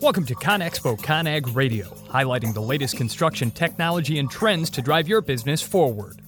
Welcome 0.00 0.26
to 0.26 0.36
ConExpo 0.36 0.96
ConAg 1.00 1.56
Radio, 1.56 1.88
highlighting 2.06 2.54
the 2.54 2.60
latest 2.60 2.96
construction 2.96 3.50
technology 3.50 4.20
and 4.20 4.30
trends 4.30 4.70
to 4.70 4.80
drive 4.80 5.08
your 5.08 5.20
business 5.20 5.60
forward. 5.60 6.22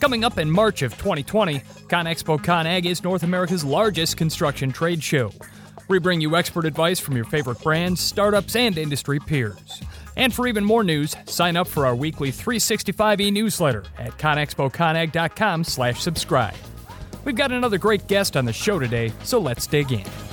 Coming 0.00 0.24
up 0.24 0.38
in 0.38 0.50
March 0.50 0.80
of 0.80 0.92
2020, 0.96 1.60
ConExpo 1.60 2.42
ConAg 2.42 2.86
is 2.86 3.04
North 3.04 3.22
America's 3.22 3.62
largest 3.62 4.16
construction 4.16 4.72
trade 4.72 5.04
show. 5.04 5.30
We 5.86 5.98
bring 5.98 6.22
you 6.22 6.34
expert 6.34 6.64
advice 6.64 6.98
from 6.98 7.14
your 7.14 7.26
favorite 7.26 7.62
brands, 7.62 8.00
startups, 8.00 8.56
and 8.56 8.78
industry 8.78 9.20
peers. 9.20 9.82
And 10.16 10.32
for 10.32 10.46
even 10.48 10.64
more 10.64 10.82
news, 10.82 11.14
sign 11.26 11.58
up 11.58 11.68
for 11.68 11.84
our 11.84 11.94
weekly 11.94 12.32
365e 12.32 13.30
newsletter 13.30 13.84
at 13.98 14.16
conexpoconag.com 14.16 15.64
slash 15.64 16.00
subscribe. 16.00 16.54
We've 17.26 17.36
got 17.36 17.52
another 17.52 17.76
great 17.76 18.06
guest 18.06 18.34
on 18.34 18.46
the 18.46 18.52
show 18.54 18.78
today, 18.78 19.12
so 19.24 19.38
let's 19.38 19.66
dig 19.66 19.92
in. 19.92 20.29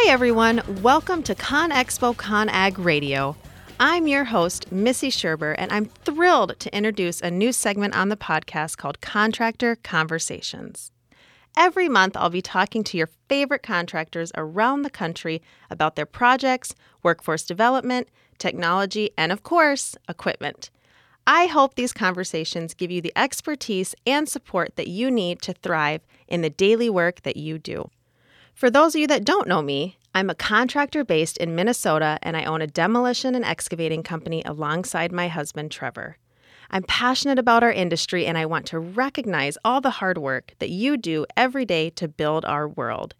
Hi, 0.00 0.12
everyone. 0.12 0.62
Welcome 0.80 1.24
to 1.24 1.34
ConExpo 1.34 2.14
ConAg 2.14 2.82
Radio. 2.82 3.34
I'm 3.80 4.06
your 4.06 4.22
host, 4.22 4.70
Missy 4.70 5.10
Sherber, 5.10 5.56
and 5.58 5.72
I'm 5.72 5.86
thrilled 5.86 6.54
to 6.60 6.74
introduce 6.74 7.20
a 7.20 7.32
new 7.32 7.50
segment 7.50 7.96
on 7.96 8.08
the 8.08 8.16
podcast 8.16 8.76
called 8.76 9.00
Contractor 9.00 9.74
Conversations. 9.74 10.92
Every 11.56 11.88
month, 11.88 12.16
I'll 12.16 12.30
be 12.30 12.40
talking 12.40 12.84
to 12.84 12.96
your 12.96 13.08
favorite 13.28 13.64
contractors 13.64 14.30
around 14.36 14.82
the 14.82 14.88
country 14.88 15.42
about 15.68 15.96
their 15.96 16.06
projects, 16.06 16.76
workforce 17.02 17.42
development, 17.42 18.06
technology, 18.38 19.10
and 19.18 19.32
of 19.32 19.42
course, 19.42 19.96
equipment. 20.08 20.70
I 21.26 21.46
hope 21.46 21.74
these 21.74 21.92
conversations 21.92 22.72
give 22.72 22.92
you 22.92 23.00
the 23.00 23.12
expertise 23.16 23.96
and 24.06 24.28
support 24.28 24.76
that 24.76 24.86
you 24.86 25.10
need 25.10 25.42
to 25.42 25.54
thrive 25.54 26.02
in 26.28 26.42
the 26.42 26.50
daily 26.50 26.88
work 26.88 27.22
that 27.22 27.36
you 27.36 27.58
do. 27.58 27.90
For 28.58 28.70
those 28.70 28.96
of 28.96 29.00
you 29.00 29.06
that 29.06 29.22
don't 29.22 29.46
know 29.46 29.62
me, 29.62 29.98
I'm 30.16 30.28
a 30.28 30.34
contractor 30.34 31.04
based 31.04 31.36
in 31.36 31.54
Minnesota 31.54 32.18
and 32.22 32.36
I 32.36 32.42
own 32.42 32.60
a 32.60 32.66
demolition 32.66 33.36
and 33.36 33.44
excavating 33.44 34.02
company 34.02 34.42
alongside 34.44 35.12
my 35.12 35.28
husband, 35.28 35.70
Trevor. 35.70 36.16
I'm 36.68 36.82
passionate 36.82 37.38
about 37.38 37.62
our 37.62 37.70
industry 37.70 38.26
and 38.26 38.36
I 38.36 38.46
want 38.46 38.66
to 38.66 38.80
recognize 38.80 39.58
all 39.64 39.80
the 39.80 39.90
hard 40.02 40.18
work 40.18 40.54
that 40.58 40.70
you 40.70 40.96
do 40.96 41.24
every 41.36 41.64
day 41.64 41.90
to 41.90 42.08
build 42.08 42.44
our 42.44 42.66
world. 42.66 43.14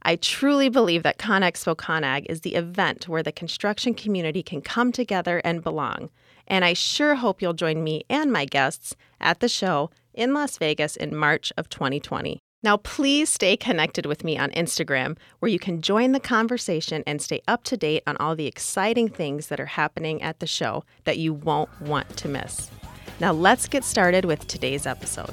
I 0.00 0.16
truly 0.16 0.70
believe 0.70 1.02
that 1.02 1.18
ConExpo 1.18 1.76
ConAg 1.76 2.24
is 2.30 2.40
the 2.40 2.54
event 2.54 3.10
where 3.10 3.22
the 3.22 3.30
construction 3.30 3.92
community 3.92 4.42
can 4.42 4.62
come 4.62 4.90
together 4.90 5.42
and 5.44 5.62
belong. 5.62 6.08
And 6.46 6.64
I 6.64 6.72
sure 6.72 7.16
hope 7.16 7.42
you'll 7.42 7.52
join 7.52 7.84
me 7.84 8.04
and 8.08 8.32
my 8.32 8.46
guests 8.46 8.96
at 9.20 9.40
the 9.40 9.50
show 9.50 9.90
in 10.14 10.32
Las 10.32 10.56
Vegas 10.56 10.96
in 10.96 11.14
March 11.14 11.52
of 11.58 11.68
2020. 11.68 12.40
Now, 12.60 12.76
please 12.76 13.28
stay 13.28 13.56
connected 13.56 14.04
with 14.04 14.24
me 14.24 14.36
on 14.36 14.50
Instagram, 14.50 15.16
where 15.38 15.48
you 15.48 15.60
can 15.60 15.80
join 15.80 16.10
the 16.10 16.18
conversation 16.18 17.04
and 17.06 17.22
stay 17.22 17.40
up 17.46 17.62
to 17.64 17.76
date 17.76 18.02
on 18.04 18.16
all 18.16 18.34
the 18.34 18.46
exciting 18.46 19.08
things 19.08 19.46
that 19.46 19.60
are 19.60 19.66
happening 19.66 20.20
at 20.22 20.40
the 20.40 20.46
show 20.48 20.82
that 21.04 21.18
you 21.18 21.32
won't 21.32 21.70
want 21.80 22.16
to 22.16 22.26
miss. 22.26 22.68
Now, 23.20 23.32
let's 23.32 23.68
get 23.68 23.84
started 23.84 24.24
with 24.24 24.48
today's 24.48 24.86
episode. 24.86 25.32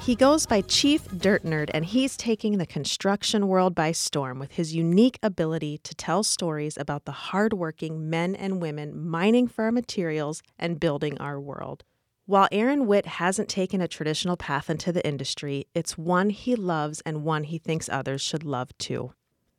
He 0.00 0.14
goes 0.14 0.46
by 0.46 0.60
Chief 0.60 1.04
Dirt 1.18 1.42
Nerd, 1.42 1.68
and 1.74 1.84
he's 1.84 2.16
taking 2.16 2.58
the 2.58 2.66
construction 2.66 3.48
world 3.48 3.74
by 3.74 3.90
storm 3.90 4.38
with 4.38 4.52
his 4.52 4.72
unique 4.72 5.18
ability 5.20 5.78
to 5.78 5.96
tell 5.96 6.22
stories 6.22 6.78
about 6.78 7.06
the 7.06 7.12
hardworking 7.12 8.08
men 8.08 8.36
and 8.36 8.62
women 8.62 9.04
mining 9.04 9.48
for 9.48 9.64
our 9.64 9.72
materials 9.72 10.44
and 10.60 10.78
building 10.78 11.18
our 11.18 11.40
world. 11.40 11.82
While 12.28 12.48
Aaron 12.50 12.88
Witt 12.88 13.06
hasn't 13.06 13.48
taken 13.48 13.80
a 13.80 13.86
traditional 13.86 14.36
path 14.36 14.68
into 14.68 14.90
the 14.90 15.06
industry, 15.06 15.68
it's 15.74 15.96
one 15.96 16.30
he 16.30 16.56
loves 16.56 17.00
and 17.06 17.22
one 17.22 17.44
he 17.44 17.56
thinks 17.56 17.88
others 17.88 18.20
should 18.20 18.42
love 18.42 18.76
too. 18.78 19.12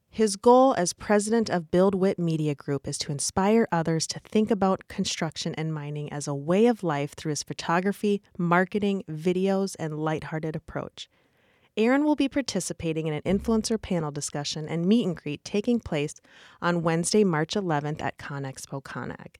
His 0.09 0.35
goal 0.35 0.73
as 0.77 0.91
president 0.91 1.49
of 1.49 1.71
Build 1.71 1.95
Witt 1.95 2.19
Media 2.19 2.55
Group 2.55 2.85
is 2.85 2.97
to 2.97 3.11
inspire 3.13 3.69
others 3.71 4.05
to 4.07 4.19
think 4.19 4.51
about 4.51 4.89
construction 4.89 5.55
and 5.55 5.73
mining 5.73 6.11
as 6.11 6.27
a 6.27 6.35
way 6.35 6.65
of 6.65 6.83
life 6.83 7.13
through 7.13 7.29
his 7.29 7.43
photography, 7.43 8.21
marketing, 8.37 9.05
videos, 9.09 9.77
and 9.79 9.97
lighthearted 9.97 10.53
approach. 10.53 11.07
Aaron 11.77 12.03
will 12.03 12.17
be 12.17 12.27
participating 12.27 13.07
in 13.07 13.13
an 13.13 13.21
influencer 13.21 13.81
panel 13.81 14.11
discussion 14.11 14.67
and 14.67 14.85
meet 14.85 15.05
and 15.05 15.15
greet 15.15 15.41
taking 15.45 15.79
place 15.79 16.15
on 16.61 16.83
Wednesday, 16.83 17.23
March 17.23 17.53
11th 17.53 18.01
at 18.01 18.17
ConExpo 18.17 18.83
ConAg. 18.83 19.35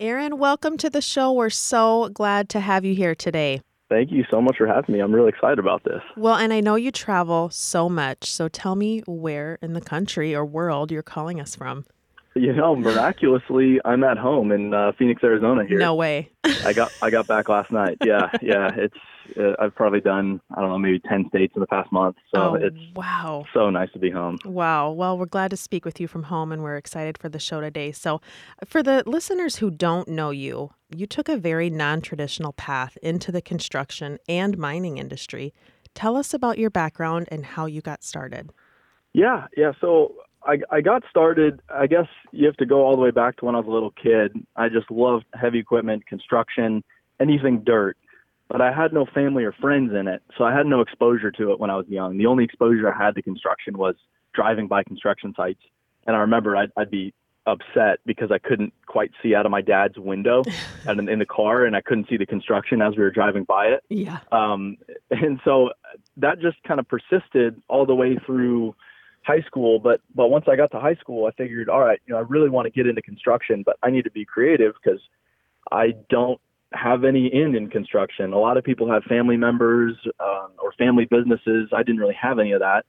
Aaron, 0.00 0.38
welcome 0.38 0.78
to 0.78 0.88
the 0.88 1.02
show. 1.02 1.30
We're 1.30 1.50
so 1.50 2.08
glad 2.08 2.48
to 2.48 2.60
have 2.60 2.86
you 2.86 2.94
here 2.94 3.14
today. 3.14 3.60
Thank 3.90 4.10
you 4.10 4.24
so 4.30 4.40
much 4.40 4.56
for 4.56 4.66
having 4.66 4.94
me. 4.94 5.00
I'm 5.00 5.14
really 5.14 5.28
excited 5.28 5.58
about 5.58 5.84
this. 5.84 6.00
Well, 6.16 6.36
and 6.36 6.54
I 6.54 6.60
know 6.60 6.74
you 6.76 6.90
travel 6.90 7.50
so 7.50 7.86
much. 7.86 8.24
So 8.24 8.48
tell 8.48 8.76
me 8.76 9.02
where 9.06 9.58
in 9.60 9.74
the 9.74 9.80
country 9.82 10.34
or 10.34 10.46
world 10.46 10.90
you're 10.90 11.02
calling 11.02 11.38
us 11.38 11.54
from. 11.54 11.84
You 12.34 12.54
know, 12.54 12.74
miraculously, 12.74 13.78
I'm 13.84 14.02
at 14.02 14.16
home 14.16 14.52
in 14.52 14.72
uh, 14.72 14.92
Phoenix, 14.98 15.22
Arizona. 15.22 15.66
Here. 15.66 15.76
No 15.78 15.94
way. 15.94 16.30
I 16.64 16.72
got 16.72 16.92
I 17.02 17.10
got 17.10 17.26
back 17.26 17.50
last 17.50 17.70
night. 17.70 17.98
Yeah, 18.02 18.30
yeah. 18.40 18.70
It's 18.74 18.96
uh, 19.38 19.54
I've 19.58 19.74
probably 19.74 20.00
done 20.00 20.40
I 20.56 20.60
don't 20.60 20.70
know 20.70 20.78
maybe 20.78 21.00
ten 21.00 21.26
states 21.28 21.52
in 21.54 21.60
the 21.60 21.66
past 21.66 21.90
month. 21.92 22.16
So 22.34 22.40
oh, 22.40 22.54
it's 22.54 22.76
wow. 22.94 23.44
so 23.52 23.70
nice 23.70 23.90
to 23.92 23.98
be 23.98 24.10
home. 24.10 24.38
Wow. 24.44 24.90
Well, 24.90 25.18
we're 25.18 25.26
glad 25.26 25.50
to 25.50 25.56
speak 25.56 25.84
with 25.84 26.00
you 26.00 26.08
from 26.08 26.24
home, 26.24 26.52
and 26.52 26.62
we're 26.62 26.76
excited 26.76 27.18
for 27.18 27.28
the 27.28 27.38
show 27.38 27.60
today. 27.60 27.92
So, 27.92 28.20
for 28.64 28.82
the 28.82 29.02
listeners 29.06 29.56
who 29.56 29.70
don't 29.70 30.08
know 30.08 30.30
you, 30.30 30.70
you 30.94 31.06
took 31.06 31.28
a 31.28 31.36
very 31.36 31.70
non-traditional 31.70 32.52
path 32.52 32.96
into 33.02 33.30
the 33.32 33.42
construction 33.42 34.18
and 34.28 34.58
mining 34.58 34.98
industry. 34.98 35.52
Tell 35.94 36.16
us 36.16 36.34
about 36.34 36.58
your 36.58 36.70
background 36.70 37.28
and 37.30 37.44
how 37.44 37.66
you 37.66 37.80
got 37.80 38.04
started. 38.04 38.50
Yeah, 39.12 39.46
yeah. 39.56 39.72
So 39.80 40.14
I, 40.44 40.58
I 40.70 40.80
got 40.80 41.02
started. 41.10 41.60
I 41.68 41.86
guess 41.86 42.06
you 42.32 42.46
have 42.46 42.56
to 42.56 42.66
go 42.66 42.82
all 42.82 42.94
the 42.94 43.02
way 43.02 43.10
back 43.10 43.36
to 43.38 43.44
when 43.44 43.54
I 43.54 43.58
was 43.58 43.66
a 43.66 43.70
little 43.70 43.90
kid. 43.90 44.32
I 44.56 44.68
just 44.68 44.90
loved 44.90 45.24
heavy 45.34 45.58
equipment, 45.58 46.06
construction, 46.06 46.82
anything 47.20 47.62
dirt. 47.64 47.96
But 48.50 48.60
I 48.60 48.72
had 48.72 48.92
no 48.92 49.06
family 49.06 49.44
or 49.44 49.52
friends 49.52 49.92
in 49.94 50.08
it, 50.08 50.22
so 50.36 50.42
I 50.42 50.52
had 50.52 50.66
no 50.66 50.80
exposure 50.80 51.30
to 51.30 51.52
it 51.52 51.60
when 51.60 51.70
I 51.70 51.76
was 51.76 51.86
young. 51.88 52.18
The 52.18 52.26
only 52.26 52.42
exposure 52.42 52.92
I 52.92 53.04
had 53.04 53.14
to 53.14 53.22
construction 53.22 53.78
was 53.78 53.94
driving 54.34 54.66
by 54.66 54.82
construction 54.82 55.32
sites. 55.36 55.60
And 56.04 56.16
I 56.16 56.18
remember 56.18 56.56
I'd, 56.56 56.72
I'd 56.76 56.90
be 56.90 57.14
upset 57.46 58.00
because 58.04 58.32
I 58.32 58.38
couldn't 58.38 58.72
quite 58.86 59.12
see 59.22 59.36
out 59.36 59.46
of 59.46 59.52
my 59.52 59.60
dad's 59.60 59.98
window 59.98 60.42
and 60.86 61.08
in 61.08 61.20
the 61.20 61.26
car, 61.26 61.64
and 61.64 61.76
I 61.76 61.80
couldn't 61.80 62.08
see 62.08 62.16
the 62.16 62.26
construction 62.26 62.82
as 62.82 62.96
we 62.96 63.04
were 63.04 63.12
driving 63.12 63.44
by 63.44 63.66
it. 63.66 63.84
Yeah. 63.88 64.18
Um, 64.32 64.78
and 65.12 65.40
so 65.44 65.70
that 66.16 66.40
just 66.40 66.60
kind 66.64 66.80
of 66.80 66.88
persisted 66.88 67.62
all 67.68 67.86
the 67.86 67.94
way 67.94 68.18
through 68.26 68.74
high 69.22 69.42
school 69.42 69.78
but 69.78 70.00
but 70.14 70.28
once 70.28 70.46
i 70.48 70.56
got 70.56 70.70
to 70.70 70.80
high 70.80 70.94
school 70.94 71.26
i 71.26 71.30
figured 71.32 71.68
all 71.68 71.80
right 71.80 72.00
you 72.06 72.12
know 72.14 72.18
i 72.18 72.22
really 72.22 72.48
want 72.48 72.64
to 72.64 72.70
get 72.70 72.86
into 72.86 73.02
construction 73.02 73.62
but 73.64 73.76
i 73.82 73.90
need 73.90 74.02
to 74.02 74.10
be 74.10 74.24
creative 74.24 74.72
because 74.82 74.98
i 75.70 75.92
don't 76.08 76.40
have 76.72 77.04
any 77.04 77.26
in 77.26 77.54
in 77.54 77.68
construction. 77.68 78.32
A 78.32 78.38
lot 78.38 78.56
of 78.56 78.64
people 78.64 78.90
have 78.90 79.02
family 79.04 79.36
members 79.36 79.96
um, 80.20 80.50
or 80.58 80.72
family 80.72 81.04
businesses. 81.04 81.70
I 81.72 81.82
didn't 81.82 82.00
really 82.00 82.16
have 82.20 82.38
any 82.38 82.52
of 82.52 82.60
that. 82.60 82.84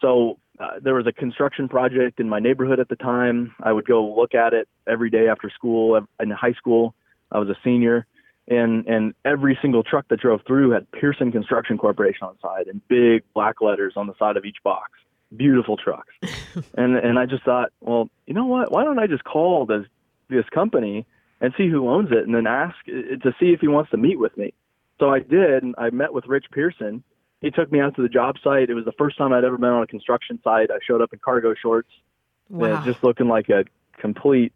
So 0.00 0.38
uh, 0.60 0.78
there 0.80 0.94
was 0.94 1.06
a 1.06 1.12
construction 1.12 1.68
project 1.68 2.20
in 2.20 2.28
my 2.28 2.38
neighborhood 2.38 2.80
at 2.80 2.88
the 2.88 2.96
time. 2.96 3.54
I 3.62 3.72
would 3.72 3.86
go 3.86 4.14
look 4.14 4.34
at 4.34 4.54
it 4.54 4.68
every 4.86 5.10
day 5.10 5.28
after 5.28 5.50
school 5.50 6.00
in 6.20 6.30
high 6.30 6.52
school. 6.52 6.94
I 7.30 7.38
was 7.38 7.48
a 7.48 7.56
senior. 7.64 8.06
And 8.46 8.86
and 8.86 9.14
every 9.26 9.58
single 9.60 9.82
truck 9.82 10.08
that 10.08 10.20
drove 10.20 10.40
through 10.46 10.70
had 10.70 10.90
pearson 10.90 11.30
construction 11.30 11.76
corporation 11.76 12.22
on 12.22 12.36
the 12.40 12.48
side 12.48 12.66
and 12.66 12.86
big 12.88 13.22
black 13.34 13.60
letters 13.60 13.92
on 13.94 14.06
the 14.06 14.14
side 14.18 14.38
of 14.38 14.46
each 14.46 14.56
box. 14.64 14.90
Beautiful 15.36 15.76
trucks. 15.76 16.14
and 16.74 16.96
and 16.96 17.18
I 17.18 17.26
just 17.26 17.44
thought, 17.44 17.72
well, 17.80 18.08
you 18.26 18.32
know 18.32 18.46
what? 18.46 18.72
Why 18.72 18.84
don't 18.84 18.98
I 18.98 19.06
just 19.06 19.24
call 19.24 19.66
this 19.66 19.84
this 20.30 20.46
company 20.48 21.04
and 21.40 21.54
see 21.56 21.68
who 21.68 21.88
owns 21.88 22.10
it, 22.10 22.26
and 22.26 22.34
then 22.34 22.46
ask 22.46 22.76
uh, 22.88 23.16
to 23.22 23.34
see 23.38 23.52
if 23.52 23.60
he 23.60 23.68
wants 23.68 23.90
to 23.90 23.96
meet 23.96 24.18
with 24.18 24.36
me. 24.36 24.52
So 24.98 25.10
I 25.10 25.20
did. 25.20 25.62
And 25.62 25.74
I 25.78 25.90
met 25.90 26.12
with 26.12 26.26
Rich 26.26 26.46
Pearson. 26.50 27.02
He 27.40 27.50
took 27.50 27.70
me 27.70 27.80
out 27.80 27.94
to 27.96 28.02
the 28.02 28.08
job 28.08 28.36
site. 28.42 28.68
It 28.68 28.74
was 28.74 28.84
the 28.84 28.92
first 28.98 29.16
time 29.16 29.32
I'd 29.32 29.44
ever 29.44 29.58
been 29.58 29.70
on 29.70 29.82
a 29.82 29.86
construction 29.86 30.40
site. 30.42 30.70
I 30.70 30.78
showed 30.84 31.00
up 31.00 31.12
in 31.12 31.20
cargo 31.20 31.54
shorts, 31.54 31.90
wow. 32.48 32.84
just 32.84 33.04
looking 33.04 33.28
like 33.28 33.48
a 33.48 33.64
complete 34.00 34.52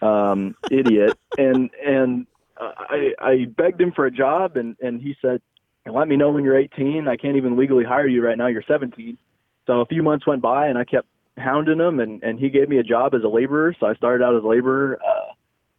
um, 0.00 0.56
idiot. 0.70 1.18
and 1.36 1.70
and 1.84 2.26
uh, 2.58 2.72
I 2.78 3.14
I 3.18 3.44
begged 3.44 3.80
him 3.80 3.92
for 3.92 4.06
a 4.06 4.10
job, 4.10 4.56
and 4.56 4.76
and 4.80 5.00
he 5.00 5.14
said, 5.20 5.42
"Let 5.86 6.08
me 6.08 6.16
know 6.16 6.30
when 6.30 6.44
you're 6.44 6.58
18. 6.58 7.06
I 7.06 7.16
can't 7.16 7.36
even 7.36 7.58
legally 7.58 7.84
hire 7.84 8.08
you 8.08 8.24
right 8.24 8.38
now. 8.38 8.46
You're 8.46 8.64
17." 8.66 9.18
So 9.66 9.80
a 9.80 9.86
few 9.86 10.02
months 10.02 10.26
went 10.26 10.40
by, 10.42 10.68
and 10.68 10.78
I 10.78 10.84
kept 10.84 11.08
hounding 11.36 11.80
him, 11.80 12.00
and 12.00 12.22
and 12.22 12.38
he 12.38 12.48
gave 12.48 12.70
me 12.70 12.78
a 12.78 12.82
job 12.82 13.14
as 13.14 13.22
a 13.24 13.28
laborer. 13.28 13.74
So 13.78 13.86
I 13.86 13.94
started 13.94 14.24
out 14.24 14.34
as 14.34 14.42
a 14.42 14.46
laborer 14.46 14.98
uh, 15.06 15.32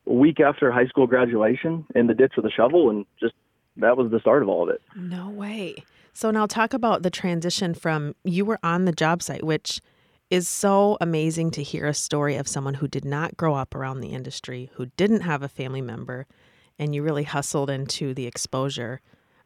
a 0.08 0.14
week 0.14 0.40
after 0.40 0.72
high 0.72 0.88
school 0.88 1.08
graduation 1.08 1.86
in 1.96 2.08
the 2.08 2.14
ditch 2.14 2.34
with 2.36 2.46
a 2.46 2.52
shovel, 2.52 2.90
and 2.90 3.06
just 3.20 3.34
that 3.78 3.98
was 3.98 4.12
the 4.12 4.20
start 4.20 4.44
of 4.44 4.50
all 4.50 4.64
of 4.64 4.70
it. 4.70 4.82
No 4.96 5.30
way. 5.30 5.76
So 6.14 6.30
now 6.30 6.46
talk 6.46 6.74
about 6.74 7.02
the 7.02 7.10
transition 7.10 7.74
from 7.74 8.16
you 8.24 8.46
were 8.46 8.60
on 8.62 8.86
the 8.86 8.92
job 8.92 9.24
site, 9.24 9.44
which 9.44 9.82
is 10.30 10.48
so 10.48 10.98
amazing 11.02 11.52
to 11.52 11.64
hear 11.64 11.88
a 11.88 11.94
story 11.94 12.36
of 12.36 12.48
someone 12.48 12.76
who 12.76 12.88
did 12.88 13.06
not 13.06 13.38
grow 13.38 13.56
up 13.56 13.76
around 13.76 14.00
the 14.00 14.10
industry, 14.10 14.70
who 14.76 14.88
didn't 14.98 15.22
have 15.22 15.44
a 15.44 15.50
family 15.50 15.82
member, 15.82 16.28
and 16.80 16.94
you 16.94 17.04
really 17.04 17.24
hustled 17.24 17.70
into 17.70 18.14
the 18.14 18.26
exposure. 18.26 19.02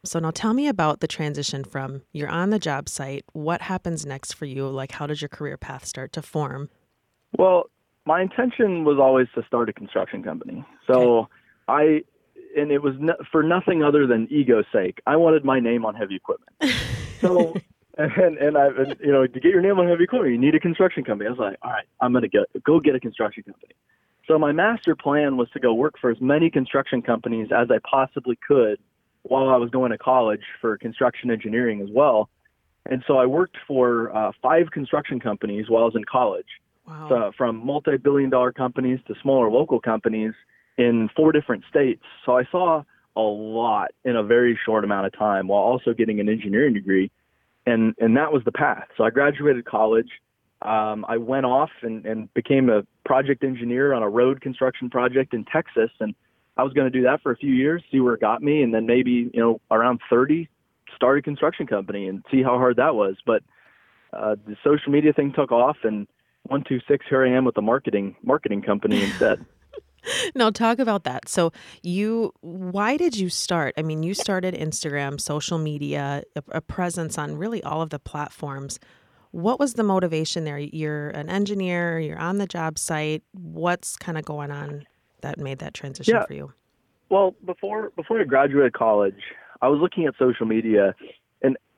So 0.05 0.19
now 0.19 0.31
tell 0.31 0.53
me 0.53 0.67
about 0.67 0.99
the 0.99 1.07
transition 1.07 1.63
from 1.63 2.03
you're 2.13 2.29
on 2.29 2.51
the 2.51 2.59
job 2.59 2.87
site. 2.87 3.25
What 3.33 3.63
happens 3.63 4.05
next 4.05 4.33
for 4.33 4.45
you? 4.45 4.67
Like, 4.67 4.93
how 4.93 5.07
does 5.07 5.21
your 5.21 5.29
career 5.29 5.57
path 5.57 5.85
start 5.85 6.13
to 6.13 6.21
form? 6.21 6.69
Well, 7.37 7.69
my 8.07 8.21
intention 8.21 8.85
was 8.85 8.97
always 8.99 9.27
to 9.35 9.43
start 9.45 9.69
a 9.69 9.73
construction 9.73 10.23
company. 10.23 10.65
So. 10.87 11.29
I, 11.67 12.03
and 12.55 12.71
it 12.71 12.81
was 12.81 12.95
no, 12.97 13.13
for 13.31 13.43
nothing 13.43 13.83
other 13.83 14.07
than 14.07 14.27
ego's 14.31 14.65
sake. 14.71 15.01
I 15.05 15.15
wanted 15.17 15.43
my 15.43 15.59
name 15.59 15.85
on 15.85 15.95
heavy 15.95 16.15
equipment. 16.15 16.51
So, 17.19 17.55
and 17.97 18.37
and 18.37 18.55
I, 18.59 18.67
and, 18.67 18.95
you 19.03 19.11
know, 19.11 19.25
to 19.25 19.39
get 19.39 19.49
your 19.49 19.61
name 19.61 19.79
on 19.79 19.87
heavy 19.87 20.03
equipment, 20.03 20.31
you 20.31 20.37
need 20.37 20.53
a 20.53 20.59
construction 20.59 21.03
company. 21.03 21.27
I 21.27 21.31
was 21.31 21.39
like, 21.39 21.57
all 21.63 21.71
right, 21.71 21.87
I'm 21.99 22.13
gonna 22.13 22.27
get 22.27 22.43
go 22.63 22.79
get 22.79 22.93
a 22.93 22.99
construction 22.99 23.41
company. 23.41 23.73
So 24.27 24.37
my 24.37 24.51
master 24.51 24.95
plan 24.95 25.35
was 25.35 25.49
to 25.53 25.59
go 25.59 25.73
work 25.73 25.95
for 25.99 26.11
as 26.11 26.21
many 26.21 26.51
construction 26.51 27.01
companies 27.01 27.47
as 27.51 27.71
I 27.71 27.79
possibly 27.89 28.37
could 28.47 28.77
while 29.23 29.49
I 29.49 29.55
was 29.55 29.71
going 29.71 29.89
to 29.91 29.97
college 29.97 30.43
for 30.61 30.77
construction 30.77 31.31
engineering 31.31 31.81
as 31.81 31.89
well. 31.91 32.29
And 32.85 33.03
so 33.07 33.17
I 33.17 33.25
worked 33.25 33.57
for 33.67 34.15
uh, 34.15 34.31
five 34.43 34.69
construction 34.71 35.19
companies 35.19 35.65
while 35.67 35.81
I 35.81 35.85
was 35.85 35.95
in 35.95 36.03
college. 36.03 36.45
Wow. 36.87 37.07
So 37.09 37.31
from 37.37 37.65
multi-billion 37.65 38.29
dollar 38.29 38.51
companies 38.51 38.99
to 39.07 39.15
smaller 39.21 39.49
local 39.49 39.79
companies 39.79 40.33
in 40.77 41.09
four 41.15 41.31
different 41.31 41.63
states. 41.69 42.03
So 42.25 42.37
I 42.37 42.43
saw 42.51 42.83
a 43.15 43.21
lot 43.21 43.91
in 44.05 44.15
a 44.15 44.23
very 44.23 44.57
short 44.65 44.83
amount 44.83 45.07
of 45.07 45.17
time 45.17 45.47
while 45.47 45.61
also 45.61 45.93
getting 45.93 46.19
an 46.19 46.29
engineering 46.29 46.73
degree. 46.73 47.11
And, 47.65 47.95
and 47.99 48.15
that 48.15 48.31
was 48.31 48.43
the 48.45 48.51
path. 48.51 48.87
So 48.95 49.03
I 49.03 49.09
graduated 49.09 49.65
college. 49.65 50.09
Um, 50.61 51.05
I 51.07 51.17
went 51.17 51.45
off 51.45 51.71
and, 51.81 52.05
and 52.05 52.33
became 52.33 52.69
a 52.69 52.83
project 53.05 53.43
engineer 53.43 53.93
on 53.93 54.03
a 54.03 54.09
road 54.09 54.39
construction 54.41 54.89
project 54.89 55.33
in 55.33 55.43
Texas. 55.45 55.89
And 55.99 56.15
I 56.55 56.63
was 56.63 56.73
going 56.73 56.89
to 56.89 56.97
do 56.97 57.03
that 57.03 57.21
for 57.21 57.31
a 57.31 57.35
few 57.35 57.53
years, 57.53 57.83
see 57.91 57.99
where 57.99 58.13
it 58.13 58.21
got 58.21 58.41
me. 58.41 58.61
And 58.61 58.73
then 58.73 58.85
maybe, 58.85 59.29
you 59.33 59.39
know, 59.41 59.59
around 59.71 59.99
30, 60.09 60.47
start 60.95 61.19
a 61.19 61.21
construction 61.21 61.67
company 61.67 62.07
and 62.07 62.23
see 62.31 62.41
how 62.41 62.57
hard 62.57 62.77
that 62.77 62.95
was. 62.95 63.17
But 63.25 63.43
uh, 64.13 64.35
the 64.47 64.55
social 64.63 64.91
media 64.91 65.11
thing 65.11 65.33
took 65.35 65.51
off 65.51 65.77
and 65.83 66.07
one 66.43 66.63
two 66.67 66.79
six 66.87 67.05
here 67.09 67.25
i 67.25 67.29
am 67.29 67.45
with 67.45 67.57
a 67.57 67.61
marketing 67.61 68.15
marketing 68.23 68.61
company 68.61 69.03
instead. 69.03 69.45
Now 70.35 70.51
talk 70.51 70.79
about 70.79 71.03
that. 71.03 71.27
So 71.27 71.51
you 71.83 72.31
why 72.39 72.95
did 72.95 73.17
you 73.17 73.29
start? 73.29 73.73
I 73.77 73.81
mean 73.81 74.03
you 74.03 74.13
started 74.13 74.53
instagram 74.53 75.19
social 75.19 75.57
media 75.57 76.23
a, 76.35 76.43
a, 76.51 76.61
presence 76.61 77.17
on 77.17 77.35
really 77.35 77.61
all 77.63 77.81
of 77.81 77.89
the 77.89 77.99
platforms. 77.99 78.79
What 79.31 79.59
was 79.59 79.73
the 79.73 79.83
motivation 79.83 80.45
there? 80.45 80.59
You're 80.59 81.09
an 81.09 81.29
engineer 81.29 81.99
you're 81.99 82.19
on 82.19 82.37
the 82.37 82.47
job 82.47 82.79
site. 82.79 83.23
What's 83.33 83.97
kind 83.97 84.17
of 84.17 84.23
going 84.23 84.51
on 84.51 84.85
that 85.21 85.39
made 85.39 85.59
that 85.59 85.73
transition 85.73 86.15
yeah. 86.15 86.25
for 86.25 86.33
you? 86.33 86.53
Well 87.09 87.35
before 87.45 87.91
before 87.95 88.21
i 88.21 88.23
graduated 88.23 88.73
college 88.73 89.21
i 89.61 89.67
was 89.67 89.79
looking 89.81 90.05
at 90.05 90.13
social 90.17 90.45
media 90.45 90.95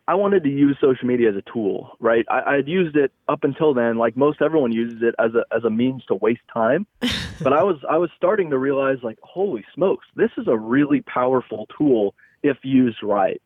I 0.10 0.16
wanted 0.16 0.44
to 0.46 0.50
use 0.50 0.76
social 0.82 1.08
media 1.08 1.30
as 1.30 1.36
a 1.36 1.44
tool, 1.54 1.96
right? 2.00 2.26
I, 2.32 2.56
I'd 2.56 2.68
used 2.68 2.96
it 2.96 3.12
up 3.28 3.44
until 3.44 3.76
then, 3.76 4.00
like 4.00 4.18
most 4.18 4.42
everyone 4.42 4.72
uses 4.72 5.04
it 5.04 5.14
as 5.20 5.36
a 5.36 5.46
as 5.56 5.64
a 5.64 5.70
means 5.70 6.04
to 6.08 6.16
waste 6.16 6.42
time. 6.52 6.88
but 7.44 7.54
I 7.54 7.62
was 7.62 7.76
I 7.88 8.00
was 8.00 8.10
starting 8.18 8.50
to 8.50 8.58
realize, 8.58 8.98
like, 9.04 9.20
holy 9.22 9.64
smokes, 9.72 10.08
this 10.16 10.32
is 10.36 10.48
a 10.48 10.58
really 10.58 11.02
powerful 11.02 11.68
tool 11.78 12.16
if 12.42 12.58
used 12.64 13.04
right. 13.04 13.40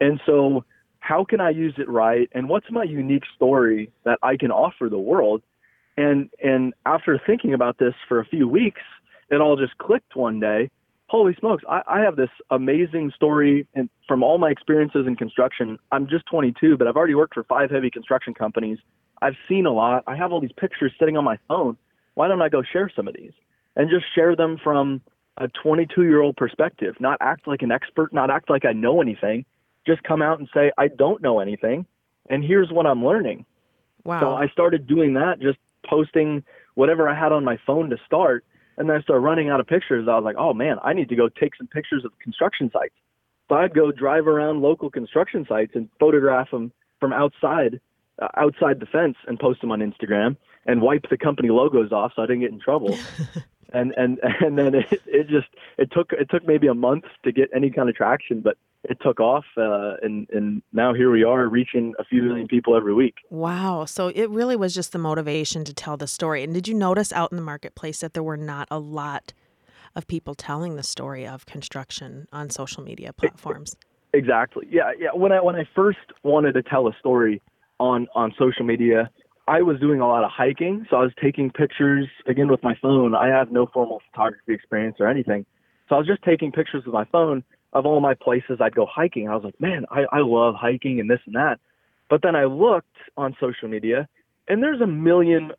And 0.00 0.20
so, 0.26 0.64
how 0.98 1.24
can 1.24 1.40
I 1.40 1.50
use 1.50 1.74
it 1.78 1.88
right? 1.88 2.28
And 2.32 2.48
what's 2.48 2.66
my 2.72 2.82
unique 2.82 3.24
story 3.36 3.92
that 4.02 4.18
I 4.20 4.36
can 4.36 4.50
offer 4.50 4.88
the 4.88 4.98
world? 4.98 5.42
And 5.96 6.28
and 6.42 6.74
after 6.86 7.20
thinking 7.24 7.54
about 7.54 7.78
this 7.78 7.94
for 8.08 8.18
a 8.18 8.24
few 8.24 8.48
weeks, 8.48 8.82
it 9.30 9.40
all 9.40 9.56
just 9.56 9.78
clicked 9.78 10.16
one 10.16 10.40
day 10.40 10.70
holy 11.10 11.34
smokes, 11.40 11.64
I, 11.68 11.82
I 11.88 12.00
have 12.00 12.14
this 12.14 12.30
amazing 12.50 13.10
story 13.16 13.66
and 13.74 13.90
from 14.06 14.22
all 14.22 14.38
my 14.38 14.48
experiences 14.48 15.08
in 15.08 15.16
construction. 15.16 15.76
I'm 15.90 16.06
just 16.08 16.24
22, 16.26 16.76
but 16.76 16.86
I've 16.86 16.96
already 16.96 17.16
worked 17.16 17.34
for 17.34 17.42
five 17.42 17.68
heavy 17.68 17.90
construction 17.90 18.32
companies. 18.32 18.78
I've 19.20 19.34
seen 19.48 19.66
a 19.66 19.72
lot. 19.72 20.04
I 20.06 20.14
have 20.14 20.32
all 20.32 20.40
these 20.40 20.52
pictures 20.56 20.92
sitting 21.00 21.16
on 21.16 21.24
my 21.24 21.36
phone. 21.48 21.76
Why 22.14 22.28
don't 22.28 22.40
I 22.40 22.48
go 22.48 22.62
share 22.62 22.88
some 22.94 23.08
of 23.08 23.14
these 23.14 23.32
and 23.74 23.90
just 23.90 24.04
share 24.14 24.36
them 24.36 24.56
from 24.62 25.00
a 25.36 25.48
22 25.48 26.04
year 26.04 26.20
old 26.20 26.36
perspective? 26.36 26.94
Not 27.00 27.18
act 27.20 27.48
like 27.48 27.62
an 27.62 27.72
expert, 27.72 28.12
not 28.12 28.30
act 28.30 28.48
like 28.48 28.64
I 28.64 28.72
know 28.72 29.02
anything. 29.02 29.44
Just 29.84 30.04
come 30.04 30.22
out 30.22 30.38
and 30.38 30.48
say, 30.54 30.70
I 30.78 30.86
don't 30.86 31.20
know 31.20 31.40
anything. 31.40 31.86
And 32.28 32.44
here's 32.44 32.70
what 32.70 32.86
I'm 32.86 33.04
learning. 33.04 33.46
Wow. 34.04 34.20
So 34.20 34.34
I 34.34 34.46
started 34.48 34.86
doing 34.86 35.14
that, 35.14 35.40
just 35.40 35.58
posting 35.84 36.44
whatever 36.74 37.08
I 37.08 37.18
had 37.18 37.32
on 37.32 37.44
my 37.44 37.58
phone 37.66 37.90
to 37.90 37.96
start 38.06 38.44
and 38.80 38.88
then 38.88 38.96
I 38.96 39.02
started 39.02 39.20
running 39.20 39.50
out 39.50 39.60
of 39.60 39.66
pictures. 39.66 40.08
I 40.08 40.14
was 40.14 40.24
like, 40.24 40.36
oh 40.38 40.54
man, 40.54 40.78
I 40.82 40.94
need 40.94 41.10
to 41.10 41.14
go 41.14 41.28
take 41.28 41.54
some 41.54 41.66
pictures 41.66 42.02
of 42.02 42.18
construction 42.18 42.70
sites. 42.72 42.94
So 43.50 43.56
I'd 43.56 43.74
go 43.74 43.92
drive 43.92 44.26
around 44.26 44.62
local 44.62 44.90
construction 44.90 45.44
sites 45.46 45.72
and 45.74 45.90
photograph 46.00 46.50
them 46.50 46.72
from 46.98 47.12
outside, 47.12 47.78
uh, 48.22 48.28
outside 48.38 48.80
the 48.80 48.86
fence, 48.86 49.16
and 49.28 49.38
post 49.38 49.60
them 49.60 49.70
on 49.70 49.80
Instagram 49.80 50.38
and 50.64 50.80
wipe 50.80 51.10
the 51.10 51.18
company 51.18 51.50
logos 51.50 51.92
off 51.92 52.12
so 52.16 52.22
I 52.22 52.26
didn't 52.26 52.40
get 52.40 52.52
in 52.52 52.58
trouble. 52.58 52.98
and 53.74 53.92
and 53.98 54.18
and 54.40 54.56
then 54.56 54.74
it, 54.74 54.86
it 55.06 55.28
just 55.28 55.48
it 55.76 55.92
took 55.92 56.14
it 56.14 56.30
took 56.30 56.46
maybe 56.46 56.66
a 56.66 56.74
month 56.74 57.04
to 57.24 57.32
get 57.32 57.50
any 57.54 57.68
kind 57.70 57.90
of 57.90 57.94
traction, 57.94 58.40
but 58.40 58.56
it 58.84 58.98
took 59.02 59.20
off, 59.20 59.44
uh, 59.56 59.94
and 60.02 60.26
and 60.30 60.62
now 60.72 60.94
here 60.94 61.10
we 61.10 61.22
are, 61.22 61.46
reaching 61.48 61.94
a 61.98 62.04
few 62.04 62.22
million 62.22 62.48
people 62.48 62.76
every 62.76 62.94
week. 62.94 63.16
Wow! 63.28 63.84
So 63.84 64.08
it 64.08 64.30
really 64.30 64.56
was 64.56 64.74
just 64.74 64.92
the 64.92 64.98
motivation 64.98 65.64
to 65.64 65.74
tell 65.74 65.96
the 65.96 66.06
story. 66.06 66.42
And 66.42 66.54
did 66.54 66.66
you 66.66 66.74
notice 66.74 67.12
out 67.12 67.30
in 67.30 67.36
the 67.36 67.42
marketplace 67.42 68.00
that 68.00 68.14
there 68.14 68.22
were 68.22 68.38
not 68.38 68.68
a 68.70 68.78
lot 68.78 69.32
of 69.94 70.06
people 70.06 70.34
telling 70.34 70.76
the 70.76 70.82
story 70.82 71.26
of 71.26 71.46
construction 71.46 72.26
on 72.32 72.48
social 72.48 72.82
media 72.82 73.12
platforms? 73.12 73.76
Exactly. 74.14 74.66
Yeah, 74.70 74.92
yeah. 74.98 75.10
When 75.12 75.32
I 75.32 75.40
when 75.40 75.56
I 75.56 75.68
first 75.74 75.98
wanted 76.22 76.52
to 76.52 76.62
tell 76.62 76.88
a 76.88 76.92
story 76.98 77.42
on 77.78 78.08
on 78.14 78.32
social 78.38 78.64
media, 78.64 79.10
I 79.46 79.60
was 79.60 79.78
doing 79.78 80.00
a 80.00 80.08
lot 80.08 80.24
of 80.24 80.30
hiking, 80.30 80.86
so 80.88 80.96
I 80.96 81.02
was 81.02 81.12
taking 81.22 81.50
pictures 81.50 82.08
again 82.26 82.48
with 82.48 82.62
my 82.62 82.74
phone. 82.80 83.14
I 83.14 83.28
have 83.28 83.52
no 83.52 83.66
formal 83.66 84.00
photography 84.10 84.54
experience 84.54 84.96
or 85.00 85.06
anything, 85.06 85.44
so 85.88 85.96
I 85.96 85.98
was 85.98 86.06
just 86.06 86.22
taking 86.22 86.50
pictures 86.50 86.84
with 86.86 86.94
my 86.94 87.04
phone 87.04 87.44
of 87.72 87.86
all 87.86 88.00
my 88.00 88.14
places 88.14 88.58
I'd 88.60 88.74
go 88.74 88.86
hiking. 88.86 89.28
I 89.28 89.34
was 89.34 89.44
like, 89.44 89.60
man, 89.60 89.86
I, 89.90 90.04
I 90.12 90.20
love 90.20 90.54
hiking 90.54 91.00
and 91.00 91.10
this 91.10 91.20
and 91.26 91.34
that. 91.36 91.60
But 92.08 92.22
then 92.22 92.34
I 92.34 92.44
looked 92.44 92.96
on 93.16 93.36
social 93.40 93.68
media, 93.68 94.08
and 94.48 94.62
there's 94.62 94.80
a 94.80 94.86
million 94.86 95.52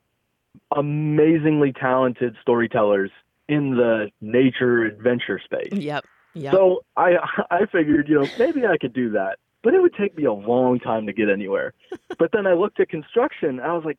amazingly 0.76 1.72
talented 1.72 2.36
storytellers 2.42 3.12
in 3.48 3.76
the 3.76 4.12
nature 4.20 4.84
adventure 4.84 5.40
space. 5.44 5.72
Yep. 5.72 6.06
Yep. 6.34 6.54
So 6.54 6.84
I 6.98 7.16
I 7.52 7.66
figured, 7.72 8.08
you 8.10 8.22
know, 8.22 8.28
maybe 8.38 8.66
I 8.66 8.78
could 8.78 8.94
do 8.94 9.12
that, 9.12 9.40
but 9.64 9.74
it 9.74 9.82
would 9.82 9.94
take 9.96 10.18
me 10.18 10.26
a 10.26 10.34
long 10.34 10.80
time 10.80 11.06
to 11.06 11.14
get 11.14 11.30
anywhere. 11.30 11.74
but 12.20 12.32
then 12.34 12.46
I 12.46 12.54
looked 12.54 12.80
at 12.80 12.90
construction. 12.90 13.60
I 13.60 13.74
was 13.74 13.84
like, 13.86 13.98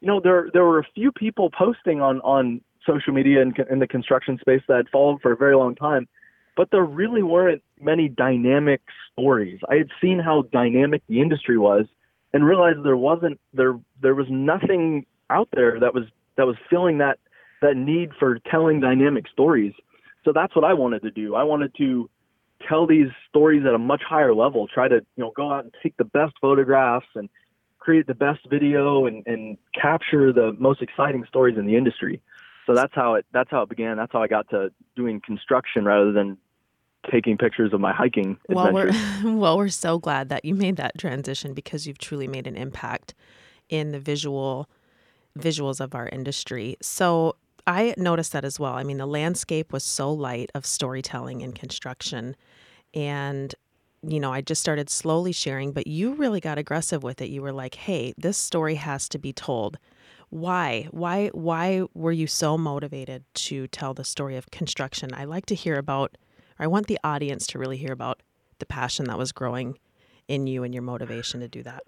you 0.00 0.08
know, 0.08 0.20
there 0.20 0.50
there 0.52 0.64
were 0.64 0.78
a 0.78 0.86
few 0.94 1.12
people 1.12 1.50
posting 1.50 2.00
on 2.00 2.20
on 2.20 2.60
social 2.86 3.14
media 3.14 3.40
in, 3.40 3.54
in 3.70 3.78
the 3.78 3.86
construction 3.86 4.38
space 4.38 4.60
that 4.68 4.76
I'd 4.76 4.88
followed 4.90 5.22
for 5.22 5.32
a 5.32 5.36
very 5.36 5.56
long 5.56 5.74
time, 5.74 6.06
but 6.56 6.70
there 6.70 6.84
really 6.84 7.22
weren't 7.22 7.62
many 7.80 8.08
dynamic 8.08 8.80
stories. 9.12 9.60
I 9.68 9.76
had 9.76 9.88
seen 10.00 10.18
how 10.18 10.42
dynamic 10.52 11.02
the 11.08 11.20
industry 11.20 11.58
was 11.58 11.86
and 12.32 12.44
realized 12.44 12.84
there 12.84 12.96
wasn't 12.96 13.40
there 13.52 13.78
there 14.00 14.14
was 14.14 14.26
nothing 14.30 15.06
out 15.30 15.48
there 15.52 15.80
that 15.80 15.94
was 15.94 16.04
that 16.36 16.46
was 16.46 16.56
filling 16.70 16.98
that 16.98 17.18
that 17.62 17.76
need 17.76 18.10
for 18.18 18.38
telling 18.50 18.80
dynamic 18.80 19.26
stories. 19.32 19.72
So 20.24 20.32
that's 20.32 20.54
what 20.54 20.64
I 20.64 20.74
wanted 20.74 21.02
to 21.02 21.10
do. 21.10 21.34
I 21.34 21.44
wanted 21.44 21.74
to 21.78 22.10
tell 22.68 22.86
these 22.86 23.08
stories 23.28 23.64
at 23.66 23.74
a 23.74 23.78
much 23.78 24.02
higher 24.06 24.34
level, 24.34 24.66
try 24.66 24.88
to, 24.88 24.96
you 24.96 25.24
know, 25.24 25.32
go 25.36 25.52
out 25.52 25.64
and 25.64 25.74
take 25.82 25.96
the 25.96 26.04
best 26.04 26.34
photographs 26.40 27.06
and 27.14 27.28
create 27.78 28.06
the 28.06 28.14
best 28.14 28.40
video 28.48 29.06
and, 29.06 29.22
and 29.26 29.58
capture 29.80 30.32
the 30.32 30.54
most 30.58 30.80
exciting 30.80 31.24
stories 31.28 31.58
in 31.58 31.66
the 31.66 31.76
industry. 31.76 32.20
So 32.66 32.74
that's 32.74 32.94
how 32.94 33.14
it 33.14 33.26
that's 33.32 33.50
how 33.50 33.62
it 33.62 33.68
began. 33.68 33.96
That's 33.96 34.12
how 34.12 34.22
I 34.22 34.26
got 34.26 34.48
to 34.50 34.70
doing 34.96 35.20
construction 35.20 35.84
rather 35.84 36.12
than 36.12 36.38
taking 37.10 37.36
pictures 37.36 37.72
of 37.72 37.80
my 37.80 37.92
hiking 37.92 38.38
well, 38.48 38.72
We're, 38.72 38.92
well, 39.24 39.56
we're 39.56 39.68
so 39.68 39.98
glad 39.98 40.28
that 40.28 40.44
you 40.44 40.54
made 40.54 40.76
that 40.76 40.98
transition 40.98 41.54
because 41.54 41.86
you've 41.86 41.98
truly 41.98 42.28
made 42.28 42.46
an 42.46 42.56
impact 42.56 43.14
in 43.68 43.92
the 43.92 44.00
visual 44.00 44.68
visuals 45.38 45.80
of 45.80 45.94
our 45.94 46.08
industry. 46.08 46.76
So 46.80 47.36
I 47.66 47.94
noticed 47.96 48.32
that 48.32 48.44
as 48.44 48.60
well. 48.60 48.74
I 48.74 48.84
mean, 48.84 48.98
the 48.98 49.06
landscape 49.06 49.72
was 49.72 49.84
so 49.84 50.12
light 50.12 50.50
of 50.54 50.66
storytelling 50.66 51.42
and 51.42 51.54
construction. 51.54 52.36
And, 52.92 53.54
you 54.02 54.20
know, 54.20 54.32
I 54.32 54.42
just 54.42 54.60
started 54.60 54.90
slowly 54.90 55.32
sharing, 55.32 55.72
but 55.72 55.86
you 55.86 56.14
really 56.14 56.40
got 56.40 56.58
aggressive 56.58 57.02
with 57.02 57.20
it. 57.22 57.30
You 57.30 57.42
were 57.42 57.52
like, 57.52 57.74
hey, 57.74 58.14
this 58.16 58.36
story 58.36 58.76
has 58.76 59.08
to 59.10 59.18
be 59.18 59.32
told. 59.32 59.78
Why? 60.30 60.88
Why 60.90 61.28
why 61.28 61.84
were 61.94 62.12
you 62.12 62.26
so 62.26 62.58
motivated 62.58 63.24
to 63.34 63.68
tell 63.68 63.94
the 63.94 64.04
story 64.04 64.36
of 64.36 64.50
construction? 64.50 65.10
I 65.14 65.24
like 65.24 65.46
to 65.46 65.54
hear 65.54 65.76
about 65.76 66.16
I 66.58 66.66
want 66.66 66.86
the 66.86 66.98
audience 67.02 67.46
to 67.48 67.58
really 67.58 67.76
hear 67.76 67.92
about 67.92 68.22
the 68.58 68.66
passion 68.66 69.06
that 69.06 69.18
was 69.18 69.32
growing 69.32 69.78
in 70.28 70.46
you 70.46 70.62
and 70.62 70.72
your 70.72 70.82
motivation 70.82 71.40
to 71.40 71.48
do 71.48 71.62
that. 71.62 71.84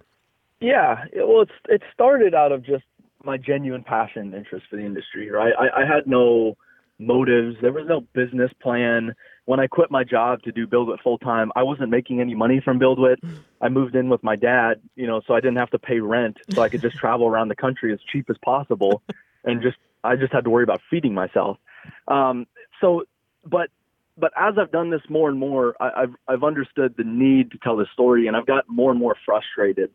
Yeah, 0.60 1.04
well, 1.14 1.42
it's 1.42 1.52
it 1.68 1.82
started 1.92 2.34
out 2.34 2.52
of 2.52 2.64
just 2.64 2.84
my 3.24 3.36
genuine 3.36 3.82
passion 3.82 4.22
and 4.22 4.34
interest 4.34 4.66
for 4.70 4.76
the 4.76 4.84
industry. 4.84 5.30
Right, 5.30 5.52
I, 5.58 5.82
I 5.82 5.86
had 5.86 6.06
no 6.06 6.56
motives. 6.98 7.56
There 7.60 7.72
was 7.72 7.84
no 7.86 8.00
business 8.14 8.50
plan. 8.62 9.14
when 9.44 9.60
I 9.60 9.66
quit 9.66 9.90
my 9.90 10.02
job 10.02 10.42
to 10.42 10.52
do 10.52 10.66
BuildWitt 10.66 11.02
full 11.02 11.18
time, 11.18 11.52
I 11.54 11.62
wasn't 11.62 11.90
making 11.90 12.20
any 12.20 12.34
money 12.34 12.60
from 12.64 12.80
BuildWitt. 12.80 13.16
I 13.60 13.68
moved 13.68 13.94
in 13.94 14.08
with 14.08 14.22
my 14.22 14.34
dad, 14.34 14.80
you 14.94 15.06
know, 15.06 15.20
so 15.26 15.34
I 15.34 15.40
didn't 15.40 15.58
have 15.58 15.70
to 15.70 15.78
pay 15.78 16.00
rent, 16.00 16.38
so 16.50 16.62
I 16.62 16.68
could 16.68 16.80
just 16.80 16.96
travel 16.96 17.26
around 17.26 17.48
the 17.48 17.56
country 17.56 17.92
as 17.92 18.00
cheap 18.10 18.30
as 18.30 18.36
possible, 18.44 19.02
and 19.44 19.62
just 19.62 19.76
I 20.04 20.16
just 20.16 20.32
had 20.32 20.44
to 20.44 20.50
worry 20.50 20.64
about 20.64 20.80
feeding 20.88 21.14
myself. 21.14 21.58
Um, 22.08 22.46
so, 22.80 23.04
but 23.44 23.68
but 24.18 24.32
as 24.36 24.54
I've 24.58 24.72
done 24.72 24.90
this 24.90 25.02
more 25.08 25.28
and 25.28 25.38
more, 25.38 25.74
I, 25.80 26.02
I've 26.02 26.14
I've 26.28 26.44
understood 26.44 26.94
the 26.96 27.04
need 27.04 27.50
to 27.52 27.58
tell 27.58 27.76
the 27.76 27.86
story, 27.92 28.26
and 28.26 28.36
I've 28.36 28.46
got 28.46 28.68
more 28.68 28.90
and 28.90 29.00
more 29.00 29.16
frustrated. 29.24 29.90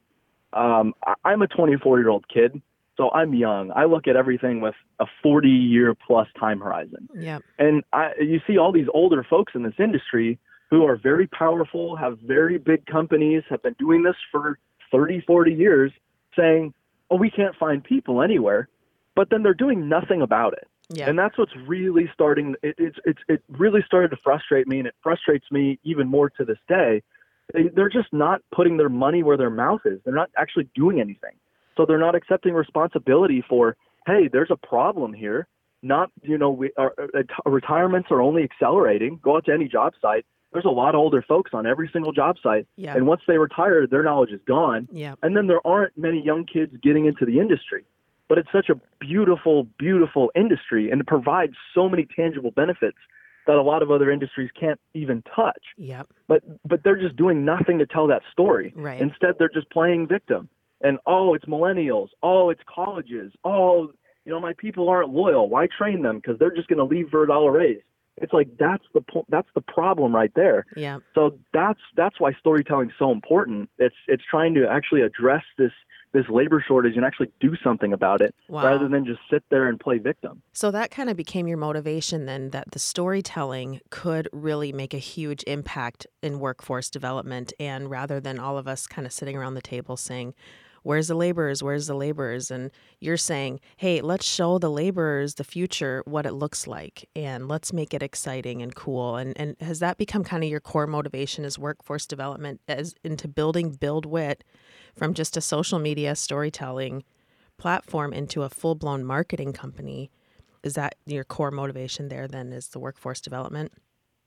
Um, 0.54 0.94
I, 1.06 1.13
I'm 1.24 1.42
a 1.42 1.48
24 1.48 2.00
year 2.00 2.10
old 2.10 2.25
kid 2.28 2.62
so 3.01 3.10
I'm 3.12 3.34
young. 3.34 3.72
I 3.75 3.86
look 3.86 4.08
at 4.08 4.16
everything 4.16 4.62
with 4.62 4.75
a 5.00 5.06
40 5.24 5.50
year 5.50 5.96
plus 5.96 6.28
time 6.40 6.60
horizon. 6.60 7.10
Yeah. 7.16 7.40
And 7.58 7.84
I, 7.94 8.12
you 8.20 8.40
see 8.46 8.58
all 8.58 8.72
these 8.72 8.88
older 8.94 9.25
folks 9.28 9.54
in 9.56 9.63
this 9.63 9.74
industry 9.80 10.38
who 10.70 10.86
are 10.86 10.98
very 10.98 11.28
powerful, 11.28 11.96
have 11.96 12.20
very 12.20 12.58
big 12.58 12.86
companies, 12.86 13.44
have 13.50 13.63
been 13.63 13.75
doing 13.80 14.04
this 14.04 14.16
for 14.32 14.60
30, 14.92 15.22
40 15.25 15.51
years, 15.51 15.92
saying, 16.36 16.74
oh, 17.10 17.16
we 17.16 17.32
can't 17.32 17.56
find 17.56 17.84
people 17.84 18.22
anywhere. 18.22 18.70
But 19.16 19.30
then 19.32 19.42
they're 19.42 19.54
doing 19.54 19.90
nothing 19.90 20.22
about 20.22 20.54
it. 20.54 20.68
Yeah. 20.93 21.10
And 21.10 21.17
that's 21.17 21.38
what's 21.38 21.55
really 21.67 22.10
starting. 22.13 22.55
It, 22.62 22.75
it's 22.77 22.98
it's 23.05 23.19
it 23.27 23.43
really 23.50 23.81
started 23.86 24.10
to 24.10 24.17
frustrate 24.24 24.67
me, 24.67 24.79
and 24.79 24.88
it 24.88 24.95
frustrates 25.01 25.45
me 25.51 25.79
even 25.83 26.07
more 26.07 26.29
to 26.31 26.45
this 26.45 26.57
day. 26.67 27.01
They, 27.53 27.69
they're 27.75 27.89
just 27.89 28.12
not 28.12 28.41
putting 28.53 28.77
their 28.77 28.89
money 28.89 29.24
where 29.24 29.38
their 29.38 29.50
mouth 29.50 29.81
is. 29.86 30.00
They're 30.03 30.13
not 30.13 30.29
actually 30.38 30.69
doing 30.75 31.00
anything. 31.00 31.36
So 31.77 31.86
they're 31.86 31.98
not 31.98 32.15
accepting 32.15 32.53
responsibility 32.53 33.43
for, 33.48 33.75
hey, 34.05 34.29
there's 34.31 34.51
a 34.51 34.55
problem 34.55 35.13
here. 35.13 35.48
Not, 35.83 36.12
you 36.21 36.38
know, 36.38 36.51
we, 36.51 36.71
our, 36.77 36.93
uh, 36.98 37.19
uh, 37.19 37.24
our 37.45 37.51
retirements 37.51 38.10
are 38.12 38.21
only 38.21 38.43
accelerating. 38.43 39.19
Go 39.24 39.38
out 39.38 39.45
to 39.45 39.53
any 39.53 39.67
job 39.67 39.93
site. 40.01 40.25
There's 40.53 40.65
a 40.65 40.69
lot 40.69 40.95
of 40.95 41.00
older 41.00 41.24
folks 41.27 41.51
on 41.53 41.65
every 41.65 41.89
single 41.91 42.12
job 42.12 42.36
site. 42.43 42.67
Yeah. 42.75 42.95
And 42.95 43.07
once 43.07 43.21
they 43.27 43.38
retire, 43.38 43.88
their 43.88 44.03
knowledge 44.03 44.31
is 44.31 44.41
gone. 44.45 44.88
Yeah. 44.91 45.15
And 45.24 45.36
then 45.36 45.48
there 45.48 45.65
aren't 45.65 45.98
many 45.98 46.21
young 46.24 46.45
kids 46.45 46.74
getting 46.83 47.05
into 47.05 47.25
the 47.25 47.39
industry. 47.39 47.86
But 48.31 48.38
it's 48.38 48.51
such 48.53 48.69
a 48.69 48.79
beautiful, 49.05 49.67
beautiful 49.77 50.31
industry, 50.35 50.89
and 50.89 51.01
it 51.01 51.07
provides 51.07 51.51
so 51.75 51.89
many 51.89 52.07
tangible 52.15 52.51
benefits 52.51 52.97
that 53.45 53.57
a 53.57 53.61
lot 53.61 53.83
of 53.83 53.91
other 53.91 54.09
industries 54.09 54.50
can't 54.57 54.79
even 54.93 55.21
touch. 55.35 55.61
Yep. 55.75 56.07
But 56.29 56.41
but 56.65 56.79
they're 56.85 57.01
just 57.01 57.17
doing 57.17 57.43
nothing 57.43 57.79
to 57.79 57.85
tell 57.85 58.07
that 58.07 58.21
story. 58.31 58.71
Right. 58.73 59.01
Instead, 59.01 59.35
they're 59.38 59.50
just 59.50 59.69
playing 59.69 60.07
victim 60.07 60.47
and 60.83 60.97
oh, 61.05 61.33
it's 61.33 61.45
millennials, 61.45 62.09
oh, 62.23 62.50
it's 62.50 62.61
colleges, 62.73 63.31
oh, 63.43 63.91
you 64.25 64.31
know, 64.31 64.39
my 64.39 64.53
people 64.57 64.88
aren't 64.88 65.09
loyal. 65.09 65.50
Why 65.50 65.67
train 65.67 66.01
them? 66.03 66.17
Because 66.17 66.38
they're 66.39 66.55
just 66.55 66.67
going 66.67 66.77
to 66.77 66.85
leave 66.85 67.09
for 67.09 67.23
a 67.23 67.27
dollar 67.27 67.51
raise. 67.51 67.81
It's 68.17 68.33
like 68.33 68.50
that's 68.59 68.83
the 68.93 69.01
po- 69.01 69.25
that's 69.29 69.47
the 69.55 69.61
problem 69.61 70.13
right 70.13 70.31
there. 70.35 70.65
Yeah. 70.75 71.00
So 71.15 71.39
that's 71.53 71.79
that's 71.95 72.19
why 72.19 72.33
storytelling 72.39 72.89
is 72.89 72.95
so 73.00 73.11
important. 73.11 73.69
It's 73.79 73.95
it's 74.07 74.23
trying 74.29 74.53
to 74.55 74.67
actually 74.69 75.01
address 75.01 75.43
this 75.57 75.71
this 76.13 76.25
labor 76.30 76.63
shortage 76.65 76.96
and 76.96 77.06
actually 77.06 77.32
do 77.39 77.56
something 77.63 77.94
about 77.94 78.22
it 78.22 78.36
Wow. 78.50 78.65
rather 78.65 78.88
than 78.88 79.06
just 79.06 79.20
sit 79.30 79.44
there 79.50 79.68
and 79.68 79.80
play 79.80 79.98
victim. 79.98 80.41
So 80.53 80.72
that 80.72 80.91
kind 80.91 81.10
of 81.10 81.15
became 81.15 81.48
your 81.48 81.58
motivation 81.58 82.25
then 82.25 82.50
that 82.50 82.72
the 82.72 82.80
storytelling 82.80 83.82
could 83.89 84.27
really 84.34 84.72
make 84.74 84.94
a 84.94 84.98
huge 85.00 85.44
impact 85.48 86.08
in 86.22 86.39
workforce 86.39 86.89
development. 86.89 87.53
And 87.60 87.89
rather 87.89 88.20
than 88.20 88.39
all 88.39 88.58
of 88.58 88.68
us 88.68 88.88
kind 88.88 89.06
of 89.06 89.13
sitting 89.13 89.36
around 89.38 89.53
the 89.53 89.62
table 89.62 89.96
saying, 89.98 90.34
Where's 90.83 91.07
the 91.07 91.15
laborers? 91.15 91.61
Where's 91.61 91.88
the 91.88 91.95
laborers? 91.95 92.50
And 92.50 92.71
you're 93.00 93.17
saying, 93.17 93.59
hey, 93.77 94.01
let's 94.01 94.25
show 94.25 94.57
the 94.57 94.71
laborers 94.71 95.35
the 95.35 95.43
future, 95.43 96.01
what 96.05 96.25
it 96.25 96.33
looks 96.33 96.65
like, 96.65 97.07
and 97.15 97.47
let's 97.47 97.71
make 97.71 97.93
it 97.93 98.01
exciting 98.01 98.61
and 98.61 98.73
cool. 98.73 99.15
And 99.15 99.39
and 99.39 99.55
has 99.61 99.79
that 99.79 99.97
become 99.97 100.23
kind 100.23 100.43
of 100.43 100.50
your 100.50 100.59
core 100.59 100.88
motivation 100.88 101.45
as 101.45 101.59
workforce 101.59 102.05
development 102.05 102.61
as 102.67 102.95
into 103.03 103.27
building 103.27 103.75
BuildWitt 103.75 104.41
from 104.95 105.13
just 105.13 105.38
a 105.38 105.41
social 105.41 105.79
media 105.79 106.15
storytelling 106.15 107.03
platform 107.57 108.11
into 108.11 108.41
a 108.41 108.50
full 108.50 108.75
blown 108.75 109.03
marketing 109.03 109.53
company? 109.53 110.09
Is 110.63 110.73
that 110.75 110.95
your 111.05 111.23
core 111.23 111.51
motivation 111.51 112.07
there 112.07 112.27
then 112.27 112.51
is 112.51 112.69
the 112.69 112.79
workforce 112.79 113.21
development? 113.21 113.71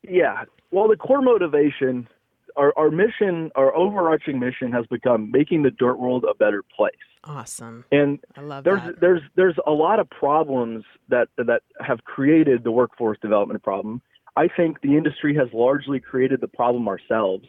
Yeah. 0.08 0.44
Well, 0.70 0.88
the 0.88 0.96
core 0.96 1.22
motivation, 1.22 2.08
our, 2.56 2.72
our 2.76 2.90
mission, 2.90 3.50
our 3.54 3.74
overarching 3.74 4.38
mission 4.38 4.72
has 4.72 4.86
become 4.86 5.30
making 5.30 5.62
the 5.62 5.70
dirt 5.70 5.98
world 5.98 6.24
a 6.28 6.34
better 6.34 6.62
place. 6.62 6.92
Awesome. 7.24 7.84
And 7.90 8.18
I 8.36 8.42
love 8.42 8.64
there's 8.64 8.82
that. 8.82 9.00
there's 9.00 9.22
there's 9.34 9.56
a 9.66 9.70
lot 9.70 9.98
of 9.98 10.08
problems 10.10 10.84
that 11.08 11.28
that 11.38 11.62
have 11.80 12.04
created 12.04 12.64
the 12.64 12.70
workforce 12.70 13.18
development 13.20 13.62
problem. 13.62 14.02
I 14.36 14.48
think 14.48 14.80
the 14.82 14.96
industry 14.96 15.34
has 15.36 15.48
largely 15.52 16.00
created 16.00 16.40
the 16.40 16.48
problem 16.48 16.86
ourselves. 16.86 17.46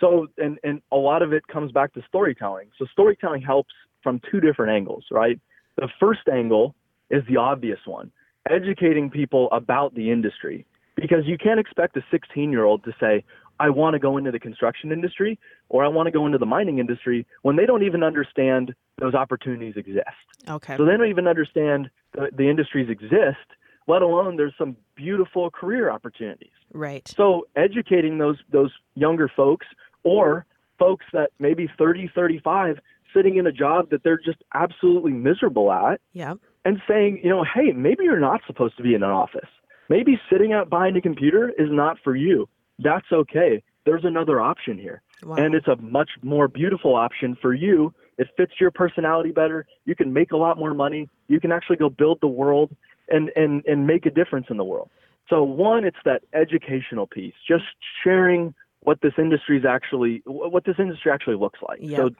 So 0.00 0.28
and 0.38 0.58
and 0.62 0.82
a 0.92 0.96
lot 0.96 1.22
of 1.22 1.32
it 1.32 1.46
comes 1.48 1.72
back 1.72 1.92
to 1.94 2.02
storytelling. 2.06 2.68
So 2.78 2.86
storytelling 2.92 3.42
helps 3.42 3.72
from 4.02 4.20
two 4.30 4.40
different 4.40 4.72
angles, 4.72 5.04
right? 5.10 5.40
The 5.76 5.88
first 5.98 6.28
angle 6.32 6.74
is 7.10 7.22
the 7.28 7.38
obvious 7.38 7.80
one, 7.86 8.12
educating 8.48 9.10
people 9.10 9.48
about 9.50 9.94
the 9.94 10.10
industry 10.10 10.64
because 10.96 11.24
you 11.24 11.38
can't 11.38 11.58
expect 11.58 11.96
a 11.96 12.04
16-year-old 12.14 12.84
to 12.84 12.92
say 13.00 13.24
I 13.62 13.70
want 13.70 13.94
to 13.94 14.00
go 14.00 14.16
into 14.16 14.32
the 14.32 14.40
construction 14.40 14.90
industry 14.90 15.38
or 15.68 15.84
I 15.84 15.88
want 15.88 16.08
to 16.08 16.10
go 16.10 16.26
into 16.26 16.36
the 16.36 16.46
mining 16.46 16.80
industry 16.80 17.24
when 17.42 17.54
they 17.54 17.64
don't 17.64 17.84
even 17.84 18.02
understand 18.02 18.74
those 18.98 19.14
opportunities 19.14 19.74
exist. 19.76 20.08
Okay. 20.48 20.76
So 20.76 20.84
they 20.84 20.96
don't 20.96 21.08
even 21.08 21.28
understand 21.28 21.88
the, 22.12 22.30
the 22.36 22.50
industries 22.50 22.90
exist, 22.90 23.46
let 23.86 24.02
alone 24.02 24.36
there's 24.36 24.54
some 24.58 24.76
beautiful 24.96 25.48
career 25.48 25.90
opportunities. 25.90 26.50
right. 26.72 27.06
So 27.06 27.46
educating 27.54 28.18
those 28.18 28.38
those 28.50 28.72
younger 28.96 29.28
folks 29.28 29.66
or 30.02 30.44
folks 30.76 31.04
that 31.12 31.30
maybe 31.38 31.70
30, 31.78 32.10
35 32.12 32.80
sitting 33.14 33.36
in 33.36 33.46
a 33.46 33.52
job 33.52 33.90
that 33.90 34.02
they're 34.02 34.18
just 34.18 34.42
absolutely 34.54 35.12
miserable 35.12 35.70
at 35.70 36.00
Yeah. 36.14 36.34
and 36.64 36.82
saying, 36.88 37.20
you 37.22 37.30
know, 37.30 37.44
hey, 37.44 37.70
maybe 37.70 38.02
you're 38.02 38.18
not 38.18 38.40
supposed 38.48 38.76
to 38.78 38.82
be 38.82 38.94
in 38.94 39.04
an 39.04 39.10
office. 39.10 39.50
Maybe 39.88 40.20
sitting 40.28 40.52
out 40.52 40.68
behind 40.68 40.96
a 40.96 41.00
computer 41.00 41.50
is 41.50 41.68
not 41.70 41.98
for 42.02 42.16
you. 42.16 42.48
That's 42.78 43.06
okay. 43.12 43.62
There's 43.84 44.04
another 44.04 44.40
option 44.40 44.78
here. 44.78 45.02
Wow. 45.22 45.36
And 45.36 45.54
it's 45.54 45.68
a 45.68 45.76
much 45.76 46.10
more 46.22 46.48
beautiful 46.48 46.94
option 46.96 47.36
for 47.40 47.54
you. 47.54 47.94
It 48.18 48.28
fits 48.36 48.52
your 48.60 48.70
personality 48.70 49.30
better. 49.30 49.66
You 49.84 49.94
can 49.94 50.12
make 50.12 50.32
a 50.32 50.36
lot 50.36 50.58
more 50.58 50.74
money. 50.74 51.08
You 51.28 51.40
can 51.40 51.52
actually 51.52 51.76
go 51.76 51.88
build 51.88 52.18
the 52.20 52.28
world 52.28 52.74
and, 53.08 53.30
and, 53.36 53.64
and 53.66 53.86
make 53.86 54.06
a 54.06 54.10
difference 54.10 54.46
in 54.50 54.56
the 54.56 54.64
world. 54.64 54.90
So 55.28 55.42
one, 55.42 55.84
it's 55.84 55.96
that 56.04 56.22
educational 56.34 57.06
piece, 57.06 57.34
just 57.46 57.64
sharing 58.02 58.54
what 58.80 59.00
this 59.00 59.12
industry 59.16 59.58
is 59.58 59.64
actually, 59.64 60.22
what 60.26 60.64
this 60.64 60.76
industry 60.78 61.12
actually 61.12 61.36
looks 61.36 61.60
like. 61.66 61.78
Yep. 61.80 61.98
So, 61.98 62.10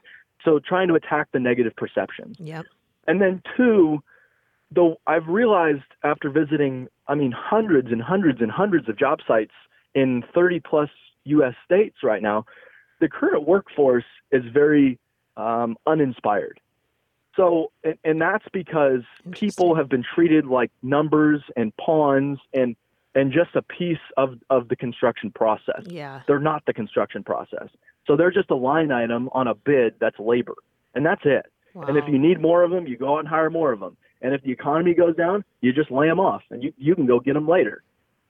so 0.45 0.59
trying 0.59 0.87
to 0.87 0.95
attack 0.95 1.27
the 1.31 1.39
negative 1.39 1.75
perceptions. 1.75 2.37
Yep. 2.39 2.65
And 3.07 3.21
then 3.21 3.41
two, 3.57 4.01
though 4.71 4.97
I've 5.05 5.27
realized 5.27 5.83
after 6.03 6.29
visiting, 6.29 6.87
I 7.07 7.15
mean, 7.15 7.33
hundreds 7.35 7.91
and 7.91 8.01
hundreds 8.01 8.41
and 8.41 8.49
hundreds 8.49 8.87
of 8.89 8.97
job 8.97 9.19
sites 9.27 9.51
in 9.95 10.23
30 10.33 10.59
plus 10.59 10.89
U.S. 11.25 11.53
states 11.65 11.97
right 12.03 12.21
now, 12.21 12.45
the 12.99 13.09
current 13.09 13.47
workforce 13.47 14.05
is 14.31 14.43
very 14.53 14.99
um, 15.37 15.77
uninspired. 15.85 16.59
So, 17.35 17.71
and, 17.83 17.97
and 18.03 18.21
that's 18.21 18.45
because 18.53 19.01
people 19.31 19.75
have 19.75 19.89
been 19.89 20.03
treated 20.03 20.45
like 20.45 20.71
numbers 20.81 21.41
and 21.55 21.75
pawns 21.77 22.39
and 22.53 22.75
and 23.15 23.31
just 23.31 23.55
a 23.55 23.61
piece 23.61 23.99
of, 24.17 24.39
of 24.49 24.69
the 24.69 24.75
construction 24.75 25.31
process. 25.31 25.83
Yeah. 25.85 26.21
They're 26.25 26.39
not 26.39 26.65
the 26.65 26.73
construction 26.73 27.23
process. 27.23 27.67
So 28.07 28.15
they're 28.15 28.31
just 28.31 28.49
a 28.49 28.55
line 28.55 28.91
item 28.91 29.29
on 29.33 29.47
a 29.47 29.53
bid 29.53 29.93
that's 29.99 30.17
labor. 30.17 30.55
And 30.95 31.05
that's 31.05 31.21
it. 31.23 31.45
And 31.75 31.97
if 31.97 32.05
you 32.07 32.19
need 32.19 32.39
more 32.39 32.63
of 32.63 32.71
them, 32.71 32.87
you 32.87 32.97
go 32.97 33.15
out 33.15 33.19
and 33.19 33.27
hire 33.27 33.49
more 33.49 33.71
of 33.71 33.79
them. 33.79 33.97
And 34.21 34.33
if 34.33 34.41
the 34.43 34.51
economy 34.51 34.93
goes 34.93 35.15
down, 35.15 35.43
you 35.61 35.73
just 35.73 35.91
lay 35.91 36.07
them 36.07 36.19
off 36.19 36.43
and 36.49 36.63
you, 36.63 36.73
you 36.77 36.95
can 36.95 37.05
go 37.05 37.19
get 37.19 37.33
them 37.33 37.47
later. 37.47 37.83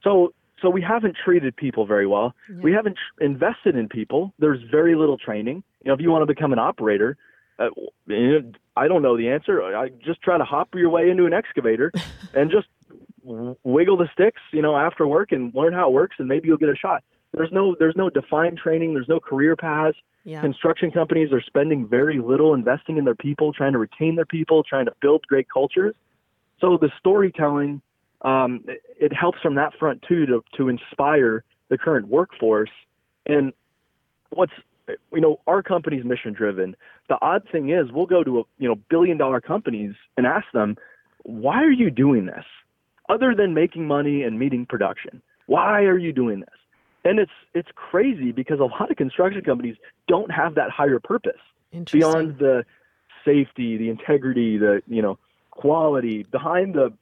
So, 0.04 0.34
so 0.62 0.70
we 0.70 0.82
haven't 0.82 1.18
treated 1.24 1.56
people 1.56 1.86
very 1.86 2.08
well. 2.08 2.34
We 2.62 2.72
haven't 2.74 2.96
tr- 2.96 3.24
invested 3.24 3.76
in 3.76 3.90
people. 3.90 4.34
There's 4.40 4.62
very 4.70 4.96
little 4.96 5.18
training. 5.18 5.64
You 5.84 5.90
know, 5.90 5.94
if 5.94 6.00
you 6.00 6.10
want 6.10 6.22
to 6.22 6.26
become 6.26 6.54
an 6.54 6.60
operator, 6.60 7.18
uh, 7.60 7.70
I 8.76 8.88
don't 8.88 9.02
know 9.02 9.18
the 9.18 9.30
answer. 9.30 9.62
I 9.62 9.90
just 9.90 10.22
try 10.22 10.38
to 10.38 10.44
hop 10.44 10.74
your 10.76 10.90
way 10.90 11.10
into 11.10 11.26
an 11.26 11.34
excavator 11.34 11.92
and 12.34 12.50
just 12.50 12.68
w- 13.26 13.56
wiggle 13.64 13.98
the 13.98 14.10
sticks, 14.14 14.42
you 14.52 14.62
know, 14.62 14.76
after 14.76 15.08
work 15.08 15.32
and 15.32 15.54
learn 15.54 15.74
how 15.74 15.90
it 15.90 15.94
works, 15.94 16.16
and 16.20 16.28
maybe 16.28 16.48
you'll 16.48 16.58
get 16.58 16.70
a 16.70 16.76
shot. 16.76 17.04
There's 17.34 17.52
no 17.52 17.76
there's 17.78 17.96
no 17.96 18.10
defined 18.10 18.60
training. 18.60 18.94
There's 18.94 19.10
no 19.10 19.20
career 19.20 19.56
paths. 19.56 19.98
Yeah. 20.24 20.42
Construction 20.42 20.92
companies 20.92 21.34
are 21.34 21.42
spending 21.42 21.88
very 21.88 22.20
little 22.20 22.54
investing 22.54 22.98
in 22.98 23.06
their 23.06 23.16
people, 23.16 23.52
trying 23.52 23.74
to 23.74 23.80
retain 23.80 24.16
their 24.16 24.26
people, 24.26 24.64
trying 24.64 24.86
to 24.86 24.94
build 25.02 25.26
great 25.28 25.48
cultures. 25.50 25.96
So 26.62 26.78
the 26.78 26.92
storytelling, 27.00 27.82
um, 28.24 28.64
it, 28.68 28.82
it 29.00 29.14
helps 29.14 29.40
from 29.42 29.56
that 29.56 29.74
front 29.78 30.04
too 30.08 30.26
to 30.26 30.44
to 30.58 30.70
inspire 30.70 31.44
the 31.70 31.78
current 31.78 32.08
workforce. 32.08 32.72
And 33.26 33.54
what's 34.30 34.54
you 34.88 35.22
know 35.22 35.40
our 35.48 35.62
company's 35.64 36.04
mission 36.04 36.34
driven. 36.34 36.76
The 37.10 37.18
odd 37.22 37.44
thing 37.52 37.70
is 37.70 37.92
we'll 37.92 38.06
go 38.06 38.24
to 38.24 38.40
a, 38.40 38.44
you 38.58 38.68
know 38.68 38.76
billion 38.90 39.18
dollar 39.18 39.42
companies 39.42 39.96
and 40.18 40.26
ask 40.26 40.46
them, 40.54 40.78
why 41.24 41.64
are 41.64 41.72
you 41.72 41.90
doing 41.90 42.26
this? 42.26 42.46
Other 43.10 43.36
than 43.36 43.54
making 43.54 43.88
money 43.88 44.24
and 44.24 44.40
meeting 44.40 44.66
production, 44.66 45.22
Why 45.46 45.84
are 45.84 45.98
you 45.98 46.14
doing 46.14 46.40
this? 46.40 46.50
And 47.06 47.20
it's 47.20 47.32
it's 47.54 47.70
crazy 47.76 48.32
because 48.32 48.60
a 48.60 48.66
lot 48.66 48.90
of 48.90 48.98
construction 48.98 49.44
companies 49.44 49.76
don't 50.08 50.32
have 50.32 50.56
that 50.56 50.70
higher 50.70 51.00
purpose 51.00 51.42
beyond 51.92 52.38
the 52.40 52.66
safety, 53.26 53.78
the 53.78 53.90
integrity, 53.90 54.58
the 54.58 54.82
you 54.88 55.02
know 55.02 55.18
quality 55.52 56.24
behind 56.24 56.74
the 56.76 56.94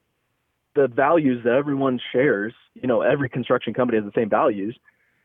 the 0.75 0.87
values 0.87 1.43
that 1.43 1.53
everyone 1.53 1.99
shares. 2.11 2.53
You 2.73 2.87
know, 2.87 3.01
every 3.01 3.29
construction 3.29 3.73
company 3.73 3.97
has 3.97 4.05
the 4.05 4.19
same 4.19 4.29
values. 4.29 4.77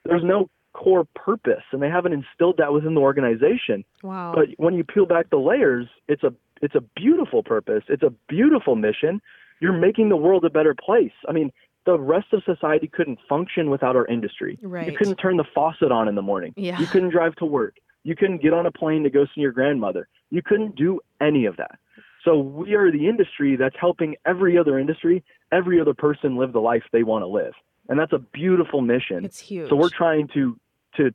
There's 0.04 0.24
no 0.24 0.48
core 0.72 1.06
purpose, 1.14 1.62
and 1.72 1.82
they 1.82 1.88
haven't 1.88 2.12
instilled 2.12 2.58
that 2.58 2.72
within 2.72 2.94
the 2.94 3.00
organization. 3.00 3.84
Wow! 4.02 4.32
But 4.34 4.48
when 4.58 4.74
you 4.74 4.84
peel 4.84 5.06
back 5.06 5.30
the 5.30 5.38
layers, 5.38 5.86
it's 6.08 6.22
a 6.22 6.32
it's 6.62 6.74
a 6.74 6.82
beautiful 6.94 7.42
purpose. 7.42 7.84
It's 7.88 8.02
a 8.02 8.12
beautiful 8.28 8.76
mission. 8.76 9.20
You're 9.60 9.72
making 9.72 10.10
the 10.10 10.16
world 10.16 10.44
a 10.44 10.50
better 10.50 10.74
place. 10.74 11.12
I 11.28 11.32
mean, 11.32 11.50
the 11.86 11.98
rest 11.98 12.26
of 12.32 12.42
society 12.44 12.88
couldn't 12.88 13.18
function 13.28 13.70
without 13.70 13.96
our 13.96 14.06
industry. 14.06 14.58
Right. 14.60 14.90
You 14.90 14.96
couldn't 14.96 15.16
turn 15.16 15.38
the 15.38 15.46
faucet 15.54 15.90
on 15.90 16.08
in 16.08 16.14
the 16.14 16.22
morning. 16.22 16.52
Yeah. 16.56 16.78
You 16.78 16.86
couldn't 16.86 17.10
drive 17.10 17.36
to 17.36 17.46
work. 17.46 17.76
You 18.04 18.14
couldn't 18.14 18.42
get 18.42 18.52
on 18.52 18.66
a 18.66 18.70
plane 18.70 19.02
to 19.04 19.10
go 19.10 19.24
see 19.34 19.40
your 19.40 19.52
grandmother. 19.52 20.08
You 20.30 20.42
couldn't 20.42 20.76
do 20.76 21.00
any 21.20 21.46
of 21.46 21.56
that. 21.56 21.78
So 22.26 22.38
we 22.38 22.74
are 22.74 22.90
the 22.90 23.08
industry 23.08 23.54
that's 23.54 23.76
helping 23.80 24.16
every 24.26 24.58
other 24.58 24.80
industry, 24.80 25.22
every 25.52 25.80
other 25.80 25.94
person 25.94 26.36
live 26.36 26.52
the 26.52 26.60
life 26.60 26.82
they 26.92 27.04
want 27.04 27.22
to 27.22 27.28
live. 27.28 27.52
And 27.88 27.96
that's 27.98 28.12
a 28.12 28.18
beautiful 28.18 28.80
mission. 28.80 29.24
It's 29.24 29.38
huge. 29.38 29.68
So 29.68 29.76
we're 29.76 29.90
trying 29.90 30.26
to 30.34 30.58
to 30.96 31.12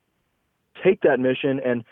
take 0.82 1.02
that 1.02 1.20
mission 1.20 1.60
and 1.66 1.84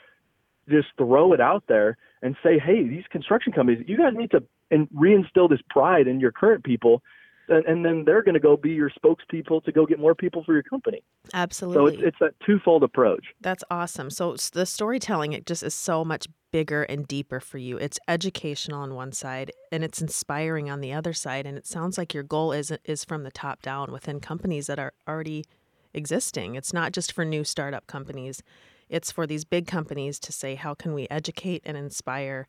just 0.69 0.87
throw 0.97 1.33
it 1.33 1.41
out 1.41 1.65
there 1.67 1.97
and 2.21 2.37
say, 2.41 2.57
hey, 2.59 2.87
these 2.87 3.03
construction 3.09 3.51
companies, 3.51 3.83
you 3.87 3.97
guys 3.97 4.13
need 4.15 4.31
to 4.31 4.41
and 4.71 4.87
reinstill 4.91 5.49
this 5.49 5.59
pride 5.69 6.07
in 6.07 6.19
your 6.19 6.31
current 6.31 6.63
people, 6.63 7.01
and, 7.49 7.65
and 7.65 7.85
then 7.85 8.03
they're 8.05 8.23
going 8.23 8.33
to 8.33 8.39
go 8.39 8.55
be 8.55 8.71
your 8.71 8.91
spokespeople 8.91 9.63
to 9.63 9.71
go 9.71 9.85
get 9.85 9.99
more 9.99 10.15
people 10.15 10.43
for 10.43 10.53
your 10.53 10.63
company. 10.63 11.03
So 11.25 11.31
Absolutely. 11.33 11.95
it's, 11.95 12.03
it's 12.03 12.17
that 12.19 12.33
twofold 12.45 12.83
approach. 12.83 13.25
That's 13.41 13.63
awesome. 13.69 14.09
So 14.09 14.35
the 14.53 14.65
storytelling 14.65 15.33
it 15.33 15.45
just 15.45 15.63
is 15.63 15.73
so 15.73 16.05
much 16.05 16.27
bigger 16.51 16.83
and 16.83 17.07
deeper 17.07 17.39
for 17.39 17.57
you. 17.57 17.77
It's 17.77 17.99
educational 18.07 18.81
on 18.81 18.95
one 18.95 19.11
side 19.11 19.51
and 19.71 19.83
it's 19.83 20.01
inspiring 20.01 20.69
on 20.69 20.81
the 20.81 20.93
other 20.93 21.13
side 21.13 21.45
and 21.45 21.57
it 21.57 21.67
sounds 21.67 21.97
like 21.97 22.13
your 22.13 22.23
goal 22.23 22.51
is 22.51 22.71
is 22.85 23.05
from 23.05 23.23
the 23.23 23.31
top 23.31 23.61
down 23.61 23.91
within 23.91 24.19
companies 24.19 24.67
that 24.67 24.79
are 24.79 24.93
already 25.07 25.45
existing. 25.93 26.55
It's 26.55 26.73
not 26.73 26.91
just 26.91 27.11
for 27.11 27.25
new 27.25 27.43
startup 27.43 27.87
companies. 27.87 28.41
It's 28.89 29.11
for 29.11 29.27
these 29.27 29.45
big 29.45 29.67
companies 29.67 30.19
to 30.21 30.31
say 30.31 30.55
how 30.55 30.73
can 30.73 30.93
we 30.93 31.07
educate 31.11 31.61
and 31.65 31.77
inspire 31.77 32.47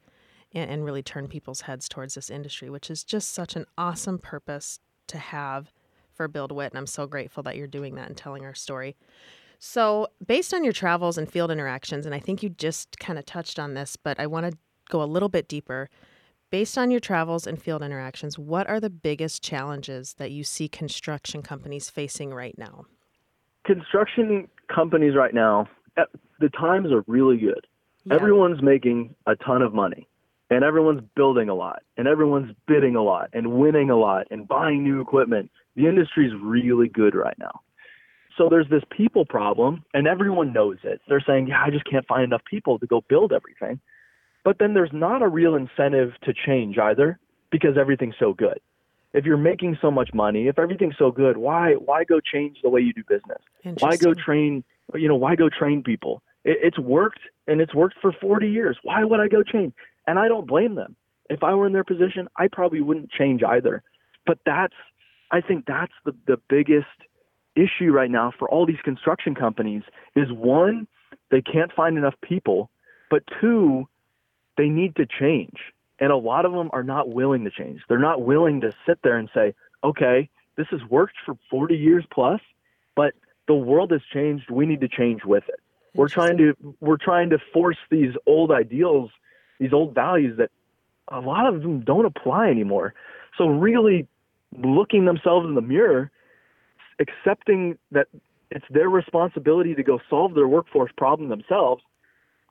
and 0.53 0.85
really 0.85 1.03
turn 1.03 1.29
people's 1.29 1.63
heads 1.63 1.89
towards 1.89 2.15
this 2.15 2.29
industry, 2.29 2.69
which 2.69 2.91
is 2.91 3.05
just 3.05 3.33
such 3.33 3.55
an 3.55 3.67
awesome 3.79 4.19
purpose 4.19 4.81
to 5.11 5.19
have 5.19 5.73
for 6.13 6.29
BuildWitt. 6.29 6.69
And 6.69 6.79
I'm 6.79 6.87
so 6.87 7.07
grateful 7.07 7.43
that 7.45 7.57
you're 7.57 7.67
doing 7.67 7.95
that 7.95 8.09
and 8.09 8.17
telling 8.17 8.45
our 8.45 8.55
story. 8.55 8.97
So, 9.59 10.09
based 10.27 10.55
on 10.55 10.65
your 10.65 10.73
travels 10.73 11.19
and 11.19 11.31
field 11.31 11.51
interactions, 11.51 12.07
and 12.07 12.15
I 12.15 12.19
think 12.19 12.43
you 12.43 12.49
just 12.49 12.99
kind 12.99 13.19
of 13.19 13.27
touched 13.27 13.59
on 13.59 13.75
this, 13.75 13.97
but 13.97 14.19
I 14.19 14.27
want 14.27 14.51
to 14.51 14.57
go 14.89 15.03
a 15.03 15.05
little 15.05 15.29
bit 15.29 15.49
deeper. 15.49 15.91
Based 16.51 16.77
on 16.77 16.91
your 16.91 16.99
travels 16.99 17.47
and 17.47 17.63
field 17.63 17.83
interactions, 17.83 18.39
what 18.39 18.69
are 18.69 18.81
the 18.81 18.91
biggest 18.91 19.43
challenges 19.43 20.15
that 20.15 20.31
you 20.33 20.43
see 20.45 20.67
construction 20.67 21.43
companies 21.43 21.91
facing 21.91 22.35
right 22.35 22.57
now? 22.59 22.87
Construction 23.65 24.49
companies 24.75 25.15
right 25.15 25.35
now, 25.35 25.69
eh, 25.97 26.05
the 26.41 26.49
times 26.49 26.91
are 26.91 27.05
really 27.07 27.37
good. 27.37 27.67
Yeah. 28.05 28.15
Everyone's 28.15 28.63
making 28.63 29.15
a 29.27 29.37
ton 29.37 29.63
of 29.63 29.75
money 29.75 30.09
and 30.51 30.65
everyone's 30.65 31.03
building 31.15 31.49
a 31.49 31.55
lot 31.55 31.83
and 31.97 32.09
everyone's 32.09 32.55
bidding 32.67 32.97
a 32.97 33.03
lot 33.03 33.31
and 33.33 33.53
winning 33.53 33.89
a 33.89 33.97
lot 33.97 34.27
and 34.31 34.47
buying 34.47 34.83
new 34.83 35.01
equipment. 35.01 35.51
The 35.77 35.87
industry's 35.87 36.33
really 36.43 36.89
good 36.89 37.15
right 37.15 37.39
now. 37.39 37.61
So 38.37 38.49
there's 38.49 38.69
this 38.69 38.83
people 38.91 39.25
problem 39.25 39.85
and 39.95 40.07
everyone 40.07 40.53
knows 40.53 40.79
it. 40.83 41.01
They're 41.09 41.23
saying, 41.25 41.49
yeah, 41.49 41.63
I 41.65 41.71
just 41.71 41.85
can't 41.89 42.07
find 42.07 42.25
enough 42.25 42.43
people 42.49 42.79
to 42.79 42.87
go 42.87 43.03
build 43.09 43.33
everything. 43.33 43.81
But 44.45 44.59
then 44.59 44.75
there's 44.75 44.93
not 44.93 45.23
a 45.23 45.29
real 45.29 45.55
incentive 45.55 46.13
to 46.25 46.33
change 46.33 46.79
either 46.79 47.19
because 47.53 47.77
everything's 47.79 48.15
so 48.19 48.33
good. 48.33 48.59
If 49.13 49.25
you're 49.25 49.37
making 49.37 49.77
so 49.83 49.91
much 49.91 50.11
money, 50.15 50.47
if 50.47 50.59
everything's 50.59 50.95
so 50.99 51.11
good, 51.11 51.37
why 51.37 51.73
why 51.75 52.05
go 52.05 52.21
change 52.21 52.59
the 52.63 52.71
way 52.71 52.81
you 52.81 52.93
do 52.93 53.03
business? 53.09 53.43
Why 53.81 53.97
go 53.97 54.15
train, 54.15 54.65
you 54.95 55.09
know, 55.09 55.17
why 55.17 55.35
go 55.35 55.49
train 55.49 55.83
people? 55.83 56.23
It, 56.45 56.59
it's 56.63 56.79
worked 56.79 57.21
and 57.47 57.61
it's 57.61 57.75
worked 57.75 57.97
for 58.01 58.13
40 58.13 58.49
years. 58.49 58.79
Why 58.85 59.05
would 59.05 59.21
I 59.21 59.29
go 59.29 59.43
change? 59.43 59.75
And 60.07 60.19
I 60.19 60.29
don't 60.29 60.47
blame 60.47 60.75
them. 60.75 60.97
If 61.29 61.43
I 61.43 61.55
were 61.55 61.67
in 61.67 61.73
their 61.73 61.85
position, 61.85 62.29
I 62.37 62.49
probably 62.49 62.81
wouldn't 62.81 63.11
change 63.11 63.43
either. 63.43 63.83
But 64.27 64.39
that's, 64.45 64.75
I 65.31 65.41
think 65.41 65.67
that's 65.67 65.93
the, 66.05 66.13
the 66.27 66.41
biggest 66.49 66.87
issue 67.55 67.91
right 67.93 68.11
now 68.11 68.33
for 68.39 68.49
all 68.51 68.67
these 68.67 68.81
construction 68.85 69.35
companies 69.35 69.83
is 70.17 70.31
one, 70.31 70.87
they 71.31 71.43
can't 71.43 71.73
find 71.73 71.97
enough 71.97 72.15
people, 72.23 72.71
but 73.11 73.23
two, 73.41 73.89
they 74.57 74.69
need 74.69 74.97
to 74.97 75.07
change. 75.07 75.57
And 75.99 76.11
a 76.11 76.17
lot 76.17 76.45
of 76.45 76.53
them 76.53 76.71
are 76.73 76.83
not 76.83 77.11
willing 77.11 77.45
to 77.45 77.51
change. 77.51 77.83
They're 77.89 77.99
not 77.99 78.23
willing 78.23 78.61
to 78.63 78.73
sit 78.87 78.99
there 79.03 79.19
and 79.19 79.29
say, 79.35 79.55
okay, 79.85 80.29
this 80.57 80.67
has 80.71 80.81
worked 80.89 81.17
for 81.25 81.37
40 81.51 81.77
years 81.77 82.05
plus, 82.13 82.41
but 82.97 83.15
the 83.47 83.55
world 83.55 83.91
has 83.93 84.01
changed. 84.13 84.51
We 84.51 84.67
need 84.67 84.81
to 84.81 84.89
change 84.89 85.25
with 85.25 85.45
it. 85.49 85.61
We're 85.95 86.09
trying 86.09 86.37
to 86.39 86.55
we're 86.81 86.99
trying 86.99 87.31
to 87.31 87.39
force 87.53 87.79
these 87.91 88.15
old 88.27 88.53
ideals, 88.53 89.11
these 89.61 89.73
old 89.73 89.95
values 89.95 90.37
that 90.39 90.51
a 91.09 91.21
lot 91.21 91.47
of 91.47 91.63
them 91.63 91.81
don't 91.83 92.07
apply 92.07 92.49
anymore. 92.49 92.95
So 93.39 93.47
really 93.47 94.09
looking 94.59 95.05
themselves 95.05 95.47
in 95.47 95.55
the 95.55 95.61
mirror, 95.61 96.11
accepting 96.99 97.79
that 97.93 98.09
it's 98.51 98.65
their 98.71 98.89
responsibility 98.89 99.75
to 99.75 99.83
go 99.83 100.01
solve 100.11 100.35
their 100.35 100.49
workforce 100.49 100.91
problem 100.97 101.29
themselves 101.29 101.83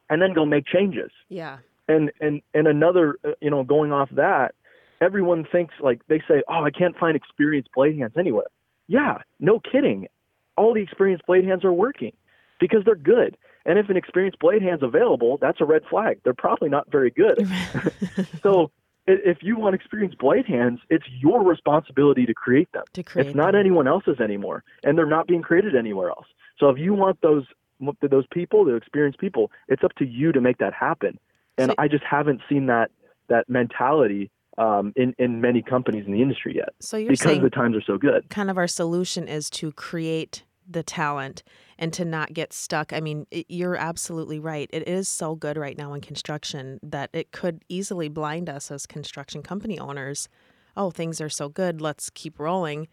and 0.09 0.21
then 0.21 0.33
go 0.33 0.45
make 0.45 0.65
changes 0.65 1.11
Yeah. 1.27 1.57
and 1.87 2.11
and 2.21 2.41
and 2.53 2.67
another 2.67 3.17
uh, 3.25 3.31
you 3.41 3.49
know 3.49 3.63
going 3.63 3.91
off 3.91 4.09
that 4.13 4.55
everyone 5.01 5.45
thinks 5.51 5.73
like 5.81 6.01
they 6.07 6.19
say 6.27 6.41
oh 6.47 6.63
i 6.63 6.71
can't 6.71 6.97
find 6.97 7.15
experienced 7.15 7.69
blade 7.75 7.97
hands 7.99 8.13
anywhere 8.17 8.47
yeah 8.87 9.17
no 9.39 9.59
kidding 9.59 10.07
all 10.57 10.73
the 10.73 10.81
experienced 10.81 11.25
blade 11.27 11.45
hands 11.45 11.63
are 11.65 11.73
working 11.73 12.13
because 12.59 12.83
they're 12.85 12.95
good 12.95 13.37
and 13.65 13.77
if 13.79 13.89
an 13.89 13.97
experienced 13.97 14.39
blade 14.39 14.61
hand's 14.61 14.83
available 14.83 15.37
that's 15.41 15.59
a 15.61 15.65
red 15.65 15.83
flag. 15.89 16.19
They're 16.23 16.33
probably 16.33 16.69
not 16.69 16.91
very 16.91 17.11
good. 17.11 17.37
So 18.43 18.71
if 19.07 19.39
you 19.41 19.57
want 19.57 19.73
experienced 19.75 20.17
blade 20.19 20.45
hands 20.45 20.79
it's 20.89 21.05
your 21.19 21.43
responsibility 21.43 22.25
to 22.25 22.33
create 22.33 22.71
them. 22.73 22.83
To 22.93 23.03
create 23.03 23.27
it's 23.27 23.35
not 23.35 23.51
them. 23.53 23.59
anyone 23.61 23.87
else's 23.87 24.19
anymore 24.19 24.63
and 24.83 24.97
they're 24.97 25.05
not 25.05 25.27
being 25.27 25.41
created 25.41 25.75
anywhere 25.75 26.09
else. 26.09 26.27
So 26.59 26.69
if 26.69 26.77
you 26.77 26.93
want 26.93 27.19
those 27.21 27.45
those 28.01 28.25
people 28.31 28.65
the 28.65 28.75
experienced 28.75 29.19
people 29.19 29.51
it's 29.67 29.83
up 29.83 29.93
to 29.95 30.05
you 30.05 30.31
to 30.31 30.41
make 30.41 30.57
that 30.59 30.73
happen. 30.73 31.17
And 31.57 31.71
So- 31.71 31.75
i 31.77 31.87
just 31.87 32.03
haven't 32.03 32.41
seen 32.49 32.67
that 32.67 32.91
that 33.29 33.49
mentality 33.49 34.31
um, 34.57 34.91
in 34.97 35.15
in 35.17 35.39
many 35.41 35.61
companies 35.61 36.05
in 36.05 36.11
the 36.11 36.21
industry 36.21 36.53
yet 36.55 36.69
So 36.81 36.97
you're 36.97 37.11
because 37.11 37.39
the 37.41 37.49
times 37.49 37.75
are 37.77 37.81
so 37.81 37.97
good. 37.97 38.29
kind 38.29 38.49
of 38.49 38.57
our 38.57 38.67
solution 38.67 39.27
is 39.27 39.49
to 39.51 39.71
create 39.71 40.43
the 40.69 40.83
talent 40.83 41.41
and 41.77 41.91
to 41.93 42.05
not 42.05 42.33
get 42.33 42.53
stuck. 42.53 42.93
I 42.93 42.99
mean, 42.99 43.25
it, 43.31 43.45
you're 43.49 43.75
absolutely 43.75 44.39
right. 44.39 44.69
It 44.71 44.87
is 44.87 45.07
so 45.07 45.35
good 45.35 45.57
right 45.57 45.77
now 45.77 45.93
in 45.93 46.01
construction 46.01 46.79
that 46.83 47.09
it 47.13 47.31
could 47.31 47.63
easily 47.69 48.09
blind 48.09 48.49
us 48.49 48.69
as 48.69 48.85
construction 48.85 49.41
company 49.41 49.79
owners. 49.79 50.29
Oh, 50.77 50.91
things 50.91 51.19
are 51.19 51.29
so 51.29 51.49
good. 51.49 51.81
Let's 51.81 52.09
keep 52.09 52.39
rolling. 52.39 52.87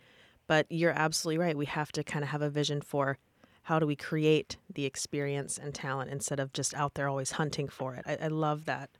But 0.47 0.67
you're 0.71 0.93
absolutely 0.93 1.39
right. 1.39 1.57
We 1.57 1.67
have 1.67 1.91
to 1.93 2.05
kind 2.05 2.23
of 2.25 2.31
have 2.31 2.43
a 2.43 2.49
vision 2.49 2.81
for 2.81 3.19
how 3.62 3.79
do 3.81 3.87
we 3.87 3.97
create 3.97 4.57
the 4.73 4.85
experience 4.85 5.59
and 5.59 5.75
talent 5.75 6.11
instead 6.11 6.39
of 6.39 6.53
just 6.53 6.73
out 6.75 6.95
there 6.95 7.09
always 7.09 7.33
hunting 7.33 7.69
for 7.69 7.95
it. 7.97 8.05
I, 8.07 8.27
I 8.27 8.29
love 8.29 8.65
that 8.67 8.91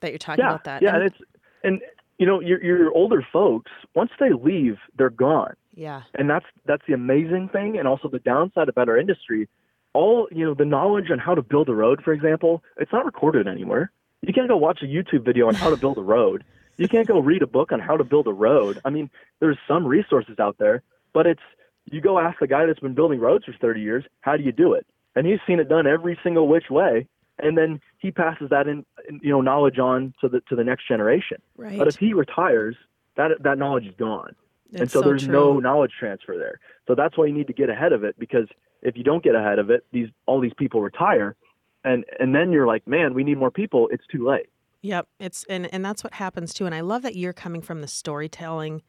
that 0.00 0.10
you're 0.10 0.18
talking 0.18 0.44
yeah 0.44 0.50
about 0.50 0.64
that. 0.64 0.82
yeah 0.82 0.94
And- 0.94 1.02
and 1.02 1.06
it's 1.12 1.18
and 1.64 1.80
you 2.18 2.26
know 2.26 2.40
your 2.40 2.62
your 2.62 2.92
older 2.92 3.26
folks 3.32 3.72
once 3.94 4.10
they 4.20 4.30
leave 4.32 4.76
they're 4.96 5.10
gone 5.10 5.54
yeah. 5.74 6.02
and 6.14 6.28
that's 6.28 6.46
that's 6.66 6.82
the 6.86 6.94
amazing 6.94 7.48
thing 7.48 7.78
and 7.78 7.86
also 7.86 8.08
the 8.08 8.18
downside 8.18 8.68
about 8.68 8.88
our 8.88 8.98
industry. 8.98 9.48
All 9.92 10.28
you 10.30 10.44
know 10.44 10.54
the 10.54 10.64
knowledge 10.64 11.10
on 11.10 11.18
how 11.18 11.34
to 11.34 11.42
build 11.42 11.68
a 11.68 11.74
road 11.74 12.02
for 12.02 12.12
example 12.12 12.62
it's 12.76 12.92
not 12.92 13.04
recorded 13.04 13.46
anywhere. 13.46 13.90
You 14.22 14.32
can't 14.32 14.48
go 14.48 14.56
watch 14.56 14.80
a 14.82 14.86
youtube 14.86 15.24
video 15.24 15.48
on 15.48 15.54
how 15.54 15.70
to 15.70 15.76
build 15.76 15.98
a 15.98 16.02
road. 16.02 16.44
You 16.76 16.88
can't 16.88 17.06
go 17.06 17.20
read 17.20 17.42
a 17.42 17.46
book 17.46 17.70
on 17.70 17.78
how 17.78 17.96
to 17.96 18.04
build 18.04 18.26
a 18.26 18.32
road. 18.32 18.80
I 18.84 18.90
mean 18.90 19.10
there's 19.40 19.58
some 19.68 19.86
resources 19.86 20.38
out 20.38 20.56
there 20.58 20.82
but 21.12 21.26
it's 21.26 21.42
you 21.90 22.00
go 22.00 22.18
ask 22.18 22.38
the 22.40 22.46
guy 22.46 22.66
that's 22.66 22.80
been 22.80 22.94
building 22.94 23.20
roads 23.20 23.44
for 23.44 23.52
30 23.60 23.80
years 23.80 24.04
how 24.20 24.36
do 24.36 24.42
you 24.42 24.52
do 24.52 24.72
it? 24.72 24.86
And 25.16 25.26
he's 25.26 25.38
seen 25.46 25.60
it 25.60 25.68
done 25.68 25.86
every 25.86 26.18
single 26.22 26.48
which 26.48 26.70
way 26.70 27.06
and 27.38 27.58
then 27.58 27.80
he 27.98 28.10
passes 28.10 28.50
that 28.50 28.68
in 28.68 28.84
you 29.22 29.30
know 29.30 29.40
knowledge 29.40 29.78
on 29.78 30.14
to 30.20 30.28
the 30.28 30.40
to 30.48 30.56
the 30.56 30.64
next 30.64 30.88
generation. 30.88 31.38
Right. 31.56 31.78
but 31.78 31.88
if 31.88 31.96
he 31.96 32.14
retires 32.14 32.76
that 33.16 33.30
that 33.42 33.58
knowledge 33.58 33.86
is 33.86 33.94
gone 33.96 34.34
and 34.74 34.82
It's 34.82 34.92
so, 34.92 35.00
there's 35.00 35.24
true. 35.24 35.32
no 35.32 35.58
knowledge 35.60 35.92
transfer 35.98 36.36
there. 36.36 36.60
So 36.86 36.94
that's 36.94 37.16
why 37.16 37.26
you 37.26 37.32
need 37.32 37.46
to 37.46 37.52
get 37.52 37.70
ahead 37.70 37.92
of 37.92 38.04
it 38.04 38.18
because 38.18 38.46
if 38.82 38.96
you 38.96 39.02
don't 39.04 39.24
get 39.24 39.34
ahead 39.34 39.58
of 39.58 39.70
it, 39.70 39.84
these 39.92 40.08
all 40.26 40.40
these 40.40 40.52
people 40.58 40.82
retire, 40.82 41.36
and 41.84 42.04
and 42.20 42.34
then 42.34 42.52
you're 42.52 42.66
like, 42.66 42.86
man, 42.86 43.14
we 43.14 43.24
need 43.24 43.38
more 43.38 43.50
people. 43.50 43.88
It's 43.90 44.06
too 44.06 44.26
late. 44.26 44.48
Yep, 44.82 45.08
it's 45.18 45.44
and 45.48 45.72
and 45.72 45.84
that's 45.84 46.04
what 46.04 46.14
happens 46.14 46.52
too. 46.52 46.66
And 46.66 46.74
I 46.74 46.80
love 46.82 47.02
that 47.02 47.16
you're 47.16 47.32
coming 47.32 47.62
from 47.62 47.80
the 47.80 47.88
storytelling 47.88 48.82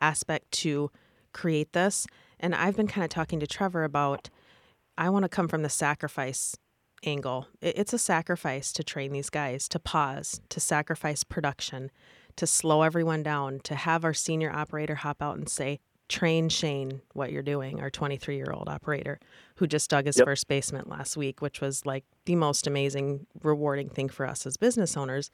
aspect 0.00 0.50
to 0.52 0.90
create 1.32 1.72
this. 1.72 2.06
And 2.38 2.54
I've 2.54 2.76
been 2.76 2.86
kind 2.88 3.04
of 3.04 3.10
talking 3.10 3.40
to 3.40 3.46
Trevor 3.46 3.84
about 3.84 4.28
I 4.98 5.08
want 5.10 5.24
to 5.24 5.28
come 5.28 5.48
from 5.48 5.62
the 5.62 5.68
sacrifice 5.68 6.56
angle. 7.04 7.46
It's 7.62 7.92
a 7.92 7.98
sacrifice 7.98 8.72
to 8.72 8.82
train 8.84 9.12
these 9.12 9.30
guys, 9.30 9.68
to 9.68 9.78
pause, 9.78 10.40
to 10.48 10.60
sacrifice 10.60 11.24
production, 11.24 11.90
to 12.38 12.46
slow 12.46 12.82
everyone 12.82 13.22
down, 13.22 13.60
to 13.64 13.74
have 13.74 14.04
our 14.04 14.14
senior 14.14 14.50
operator 14.50 14.96
hop 14.96 15.22
out 15.22 15.36
and 15.36 15.48
say, 15.48 15.80
train 16.08 16.48
Shane 16.48 17.02
what 17.12 17.30
you're 17.30 17.42
doing, 17.42 17.80
our 17.80 17.90
23 17.90 18.36
year 18.36 18.50
old 18.52 18.68
operator 18.68 19.20
who 19.56 19.66
just 19.66 19.90
dug 19.90 20.06
his 20.06 20.16
yep. 20.16 20.26
first 20.26 20.48
basement 20.48 20.88
last 20.88 21.16
week, 21.16 21.42
which 21.42 21.60
was 21.60 21.84
like 21.84 22.04
the 22.24 22.34
most 22.34 22.66
amazing, 22.66 23.26
rewarding 23.42 23.88
thing 23.88 24.08
for 24.08 24.26
us 24.26 24.46
as 24.46 24.56
business 24.56 24.96
owners. 24.96 25.30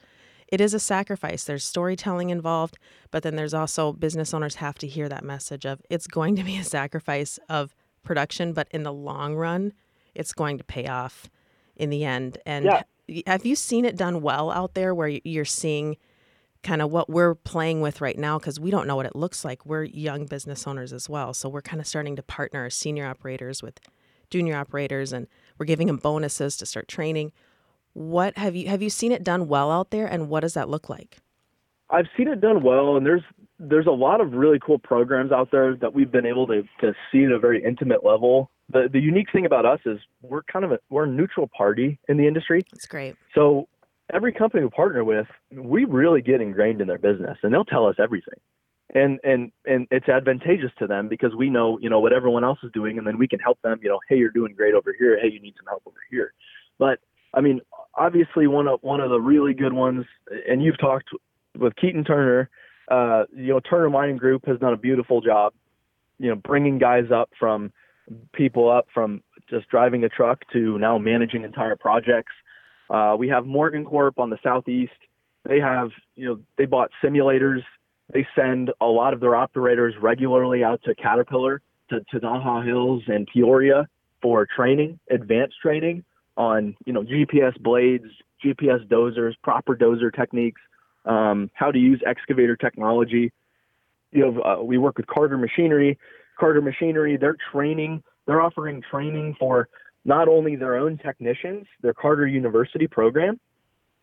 It 0.49 0.61
is 0.61 0.75
a 0.75 0.81
sacrifice. 0.81 1.45
There's 1.45 1.65
storytelling 1.65 2.31
involved, 2.31 2.77
but 3.11 3.23
then 3.23 3.37
there's 3.37 3.55
also 3.55 3.93
business 3.93 4.35
owners 4.35 4.57
have 4.57 4.77
to 4.79 4.87
hear 4.87 5.09
that 5.09 5.25
message 5.25 5.65
of 5.65 5.81
it's 5.89 6.07
going 6.07 6.37
to 6.37 6.45
be 6.45 6.59
a 6.59 6.65
sacrifice 6.65 7.39
of 7.49 7.75
production, 8.03 8.53
but 8.53 8.69
in 8.71 8.83
the 8.83 8.93
long 8.93 9.37
run, 9.37 9.73
it's 10.15 10.33
going 10.33 10.59
to 10.59 10.65
pay 10.65 10.87
off 10.87 11.31
in 11.77 11.91
the 11.91 12.05
end. 12.05 12.39
And 12.45 12.67
yeah. 12.67 12.83
have 13.27 13.47
you 13.47 13.57
seen 13.57 13.85
it 13.85 13.97
done 13.97 14.23
well 14.23 14.51
out 14.51 14.75
there 14.75 14.95
where 14.95 15.09
you're 15.09 15.45
seeing 15.45 15.97
kind 16.65 16.83
of 16.83 16.91
what 16.91 17.09
we're 17.09 17.35
playing 17.35 17.81
with 17.81 18.01
right 18.01 18.19
now 18.19 18.39
because 18.39 18.59
we 18.59 18.71
don't 18.71 18.89
know 18.89 18.97
what 18.97 19.07
it 19.07 19.15
looks 19.15 19.45
like. 19.45 19.65
We're 19.65 19.85
young 19.85 20.27
business 20.27 20.67
owners 20.67 20.93
as 20.93 21.09
well. 21.09 21.33
So 21.35 21.49
we're 21.49 21.63
kind 21.63 21.81
of 21.81 21.87
starting 21.87 22.17
to 22.17 22.23
partner 22.23 22.69
senior 22.71 23.07
operators 23.07 23.63
with 23.63 23.79
junior 24.31 24.57
operators 24.57 25.13
and 25.13 25.29
we're 25.59 25.67
giving 25.67 25.87
them 25.87 25.99
bonuses 25.99 26.57
to 26.57 26.67
start 26.67 26.89
training. 26.89 27.31
What 27.93 28.37
have 28.37 28.57
you 28.57 28.69
have 28.69 28.83
you 28.83 28.91
seen 28.91 29.13
it 29.13 29.23
done 29.23 29.47
well 29.47 29.71
out 29.71 29.91
there 29.91 30.07
and 30.07 30.29
what 30.29 30.41
does 30.41 30.55
that 30.55 30.69
look 30.69 30.89
like? 30.89 31.19
I've 31.91 32.09
seen 32.17 32.27
it 32.27 32.41
done 32.41 32.65
well 32.65 32.97
and 32.97 33.07
there's 33.07 33.23
there's 33.61 33.87
a 33.87 33.93
lot 33.93 34.21
of 34.21 34.33
really 34.33 34.59
cool 34.59 34.79
programs 34.79 35.31
out 35.31 35.51
there 35.53 35.77
that 35.77 35.95
we've 35.95 36.11
been 36.11 36.27
able 36.27 36.47
to 36.49 36.63
to 36.81 36.95
see 37.13 37.25
at 37.25 37.31
a 37.31 37.39
very 37.39 37.63
intimate 37.63 38.05
level. 38.05 38.51
The 38.73 38.89
the 38.91 38.99
unique 39.01 39.31
thing 39.31 39.47
about 39.47 39.67
us 39.67 39.81
is 39.85 39.99
we're 40.23 40.43
kind 40.45 40.65
of 40.65 40.73
a 40.73 40.79
we're 40.89 41.05
a 41.05 41.09
neutral 41.09 41.49
party 41.57 41.99
in 42.09 42.17
the 42.17 42.27
industry. 42.27 42.63
That's 42.73 42.87
great. 42.87 43.15
So 43.35 43.69
every 44.13 44.33
company 44.33 44.65
we 44.65 44.71
partner 44.71 45.05
with, 45.05 45.27
we 45.53 45.85
really 45.85 46.21
get 46.21 46.41
ingrained 46.41 46.81
in 46.81 46.89
their 46.89 46.99
business, 46.99 47.39
and 47.43 47.53
they'll 47.53 47.65
tell 47.65 47.87
us 47.87 47.97
everything. 48.03 48.39
And 48.95 49.19
and 49.25 49.51
and 49.65 49.89
it's 49.91 50.09
advantageous 50.09 50.71
to 50.79 50.87
them 50.87 51.09
because 51.09 51.35
we 51.35 51.49
know 51.49 51.79
you 51.81 51.89
know 51.89 52.01
what 52.01 52.13
everyone 52.13 52.45
else 52.45 52.59
is 52.63 52.71
doing, 52.73 52.99
and 52.99 53.07
then 53.07 53.19
we 53.19 53.27
can 53.27 53.41
help 53.41 53.61
them. 53.63 53.81
You 53.83 53.89
know, 53.89 54.01
hey, 54.09 54.17
you're 54.17 54.31
doing 54.31 54.55
great 54.55 54.75
over 54.75 54.95
here. 54.97 55.19
Hey, 55.21 55.31
you 55.33 55.41
need 55.41 55.55
some 55.57 55.67
help 55.67 55.83
over 55.87 55.97
here. 56.11 56.33
But 56.79 56.99
I 57.33 57.41
mean, 57.41 57.61
obviously 57.95 58.47
one 58.47 58.69
of 58.69 58.81
one 58.83 59.01
of 59.01 59.11
the 59.11 59.21
really 59.21 59.55
good 59.55 59.73
ones, 59.73 60.05
and 60.49 60.63
you've 60.63 60.79
talked 60.79 61.09
with 61.59 61.75
Keaton 61.77 62.05
Turner. 62.05 62.51
Uh, 62.91 63.25
you 63.35 63.49
know, 63.49 63.61
Turner 63.61 63.89
Mining 63.89 64.19
Group 64.19 64.47
has 64.47 64.59
done 64.59 64.75
a 64.75 64.77
beautiful 64.77 65.23
job. 65.23 65.55
You 66.19 66.29
know, 66.29 66.37
bringing 66.37 66.79
guys 66.79 67.07
up 67.13 67.31
from 67.39 67.73
people 68.35 68.71
up 68.71 68.87
from 68.93 69.23
just 69.49 69.69
driving 69.71 70.05
a 70.05 70.09
truck 70.09 70.41
to 70.53 70.79
now 70.79 70.99
managing 70.99 71.43
entire 71.43 71.77
projects 71.77 72.33
uh, 72.91 73.17
we 73.19 73.29
have 73.29 73.47
Morgan 73.47 73.85
Corp 73.85 74.19
on 74.19 74.31
the 74.31 74.39
southeast. 74.43 74.93
They 75.45 75.61
have, 75.61 75.91
you 76.15 76.27
know, 76.27 76.41
they 76.57 76.67
bought 76.67 76.91
simulators. 77.03 77.63
They 78.13 78.27
send 78.37 78.71
a 78.81 78.87
lot 78.87 79.15
of 79.15 79.21
their 79.21 79.35
operators 79.35 79.95
regularly 80.01 80.63
out 80.63 80.83
to 80.85 80.95
Caterpillar, 80.95 81.61
to, 81.91 82.01
Tinaja 82.13 82.65
Hills 82.65 83.03
and 83.07 83.27
Peoria 83.33 83.89
for 84.23 84.47
training, 84.47 84.99
advanced 85.11 85.57
training 85.61 86.05
on, 86.37 86.77
you 86.85 86.93
know, 86.93 87.03
GPS 87.03 87.59
blades, 87.61 88.07
GPS 88.45 88.87
dozers, 88.89 89.35
proper 89.43 89.77
dozer 89.77 90.15
techniques, 90.15 90.61
um, 91.05 91.51
how 91.55 91.71
to 91.71 91.79
use 91.79 92.01
excavator 92.07 92.57
technology. 92.57 93.33
You 94.13 94.21
know, 94.21 94.43
uh, 94.43 94.63
we 94.63 94.79
work 94.79 94.97
with 94.97 95.07
Carter 95.07 95.39
Machinery. 95.39 95.99
Carter 96.39 96.61
Machinery, 96.61 97.17
they're 97.17 97.37
training, 97.53 98.03
they're 98.27 98.41
offering 98.41 98.83
training 98.91 99.37
for 99.39 99.69
not 100.05 100.29
only 100.29 100.57
their 100.57 100.77
own 100.77 100.99
technicians, 100.99 101.67
their 101.83 101.95
Carter 101.95 102.27
University 102.27 102.87
program, 102.87 103.41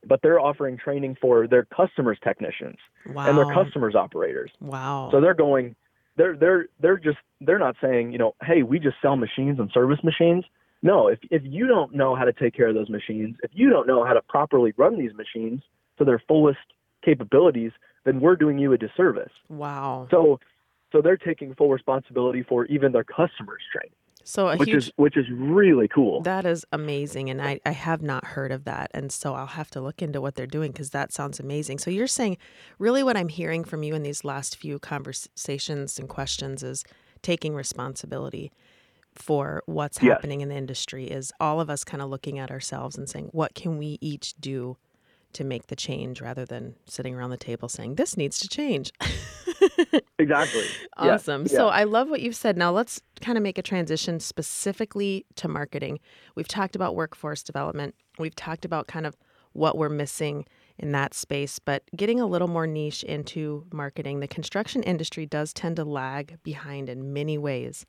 but 0.06 0.22
they're 0.24 0.40
offering 0.40 0.78
training 0.78 1.16
for 1.22 1.48
their 1.48 1.66
customers' 1.66 2.18
technicians 2.24 2.78
wow. 3.08 3.28
and 3.28 3.38
their 3.38 3.54
customers' 3.54 3.96
operators. 3.96 4.52
Wow. 4.60 5.10
So 5.12 5.22
they're 5.22 5.36
going 5.36 5.76
they're 6.18 6.36
they're 6.36 6.66
they're 6.80 6.98
just 6.98 7.18
they're 7.40 7.60
not 7.60 7.76
saying, 7.82 8.12
you 8.12 8.18
know, 8.18 8.36
hey, 8.44 8.64
we 8.64 8.80
just 8.80 8.98
sell 9.02 9.16
machines 9.16 9.60
and 9.60 9.70
service 9.74 10.00
machines. 10.04 10.44
No, 10.82 11.08
if 11.08 11.20
if 11.30 11.44
you 11.46 11.68
don't 11.68 11.94
know 11.94 12.16
how 12.16 12.26
to 12.26 12.34
take 12.34 12.56
care 12.56 12.68
of 12.68 12.76
those 12.76 12.90
machines, 12.90 13.38
if 13.44 13.52
you 13.54 13.70
don't 13.70 13.88
know 13.88 14.04
how 14.04 14.14
to 14.14 14.22
properly 14.22 14.74
run 14.78 14.98
these 14.98 15.14
machines 15.14 15.62
to 15.98 16.06
their 16.06 16.22
fullest 16.28 16.60
capabilities, 17.04 17.72
then 18.04 18.20
we're 18.20 18.36
doing 18.36 18.58
you 18.58 18.74
a 18.74 18.78
disservice. 18.78 19.32
Wow. 19.50 20.08
So 20.10 20.40
so 20.92 21.02
they're 21.02 21.18
taking 21.18 21.56
full 21.56 21.70
responsibility 21.70 22.44
for 22.44 22.66
even 22.66 22.92
their 22.92 23.04
customers' 23.04 23.64
training. 23.72 23.96
So 24.24 24.56
which 24.58 24.70
huge, 24.70 24.78
is 24.78 24.92
which 24.96 25.18
is 25.18 25.26
really 25.32 25.88
cool. 25.88 26.22
That 26.22 26.46
is 26.46 26.66
amazing, 26.72 27.30
and 27.30 27.42
I 27.42 27.60
I 27.66 27.72
have 27.72 28.02
not 28.02 28.26
heard 28.26 28.52
of 28.52 28.66
that, 28.66 28.92
and 28.94 29.12
so 29.12 29.34
I'll 29.34 29.48
have 29.48 29.70
to 29.72 29.82
look 29.82 30.02
into 30.02 30.22
what 30.22 30.36
they're 30.36 30.48
doing 30.48 30.72
because 30.72 30.92
that 30.92 31.12
sounds 31.12 31.40
amazing. 31.40 31.80
So 31.80 31.90
you're 31.90 32.08
saying, 32.08 32.38
really, 32.80 33.04
what 33.04 33.18
I'm 33.18 33.30
hearing 33.30 33.64
from 33.64 33.84
you 33.84 33.96
in 33.96 34.04
these 34.04 34.24
last 34.24 34.56
few 34.58 34.80
conversations 34.80 35.98
and 36.00 36.08
questions 36.08 36.64
is 36.64 36.84
taking 37.22 37.56
responsibility 37.56 38.52
for 39.14 39.64
what's 39.66 40.02
yes. 40.02 40.14
happening 40.14 40.42
in 40.42 40.50
the 40.50 40.56
industry. 40.56 41.06
Is 41.06 41.32
all 41.40 41.60
of 41.60 41.70
us 41.70 41.84
kind 41.84 42.02
of 42.02 42.10
looking 42.10 42.40
at 42.40 42.52
ourselves 42.52 42.98
and 42.98 43.10
saying, 43.10 43.30
what 43.32 43.56
can 43.56 43.78
we 43.78 43.98
each 44.02 44.36
do 44.40 44.78
to 45.34 45.44
make 45.44 45.68
the 45.68 45.76
change, 45.76 46.22
rather 46.22 46.46
than 46.46 46.76
sitting 46.86 47.16
around 47.16 47.30
the 47.30 47.38
table 47.38 47.70
saying 47.70 47.96
this 47.96 48.18
needs 48.18 48.40
to 48.40 48.48
change. 48.48 48.92
exactly. 50.19 50.65
Awesome. 50.97 51.43
Yeah. 51.43 51.56
So 51.56 51.67
I 51.67 51.84
love 51.84 52.10
what 52.10 52.21
you've 52.21 52.36
said. 52.36 52.58
Now 52.58 52.71
let's 52.71 53.02
kind 53.21 53.38
of 53.38 53.43
make 53.43 53.58
a 53.58 53.62
transition 53.62 54.19
specifically 54.19 55.26
to 55.36 55.47
marketing. 55.47 56.00
We've 56.36 56.47
talked 56.47 56.76
about 56.76 56.95
workforce 56.95 57.43
development. 57.43 57.95
We've 58.19 58.36
talked 58.36 58.65
about 58.65 58.88
kind 58.88 59.06
of 59.06 59.15
what 59.54 59.78
we're 59.78 59.89
missing 59.89 60.45
in 60.78 60.91
that 60.93 61.13
space, 61.13 61.60
but 61.60 61.84
getting 61.95 62.19
a 62.19 62.26
little 62.26 62.47
more 62.47 62.67
niche 62.67 63.04
into 63.04 63.65
marketing. 63.71 64.19
The 64.19 64.28
construction 64.28 64.84
industry 64.84 65.26
does 65.26 65.54
tend 65.54 65.76
to 65.76 65.84
lag 65.84 66.38
behind 66.43 66.89
in 66.89 67.13
many 67.13 67.38
ways, 67.38 67.86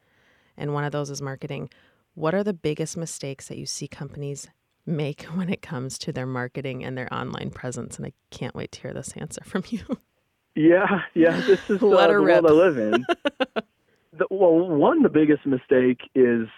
and 0.56 0.74
one 0.74 0.84
of 0.84 0.92
those 0.92 1.10
is 1.10 1.22
marketing. 1.22 1.70
What 2.14 2.34
are 2.34 2.44
the 2.44 2.52
biggest 2.52 2.96
mistakes 2.96 3.48
that 3.48 3.58
you 3.58 3.66
see 3.66 3.88
companies 3.88 4.48
make 4.84 5.22
when 5.34 5.48
it 5.48 5.62
comes 5.62 5.98
to 5.98 6.12
their 6.12 6.26
marketing 6.26 6.84
and 6.84 6.96
their 6.96 7.12
online 7.12 7.50
presence? 7.50 7.96
And 7.96 8.06
I 8.06 8.12
can't 8.30 8.54
wait 8.54 8.72
to 8.72 8.80
hear 8.80 8.92
this 8.92 9.12
answer 9.16 9.42
from 9.44 9.64
you. 9.68 9.82
Yeah, 10.54 11.00
yeah, 11.14 11.40
this 11.40 11.60
is 11.68 11.82
uh, 11.82 12.06
the 12.06 12.20
rip. 12.20 12.42
world 12.42 12.46
I 12.46 12.52
live 12.52 12.78
in. 12.78 13.06
the, 14.18 14.26
well, 14.30 14.58
one, 14.58 15.02
the 15.02 15.08
biggest 15.08 15.46
mistake 15.46 16.00
is 16.14 16.48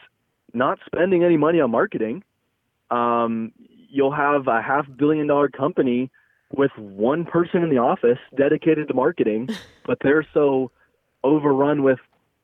not 0.53 0.79
spending 0.87 1.25
any 1.25 1.37
money 1.37 1.61
on 1.61 1.71
marketing. 1.71 2.23
Um, 2.91 3.53
you'll 3.89 4.13
have 4.15 4.49
a 4.49 4.61
half 4.61 4.87
billion 4.97 5.27
dollar 5.27 5.49
company 5.49 6.11
with 6.57 6.71
one 6.77 7.25
person 7.25 7.63
in 7.63 7.71
the 7.71 7.79
office 7.79 8.19
dedicated 8.37 8.89
to 8.89 8.95
marketing, 8.95 9.49
but 9.87 9.99
they're 10.03 10.27
so 10.35 10.71
overrun 11.23 11.83
with 11.83 11.99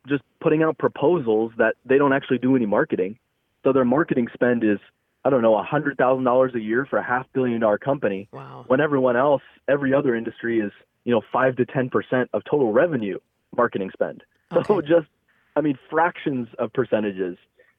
just 0.09 0.23
putting 0.41 0.63
out 0.63 0.79
proposals 0.79 1.53
that 1.59 1.75
they 1.85 1.99
don't 1.99 2.13
actually 2.13 2.39
do 2.39 2.57
any 2.57 2.67
marketing. 2.67 3.19
So 3.63 3.73
their 3.73 3.85
marketing 3.85 4.29
spend 4.33 4.65
is, 4.65 4.79
I 5.25 5.31
don't 5.31 5.43
know, 5.43 5.57
a 5.59 5.63
hundred 5.63 5.99
thousand 5.99 6.25
dollars 6.25 6.55
a 6.55 6.61
year 6.61 6.87
for 6.89 6.99
a 6.99 7.05
half 7.05 7.27
billion 7.35 7.61
dollar 7.61 7.79
company. 7.79 8.29
Wow. 8.33 8.65
When 8.67 8.81
everyone 8.81 9.17
else, 9.17 9.43
every 9.69 9.93
other 9.93 10.15
industry 10.15 10.61
is 10.61 10.73
you 11.05 11.13
know, 11.13 11.23
five 11.33 11.57
to 11.57 11.67
10% 11.67 12.29
of 12.33 12.43
total 12.45 12.73
revenue 12.73 13.19
marketing 13.57 13.91
spend. 13.93 14.23
Okay. 14.53 14.63
So 14.67 14.81
just, 14.81 15.09
I 15.57 15.61
mean, 15.61 15.79
fractions 15.91 16.49
of 16.59 16.73
percentages 16.73 17.37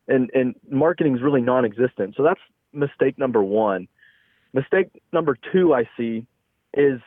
and, 0.07 0.29
and 0.33 0.55
marketing 0.69 1.15
is 1.15 1.21
really 1.21 1.41
non-existent. 1.41 2.15
So 2.17 2.23
that's 2.23 2.39
mistake 2.73 3.17
number 3.17 3.43
one. 3.43 3.87
Mistake 4.53 5.01
number 5.13 5.37
two 5.51 5.73
I 5.73 5.89
see 5.97 6.25
is 6.73 6.99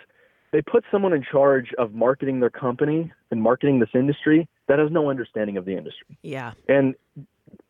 they 0.53 0.63
put 0.63 0.85
someone 0.91 1.13
in 1.13 1.23
charge 1.23 1.73
of 1.79 1.93
marketing 1.93 2.41
their 2.41 2.51
company 2.51 3.13
and 3.31 3.43
marketing 3.43 3.81
this 3.81 3.91
industry 3.95 4.49
that 4.69 4.79
has 4.79 4.91
no 4.91 5.11
understanding 5.11 5.57
of 5.57 5.65
the 5.65 5.77
industry. 5.77 6.17
Yeah. 6.23 6.53
And 6.69 6.95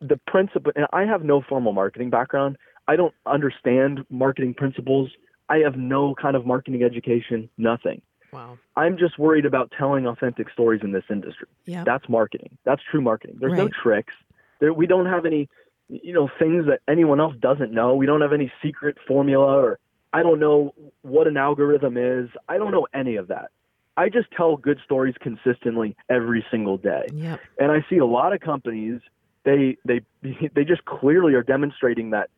the 0.01 0.21
principle, 0.27 0.73
and 0.77 0.87
I 0.93 1.05
have 1.05 1.25
no 1.25 1.43
formal 1.49 1.73
marketing 1.73 2.11
background. 2.11 2.57
I 2.87 2.97
don't 2.97 3.15
understand 3.27 4.05
marketing 4.11 4.55
principles. 4.55 5.11
I 5.49 5.59
have 5.59 5.77
no 5.77 6.15
kind 6.15 6.37
of 6.37 6.47
marketing 6.47 6.83
education, 6.83 7.49
nothing. 7.59 8.03
Wow. 8.35 8.59
I'm 8.77 8.99
just 8.99 9.19
worried 9.19 9.47
about 9.47 9.73
telling 9.77 10.07
authentic 10.07 10.51
stories 10.51 10.83
in 10.83 10.93
this 10.93 11.05
industry. 11.09 11.47
Yeah. 11.65 11.85
That's 11.85 12.09
marketing. 12.09 12.59
That's 12.65 12.83
true 12.91 13.01
marketing. 13.01 13.37
There's 13.39 13.53
right. 13.53 13.59
no 13.59 13.69
tricks. 13.69 14.15
There, 14.61 14.73
we 14.73 14.87
don't 14.87 15.07
have 15.07 15.25
any, 15.25 15.49
you 15.89 16.13
know, 16.13 16.29
things 16.39 16.67
that 16.67 16.81
anyone 16.89 17.21
else 17.21 17.35
doesn't 17.39 17.73
know. 17.73 17.95
We 17.95 18.07
don't 18.07 18.21
have 18.21 18.33
any 18.33 18.53
secret 18.63 18.97
formula 19.07 19.63
or 19.63 19.79
I 20.13 20.23
don't 20.23 20.39
know 20.39 20.75
what 21.03 21.27
an 21.27 21.37
algorithm 21.37 21.97
is. 21.97 22.29
I 22.49 22.59
don't 22.59 22.71
know 22.71 22.87
any 22.93 23.17
of 23.17 23.29
that. 23.29 23.51
I 23.97 24.09
just 24.09 24.31
tell 24.37 24.57
good 24.57 24.81
stories 24.85 25.15
consistently 25.21 25.97
every 26.09 26.45
single 26.51 26.77
day. 26.77 27.07
Yep. 27.13 27.41
And 27.59 27.71
I 27.73 27.85
see 27.89 27.99
a 27.99 28.07
lot 28.07 28.33
of 28.33 28.41
companies 28.41 29.01
they 29.45 29.77
they 29.85 30.01
they 30.55 30.65
just 30.65 30.85
clearly 30.85 31.35
are 31.35 31.43
demonstrating 31.43 32.11
that 32.11 32.31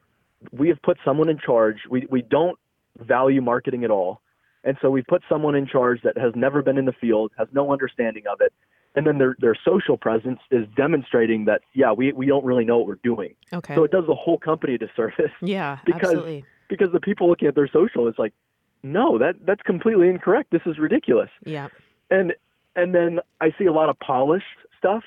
we 0.52 0.68
have 0.68 0.80
put 0.82 0.98
someone 1.04 1.28
in 1.28 1.38
charge. 1.38 1.78
We 1.88 2.06
we 2.10 2.22
don't 2.22 2.58
value 2.98 3.40
marketing 3.40 3.84
at 3.84 3.90
all. 3.90 4.20
And 4.66 4.76
so 4.82 4.90
we 4.90 5.00
put 5.02 5.22
someone 5.28 5.54
in 5.54 5.66
charge 5.66 6.02
that 6.02 6.18
has 6.18 6.32
never 6.34 6.60
been 6.60 6.76
in 6.76 6.84
the 6.84 6.92
field, 6.92 7.32
has 7.38 7.48
no 7.52 7.72
understanding 7.72 8.24
of 8.30 8.40
it. 8.42 8.52
and 8.96 9.06
then 9.06 9.16
their 9.18 9.36
their 9.38 9.54
social 9.64 9.96
presence 9.96 10.40
is 10.50 10.64
demonstrating 10.76 11.44
that 11.46 11.60
yeah 11.74 11.92
we 11.92 12.12
we 12.12 12.26
don't 12.26 12.44
really 12.44 12.64
know 12.64 12.78
what 12.78 12.86
we're 12.88 13.04
doing. 13.12 13.32
Okay. 13.52 13.74
So 13.74 13.84
it 13.84 13.90
does 13.90 14.06
the 14.06 14.14
whole 14.14 14.38
company 14.38 14.74
a 14.74 14.78
disservice 14.78 15.32
yeah, 15.40 15.78
because- 15.86 16.02
absolutely. 16.10 16.44
because 16.68 16.90
the 16.92 17.00
people 17.00 17.28
looking 17.28 17.48
at 17.48 17.54
their 17.54 17.68
social 17.68 18.08
is 18.08 18.14
like, 18.18 18.32
no, 18.82 19.18
that 19.18 19.34
that's 19.46 19.62
completely 19.62 20.08
incorrect. 20.08 20.50
This 20.50 20.62
is 20.66 20.78
ridiculous. 20.78 21.30
Yeah. 21.44 21.68
And 22.10 22.34
and 22.74 22.94
then 22.94 23.20
I 23.40 23.48
see 23.58 23.66
a 23.66 23.72
lot 23.72 23.88
of 23.88 23.98
polished 24.00 24.46
stuff. 24.78 25.04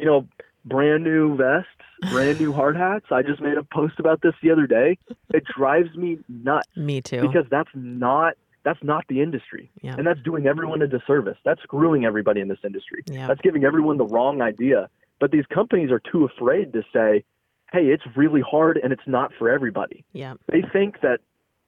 You 0.00 0.06
know, 0.06 0.26
brand 0.64 1.02
new 1.04 1.36
vests, 1.36 1.68
brand 2.12 2.38
new 2.40 2.52
hard 2.52 2.76
hats. 2.76 3.06
I 3.10 3.22
just 3.22 3.40
made 3.40 3.56
a 3.58 3.62
post 3.64 3.98
about 3.98 4.20
this 4.22 4.34
the 4.42 4.50
other 4.50 4.66
day. 4.66 4.98
It 5.32 5.44
drives 5.56 5.94
me 5.96 6.18
nuts 6.28 6.68
Me 6.76 7.00
too. 7.00 7.22
because 7.22 7.46
that's 7.50 7.70
not 7.74 8.34
that's 8.68 8.84
not 8.84 9.06
the 9.08 9.22
industry. 9.22 9.70
Yeah. 9.80 9.94
And 9.96 10.06
that's 10.06 10.20
doing 10.22 10.46
everyone 10.46 10.82
a 10.82 10.86
disservice. 10.86 11.38
That's 11.42 11.62
screwing 11.62 12.04
everybody 12.04 12.42
in 12.42 12.48
this 12.48 12.58
industry. 12.62 13.02
Yeah. 13.10 13.26
That's 13.26 13.40
giving 13.40 13.64
everyone 13.64 13.96
the 13.96 14.04
wrong 14.04 14.42
idea. 14.42 14.90
But 15.20 15.30
these 15.30 15.46
companies 15.46 15.90
are 15.90 16.02
too 16.12 16.26
afraid 16.26 16.74
to 16.74 16.82
say, 16.92 17.24
"Hey, 17.72 17.86
it's 17.86 18.04
really 18.14 18.42
hard 18.42 18.76
and 18.76 18.92
it's 18.92 19.06
not 19.06 19.32
for 19.38 19.48
everybody." 19.48 20.04
yeah. 20.12 20.34
They 20.52 20.62
think 20.70 21.00
that 21.00 21.20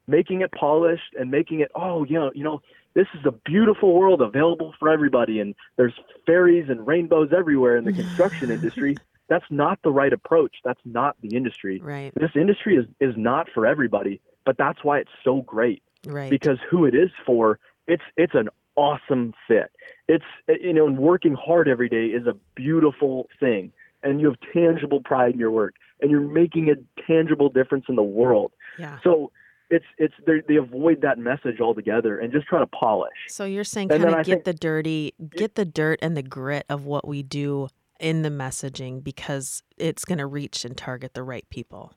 making 0.06 0.42
it 0.42 0.52
polished 0.52 1.14
and 1.18 1.30
making 1.30 1.60
it, 1.60 1.70
oh, 1.74 2.04
you 2.04 2.18
know, 2.18 2.30
you 2.34 2.44
know, 2.44 2.60
this 2.92 3.06
is 3.14 3.24
a 3.24 3.32
beautiful 3.32 3.94
world 3.94 4.20
available 4.20 4.74
for 4.78 4.90
everybody, 4.90 5.40
and 5.40 5.54
there's 5.76 5.94
fairies 6.26 6.68
and 6.68 6.86
rainbows 6.86 7.30
everywhere 7.34 7.78
in 7.78 7.84
the 7.84 7.92
construction 8.02 8.50
industry. 8.50 8.94
That's 9.28 9.46
not 9.48 9.78
the 9.82 9.90
right 9.90 10.12
approach. 10.12 10.56
That's 10.64 10.84
not 10.84 11.16
the 11.22 11.34
industry. 11.34 11.80
Right. 11.80 12.12
This 12.14 12.32
industry 12.34 12.76
is 12.76 12.84
is 13.00 13.14
not 13.16 13.48
for 13.54 13.64
everybody, 13.64 14.20
but 14.44 14.58
that's 14.58 14.84
why 14.84 14.98
it's 14.98 15.16
so 15.24 15.40
great 15.40 15.82
Right. 16.06 16.30
because 16.30 16.58
who 16.70 16.84
it 16.84 16.94
is 16.94 17.10
for, 17.26 17.58
it's 17.86 18.02
it's 18.16 18.34
an 18.34 18.48
awesome 18.76 19.34
fit. 19.46 19.70
It's 20.08 20.24
you 20.48 20.72
know, 20.72 20.86
and 20.86 20.98
working 20.98 21.34
hard 21.34 21.68
every 21.68 21.88
day 21.88 22.06
is 22.06 22.26
a 22.26 22.34
beautiful 22.54 23.28
thing, 23.38 23.72
and 24.02 24.20
you 24.20 24.26
have 24.28 24.36
tangible 24.52 25.00
pride 25.00 25.34
in 25.34 25.40
your 25.40 25.50
work, 25.50 25.74
and 26.00 26.10
you're 26.10 26.20
making 26.20 26.70
a 26.70 27.02
tangible 27.02 27.48
difference 27.48 27.86
in 27.88 27.96
the 27.96 28.02
world. 28.02 28.52
yeah. 28.78 28.98
So 29.04 29.32
it's 29.70 29.84
it's 29.98 30.14
they 30.26 30.42
they 30.48 30.56
avoid 30.56 31.00
that 31.02 31.18
message 31.18 31.60
altogether 31.60 32.18
and 32.18 32.32
just 32.32 32.46
try 32.46 32.58
to 32.58 32.66
polish. 32.66 33.12
So 33.28 33.44
you're 33.44 33.64
saying 33.64 33.88
kind 33.88 34.04
of 34.04 34.16
get 34.16 34.26
think- 34.26 34.44
the 34.44 34.54
dirty, 34.54 35.14
get 35.30 35.54
the 35.54 35.64
dirt 35.64 35.98
and 36.02 36.16
the 36.16 36.22
grit 36.22 36.66
of 36.68 36.84
what 36.86 37.06
we 37.06 37.22
do 37.22 37.68
in 38.00 38.22
the 38.22 38.30
messaging 38.30 39.04
because 39.04 39.62
it's 39.76 40.04
going 40.04 40.18
to 40.18 40.26
reach 40.26 40.64
and 40.64 40.76
target 40.76 41.14
the 41.14 41.22
right 41.22 41.48
people. 41.50 41.92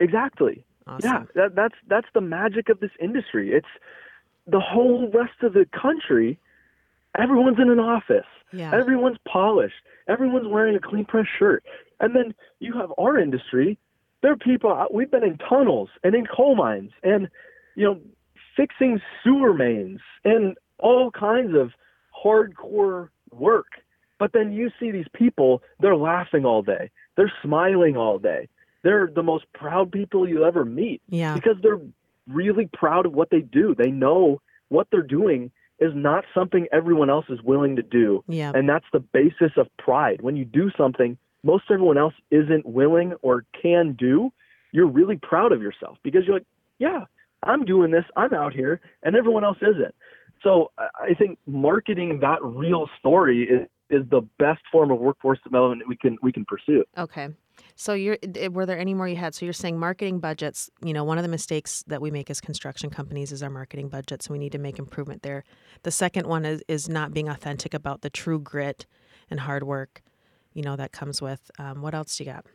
Exactly. 0.00 0.64
Awesome. 0.88 1.10
Yeah, 1.10 1.24
that, 1.34 1.54
that's 1.54 1.74
that's 1.86 2.06
the 2.14 2.20
magic 2.20 2.68
of 2.68 2.80
this 2.80 2.90
industry. 3.00 3.52
It's 3.52 3.66
the 4.46 4.60
whole 4.60 5.10
rest 5.12 5.42
of 5.42 5.52
the 5.52 5.66
country. 5.80 6.38
Everyone's 7.18 7.58
in 7.58 7.70
an 7.70 7.80
office. 7.80 8.26
Yeah. 8.52 8.74
Everyone's 8.74 9.18
polished. 9.26 9.74
Everyone's 10.08 10.48
wearing 10.48 10.76
a 10.76 10.80
clean 10.80 11.04
press 11.04 11.26
shirt. 11.38 11.64
And 12.00 12.14
then 12.16 12.34
you 12.60 12.72
have 12.74 12.92
our 12.98 13.18
industry. 13.18 13.78
There 14.22 14.32
are 14.32 14.36
people. 14.36 14.72
uh, 14.72 14.86
We've 14.92 15.10
been 15.10 15.24
in 15.24 15.36
tunnels 15.38 15.90
and 16.02 16.14
in 16.14 16.26
coal 16.26 16.54
mines 16.56 16.92
and 17.02 17.28
you 17.76 17.84
know 17.84 18.00
fixing 18.56 19.00
sewer 19.22 19.52
mains 19.52 20.00
and 20.24 20.56
all 20.78 21.10
kinds 21.10 21.54
of 21.54 21.72
hardcore 22.24 23.08
work. 23.30 23.66
But 24.18 24.32
then 24.32 24.52
you 24.52 24.70
see 24.80 24.90
these 24.90 25.06
people. 25.12 25.62
They're 25.80 25.96
laughing 25.96 26.44
all 26.44 26.62
day. 26.62 26.90
They're 27.16 27.32
smiling 27.42 27.96
all 27.96 28.18
day. 28.18 28.48
They're 28.82 29.10
the 29.12 29.22
most 29.22 29.44
proud 29.54 29.90
people 29.90 30.28
you 30.28 30.44
ever 30.44 30.64
meet 30.64 31.02
yeah. 31.08 31.34
because 31.34 31.56
they're 31.62 31.80
really 32.28 32.68
proud 32.72 33.06
of 33.06 33.12
what 33.12 33.30
they 33.30 33.40
do. 33.40 33.74
They 33.76 33.90
know 33.90 34.40
what 34.68 34.86
they're 34.90 35.02
doing 35.02 35.50
is 35.80 35.92
not 35.94 36.24
something 36.34 36.66
everyone 36.72 37.10
else 37.10 37.26
is 37.28 37.40
willing 37.42 37.76
to 37.76 37.82
do. 37.82 38.24
Yeah. 38.28 38.52
And 38.54 38.68
that's 38.68 38.84
the 38.92 39.00
basis 39.00 39.52
of 39.56 39.68
pride. 39.78 40.22
When 40.22 40.36
you 40.36 40.44
do 40.44 40.70
something 40.76 41.16
most 41.44 41.64
everyone 41.70 41.98
else 41.98 42.14
isn't 42.30 42.66
willing 42.66 43.14
or 43.22 43.44
can 43.60 43.94
do, 43.98 44.30
you're 44.72 44.88
really 44.88 45.16
proud 45.16 45.52
of 45.52 45.62
yourself 45.62 45.96
because 46.02 46.22
you're 46.26 46.36
like, 46.36 46.46
yeah, 46.78 47.04
I'm 47.42 47.64
doing 47.64 47.90
this. 47.90 48.04
I'm 48.16 48.34
out 48.34 48.52
here 48.52 48.80
and 49.02 49.14
everyone 49.16 49.44
else 49.44 49.58
isn't. 49.62 49.94
So 50.42 50.70
I- 50.78 51.14
think 51.14 51.38
marketing 51.46 52.20
that 52.20 52.42
real 52.42 52.88
story 52.98 53.44
is, 53.44 53.68
is 53.90 54.08
the 54.10 54.22
best 54.38 54.60
form 54.70 54.90
of 54.90 54.98
workforce 54.98 55.38
development 55.42 55.88
we 55.88 55.96
can 55.96 56.18
we 56.22 56.32
can 56.32 56.44
pursue. 56.44 56.84
Okay. 56.96 57.28
So 57.80 57.94
you're 57.94 58.18
were 58.50 58.66
there 58.66 58.76
any 58.76 58.92
more 58.92 59.06
you 59.06 59.14
had? 59.14 59.36
So 59.36 59.46
you're 59.46 59.52
saying 59.52 59.78
marketing 59.78 60.18
budgets, 60.18 60.68
you 60.82 60.92
know, 60.92 61.04
one 61.04 61.16
of 61.16 61.22
the 61.22 61.28
mistakes 61.28 61.84
that 61.86 62.02
we 62.02 62.10
make 62.10 62.28
as 62.28 62.40
construction 62.40 62.90
companies 62.90 63.30
is 63.30 63.40
our 63.40 63.50
marketing 63.50 63.88
budgets 63.88 64.26
and 64.26 64.32
we 64.32 64.40
need 64.40 64.50
to 64.50 64.58
make 64.58 64.80
improvement 64.80 65.22
there. 65.22 65.44
The 65.84 65.92
second 65.92 66.26
one 66.26 66.44
is 66.44 66.60
is 66.66 66.88
not 66.88 67.14
being 67.14 67.28
authentic 67.28 67.74
about 67.74 68.00
the 68.00 68.10
true 68.10 68.40
grit 68.40 68.84
and 69.30 69.38
hard 69.38 69.62
work, 69.62 70.02
you 70.54 70.62
know, 70.62 70.74
that 70.74 70.90
comes 70.90 71.22
with 71.22 71.52
um, 71.60 71.80
what 71.80 71.94
else 71.94 72.16
do 72.16 72.24
you 72.24 72.32
got? 72.32 72.46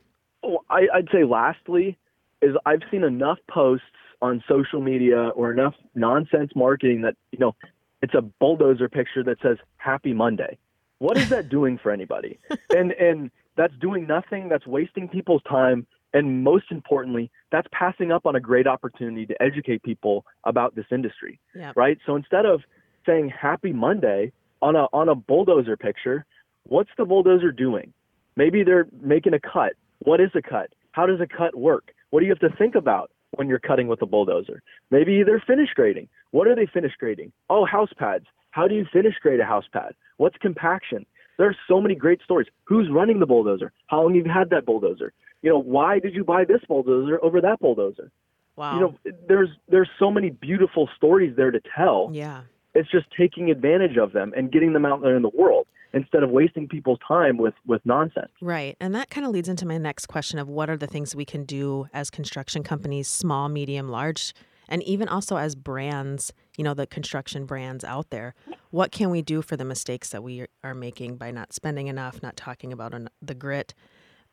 Oh, 0.43 0.59
I, 0.69 0.87
I'd 0.93 1.07
say 1.09 1.23
lastly 1.23 1.97
is 2.41 2.57
I've 2.65 2.81
seen 2.91 3.05
enough 3.05 3.39
posts 3.49 3.85
on 4.21 4.43
social 4.45 4.81
media 4.81 5.29
or 5.29 5.53
enough 5.53 5.75
nonsense 5.95 6.51
marketing 6.53 7.01
that 7.03 7.15
you 7.31 7.39
know 7.39 7.55
it's 8.01 8.13
a 8.13 8.21
bulldozer 8.21 8.89
picture 8.89 9.23
that 9.23 9.37
says 9.41 9.55
Happy 9.77 10.11
Monday. 10.11 10.57
What 10.97 11.17
is 11.17 11.29
that 11.29 11.47
doing 11.47 11.77
for 11.81 11.93
anybody? 11.93 12.39
And 12.75 12.91
and 12.91 13.31
that's 13.55 13.73
doing 13.79 14.07
nothing. 14.07 14.49
That's 14.49 14.65
wasting 14.67 15.07
people's 15.07 15.41
time. 15.43 15.85
And 16.13 16.43
most 16.43 16.65
importantly, 16.69 17.31
that's 17.51 17.67
passing 17.71 18.11
up 18.11 18.25
on 18.25 18.35
a 18.35 18.39
great 18.39 18.67
opportunity 18.67 19.25
to 19.25 19.41
educate 19.41 19.81
people 19.83 20.25
about 20.43 20.75
this 20.75 20.85
industry 20.91 21.39
Yeah. 21.55 21.73
right? 21.75 21.97
So 22.05 22.15
instead 22.15 22.45
of 22.45 22.61
saying 23.05 23.29
Happy 23.29 23.73
Monday 23.73 24.31
on 24.61 24.75
a 24.75 24.85
on 24.93 25.09
a 25.09 25.15
bulldozer 25.15 25.75
picture, 25.75 26.25
what's 26.63 26.91
the 26.97 27.05
bulldozer 27.05 27.51
doing? 27.51 27.93
Maybe 28.35 28.63
they're 28.63 28.87
making 29.01 29.33
a 29.33 29.39
cut. 29.39 29.73
What 29.99 30.19
is 30.21 30.31
a 30.35 30.41
cut? 30.41 30.69
How 30.91 31.05
does 31.05 31.19
a 31.19 31.27
cut 31.27 31.55
work? 31.55 31.93
What 32.11 32.19
do 32.19 32.25
you 32.27 32.31
have 32.31 32.39
to 32.51 32.55
think 32.57 32.75
about 32.75 33.11
when 33.31 33.47
you're 33.47 33.59
cutting 33.59 33.87
with 33.87 34.01
a 34.01 34.05
bulldozer? 34.05 34.61
Maybe 34.91 35.23
they're 35.23 35.43
finish 35.45 35.69
grading. 35.73 36.07
What 36.31 36.47
are 36.47 36.55
they 36.55 36.67
finish 36.67 36.93
grading? 36.99 37.31
Oh, 37.49 37.65
house 37.65 37.91
pads. 37.97 38.25
How 38.51 38.67
do 38.67 38.75
you 38.75 38.85
finish 38.93 39.15
grade 39.19 39.39
a 39.39 39.45
house 39.45 39.65
pad? 39.73 39.93
What's 40.17 40.37
compaction? 40.37 41.05
There 41.37 41.47
are 41.47 41.55
so 41.67 41.81
many 41.81 41.95
great 41.95 42.21
stories. 42.23 42.47
Who's 42.65 42.89
running 42.91 43.19
the 43.19 43.25
bulldozer? 43.25 43.71
How 43.87 44.03
long 44.03 44.15
have 44.15 44.25
you 44.25 44.31
had 44.31 44.49
that 44.51 44.65
bulldozer? 44.65 45.13
You 45.41 45.49
know, 45.49 45.59
why 45.59 45.99
did 45.99 46.13
you 46.13 46.23
buy 46.23 46.45
this 46.45 46.61
bulldozer 46.67 47.23
over 47.23 47.41
that 47.41 47.59
bulldozer? 47.59 48.11
Wow. 48.55 48.75
You 48.75 48.79
know, 48.81 49.13
there's 49.27 49.49
there's 49.67 49.89
so 49.97 50.11
many 50.11 50.29
beautiful 50.29 50.87
stories 50.95 51.35
there 51.35 51.51
to 51.51 51.59
tell. 51.75 52.09
yeah. 52.13 52.41
It's 52.75 52.89
just 52.89 53.05
taking 53.15 53.51
advantage 53.51 53.97
of 53.97 54.13
them 54.13 54.33
and 54.35 54.51
getting 54.51 54.73
them 54.73 54.83
out 54.83 55.03
there 55.03 55.15
in 55.15 55.21
the 55.21 55.29
world 55.29 55.67
instead 55.93 56.23
of 56.23 56.31
wasting 56.31 56.67
people's 56.67 56.97
time 57.07 57.37
with 57.37 57.53
with 57.67 57.81
nonsense. 57.85 58.31
Right. 58.41 58.75
And 58.79 58.95
that 58.95 59.11
kind 59.11 59.27
of 59.27 59.31
leads 59.31 59.47
into 59.47 59.65
my 59.67 59.77
next 59.77 60.07
question 60.07 60.39
of 60.39 60.49
what 60.49 60.69
are 60.71 60.77
the 60.77 60.87
things 60.87 61.15
we 61.15 61.25
can 61.25 61.43
do 61.45 61.87
as 61.93 62.09
construction 62.09 62.63
companies, 62.63 63.07
small, 63.07 63.47
medium, 63.47 63.89
large, 63.89 64.33
and 64.67 64.81
even 64.83 65.07
also 65.07 65.37
as 65.37 65.53
brands, 65.55 66.33
you 66.57 66.63
know, 66.63 66.73
the 66.73 66.87
construction 66.87 67.45
brands 67.45 67.83
out 67.83 68.09
there. 68.09 68.35
What 68.69 68.91
can 68.91 69.09
we 69.09 69.21
do 69.21 69.41
for 69.41 69.57
the 69.57 69.65
mistakes 69.65 70.09
that 70.09 70.23
we 70.23 70.45
are 70.63 70.73
making 70.73 71.17
by 71.17 71.31
not 71.31 71.53
spending 71.53 71.87
enough, 71.87 72.21
not 72.21 72.35
talking 72.35 72.73
about 72.73 72.93
the 73.21 73.35
grit? 73.35 73.73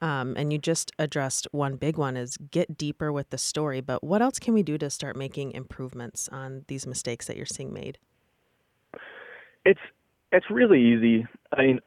Um, 0.03 0.35
and 0.37 0.53
you 0.53 0.59
just 0.59 0.93
addressed 0.99 1.47
one 1.53 1.77
big 1.77 1.99
one 1.99 2.17
is 2.17 2.39
get 2.39 2.79
deeper 2.79 3.13
with 3.13 3.31
the 3.31 3.39
story. 3.39 3.81
But 3.81 4.03
what 4.03 4.23
else 4.23 4.39
can 4.39 4.55
we 4.55 4.63
do 4.63 4.79
to 4.79 4.89
start 4.89 5.15
making 5.15 5.53
improvements 5.53 6.29
on 6.33 6.65
these 6.69 6.87
mistakes 6.87 7.27
that 7.27 7.37
you're 7.37 7.47
seeing 7.47 7.73
made? 7.73 7.99
It's 9.65 9.81
it's 10.33 10.47
really 10.51 10.81
easy. 10.81 11.27
I 11.53 11.63
mean, 11.63 11.81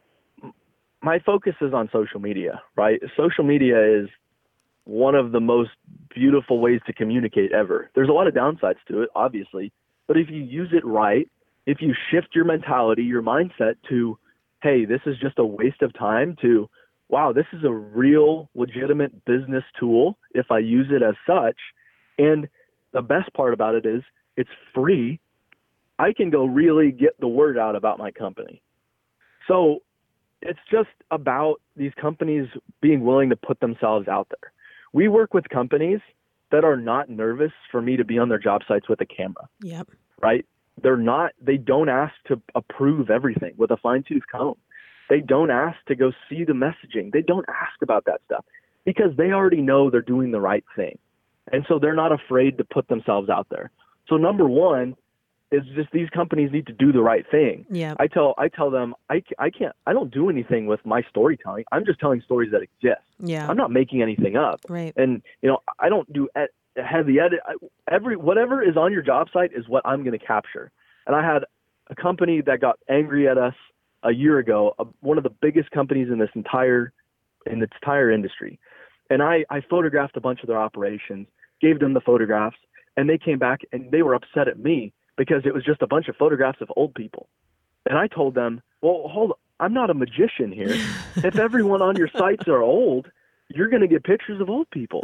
my 1.01 1.19
focus 1.19 1.55
is 1.61 1.73
on 1.73 1.89
social 1.91 2.19
media, 2.19 2.61
right? 2.75 2.99
Social 3.17 3.43
media 3.43 4.01
is 4.01 4.09
one 4.85 5.15
of 5.15 5.31
the 5.31 5.39
most 5.39 5.71
beautiful 6.13 6.59
ways 6.59 6.81
to 6.85 6.93
communicate 6.93 7.51
ever. 7.51 7.89
There's 7.95 8.09
a 8.09 8.11
lot 8.11 8.27
of 8.27 8.33
downsides 8.33 8.77
to 8.89 9.01
it, 9.01 9.09
obviously, 9.15 9.71
but 10.07 10.17
if 10.17 10.29
you 10.29 10.41
use 10.41 10.69
it 10.73 10.85
right, 10.85 11.29
if 11.65 11.81
you 11.81 11.93
shift 12.11 12.29
your 12.35 12.45
mentality, 12.45 13.03
your 13.03 13.21
mindset 13.21 13.75
to, 13.89 14.17
hey, 14.61 14.85
this 14.85 15.01
is 15.05 15.17
just 15.19 15.39
a 15.39 15.45
waste 15.45 15.81
of 15.81 15.93
time, 15.93 16.35
to, 16.41 16.69
wow, 17.09 17.31
this 17.31 17.45
is 17.53 17.63
a 17.63 17.71
real, 17.71 18.49
legitimate 18.55 19.25
business 19.25 19.63
tool 19.79 20.17
if 20.31 20.51
I 20.51 20.59
use 20.59 20.87
it 20.89 21.01
as 21.01 21.15
such. 21.25 21.57
And 22.17 22.47
the 22.91 23.01
best 23.01 23.33
part 23.33 23.53
about 23.53 23.75
it 23.75 23.85
is 23.85 24.03
it's 24.35 24.49
free. 24.73 25.19
I 25.99 26.11
can 26.11 26.29
go 26.29 26.45
really 26.45 26.91
get 26.91 27.19
the 27.19 27.27
word 27.27 27.57
out 27.57 27.75
about 27.75 27.97
my 27.97 28.11
company. 28.11 28.61
So 29.47 29.79
it's 30.41 30.59
just 30.71 30.89
about 31.11 31.61
these 31.75 31.93
companies 31.99 32.47
being 32.81 33.03
willing 33.03 33.29
to 33.29 33.35
put 33.35 33.59
themselves 33.59 34.07
out 34.07 34.27
there. 34.29 34.51
We 34.91 35.07
work 35.07 35.33
with 35.33 35.47
companies 35.49 35.99
that 36.53 36.63
are 36.63 36.77
not 36.77 37.09
nervous 37.09 37.51
for 37.71 37.81
me 37.81 37.97
to 37.97 38.05
be 38.05 38.19
on 38.19 38.29
their 38.29 38.37
job 38.37 38.61
sites 38.67 38.87
with 38.87 39.01
a 39.01 39.05
camera, 39.07 39.49
Yep. 39.63 39.89
right? 40.21 40.45
They're 40.81 40.95
not, 40.97 41.31
they 41.41 41.57
don't 41.57 41.89
ask 41.89 42.13
to 42.27 42.39
approve 42.53 43.09
everything 43.09 43.53
with 43.57 43.71
a 43.71 43.77
fine 43.77 44.03
tooth 44.07 44.21
comb. 44.31 44.55
They 45.09 45.19
don't 45.19 45.49
ask 45.49 45.77
to 45.87 45.95
go 45.95 46.11
see 46.29 46.43
the 46.43 46.53
messaging. 46.53 47.11
They 47.11 47.23
don't 47.23 47.45
ask 47.49 47.81
about 47.81 48.05
that 48.05 48.21
stuff 48.25 48.45
because 48.85 49.17
they 49.17 49.31
already 49.31 49.61
know 49.61 49.89
they're 49.89 50.01
doing 50.03 50.29
the 50.29 50.39
right 50.41 50.63
thing. 50.75 50.99
And 51.51 51.65
so 51.67 51.79
they're 51.79 51.95
not 51.95 52.11
afraid 52.11 52.59
to 52.59 52.63
put 52.63 52.87
themselves 52.87 53.29
out 53.29 53.47
there. 53.49 53.71
So, 54.07 54.17
number 54.17 54.47
one, 54.47 54.95
is 55.53 55.63
just 55.75 55.91
these 55.91 56.09
companies 56.09 56.51
need 56.51 56.65
to 56.67 56.73
do 56.73 56.91
the 56.91 57.01
right 57.01 57.25
thing. 57.29 57.65
Yeah. 57.69 57.93
I 57.99 58.07
tell 58.07 58.33
I 58.37 58.47
tell 58.47 58.71
them 58.71 58.95
I, 59.09 59.21
I 59.37 59.49
can't 59.49 59.75
I 59.85 59.93
don't 59.93 60.11
do 60.11 60.29
anything 60.29 60.65
with 60.65 60.85
my 60.85 61.03
storytelling. 61.09 61.65
I'm 61.71 61.85
just 61.85 61.99
telling 61.99 62.21
stories 62.21 62.51
that 62.51 62.61
exist. 62.61 63.01
Yeah. 63.19 63.47
I'm 63.47 63.57
not 63.57 63.71
making 63.71 64.01
anything 64.01 64.35
up. 64.35 64.61
Right. 64.67 64.93
And 64.97 65.21
you 65.41 65.49
know 65.49 65.59
I 65.79 65.89
don't 65.89 66.11
do 66.11 66.27
ed- 66.35 66.49
heavy 66.75 67.19
edit. 67.19 67.39
I, 67.45 67.53
every 67.89 68.17
whatever 68.17 68.63
is 68.63 68.75
on 68.75 68.91
your 68.91 69.03
job 69.03 69.27
site 69.31 69.51
is 69.55 69.67
what 69.67 69.85
I'm 69.85 70.03
going 70.03 70.17
to 70.17 70.25
capture. 70.25 70.71
And 71.05 71.15
I 71.15 71.23
had 71.23 71.43
a 71.89 71.95
company 71.95 72.41
that 72.41 72.59
got 72.59 72.79
angry 72.89 73.27
at 73.27 73.37
us 73.37 73.55
a 74.03 74.11
year 74.11 74.39
ago, 74.39 74.73
uh, 74.79 74.85
one 75.01 75.17
of 75.17 75.23
the 75.23 75.33
biggest 75.41 75.71
companies 75.71 76.09
in 76.11 76.17
this 76.17 76.29
entire 76.35 76.91
in 77.45 77.61
its 77.61 77.73
entire 77.81 78.09
industry. 78.09 78.59
And 79.09 79.21
I, 79.21 79.45
I 79.49 79.61
photographed 79.69 80.17
a 80.17 80.21
bunch 80.21 80.41
of 80.41 80.47
their 80.47 80.59
operations, 80.59 81.27
gave 81.61 81.79
them 81.79 81.93
the 81.93 82.01
photographs, 82.01 82.55
and 82.95 83.09
they 83.09 83.17
came 83.17 83.37
back 83.37 83.61
and 83.71 83.91
they 83.91 84.01
were 84.01 84.15
upset 84.15 84.47
at 84.47 84.57
me 84.57 84.93
because 85.17 85.43
it 85.45 85.53
was 85.53 85.63
just 85.63 85.81
a 85.81 85.87
bunch 85.87 86.07
of 86.07 86.15
photographs 86.15 86.61
of 86.61 86.71
old 86.75 86.93
people. 86.95 87.27
And 87.85 87.97
I 87.97 88.07
told 88.07 88.35
them, 88.35 88.61
well, 88.81 89.03
hold 89.07 89.31
on. 89.31 89.37
I'm 89.59 89.73
not 89.73 89.89
a 89.89 89.93
magician 89.93 90.51
here. 90.51 90.75
if 91.17 91.37
everyone 91.37 91.81
on 91.81 91.95
your 91.95 92.09
sites 92.17 92.47
are 92.47 92.61
old, 92.61 93.09
you're 93.49 93.69
going 93.69 93.81
to 93.81 93.87
get 93.87 94.03
pictures 94.03 94.41
of 94.41 94.49
old 94.49 94.69
people. 94.71 95.03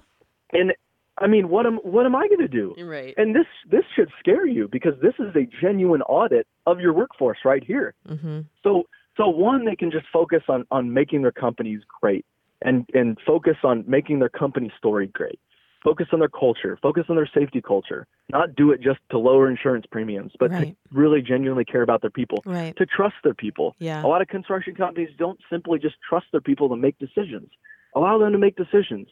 and 0.52 0.72
I 1.18 1.26
mean, 1.28 1.48
what 1.48 1.66
am 1.66 1.76
what 1.76 2.06
am 2.06 2.16
I 2.16 2.26
going 2.26 2.40
to 2.40 2.48
do? 2.48 2.74
Right. 2.78 3.14
And 3.16 3.36
this 3.36 3.46
this 3.70 3.84
should 3.94 4.10
scare 4.18 4.46
you 4.46 4.68
because 4.68 4.94
this 5.00 5.14
is 5.18 5.34
a 5.36 5.46
genuine 5.60 6.02
audit 6.02 6.46
of 6.66 6.80
your 6.80 6.92
workforce 6.92 7.38
right 7.44 7.62
here. 7.62 7.94
Mm-hmm. 8.08 8.40
So 8.62 8.84
so 9.16 9.28
one, 9.28 9.64
they 9.64 9.76
can 9.76 9.90
just 9.90 10.06
focus 10.12 10.42
on 10.48 10.66
on 10.70 10.92
making 10.92 11.22
their 11.22 11.32
companies 11.32 11.82
great 12.00 12.26
and 12.62 12.88
and 12.94 13.18
focus 13.24 13.56
on 13.62 13.84
making 13.86 14.18
their 14.18 14.28
company 14.28 14.72
story 14.76 15.06
great. 15.06 15.38
Focus 15.84 16.08
on 16.12 16.18
their 16.18 16.28
culture. 16.28 16.78
Focus 16.80 17.04
on 17.10 17.16
their 17.16 17.28
safety 17.32 17.60
culture. 17.60 18.06
Not 18.30 18.56
do 18.56 18.70
it 18.72 18.80
just 18.80 19.00
to 19.10 19.18
lower 19.18 19.50
insurance 19.50 19.84
premiums, 19.90 20.32
but 20.40 20.50
Right. 20.50 20.76
to 20.90 20.96
really 20.98 21.20
genuinely 21.20 21.64
care 21.66 21.82
about 21.82 22.00
their 22.00 22.10
people. 22.10 22.42
Right. 22.46 22.74
To 22.76 22.86
trust 22.86 23.16
their 23.22 23.34
people. 23.34 23.76
Yeah. 23.78 24.02
A 24.02 24.08
lot 24.08 24.22
of 24.22 24.28
construction 24.28 24.74
companies 24.74 25.10
don't 25.18 25.38
simply 25.50 25.78
just 25.78 25.96
trust 26.08 26.26
their 26.32 26.40
people 26.40 26.70
to 26.70 26.76
make 26.76 26.98
decisions. 26.98 27.50
Allow 27.94 28.18
them 28.18 28.32
to 28.32 28.38
make 28.38 28.56
decisions. 28.56 29.08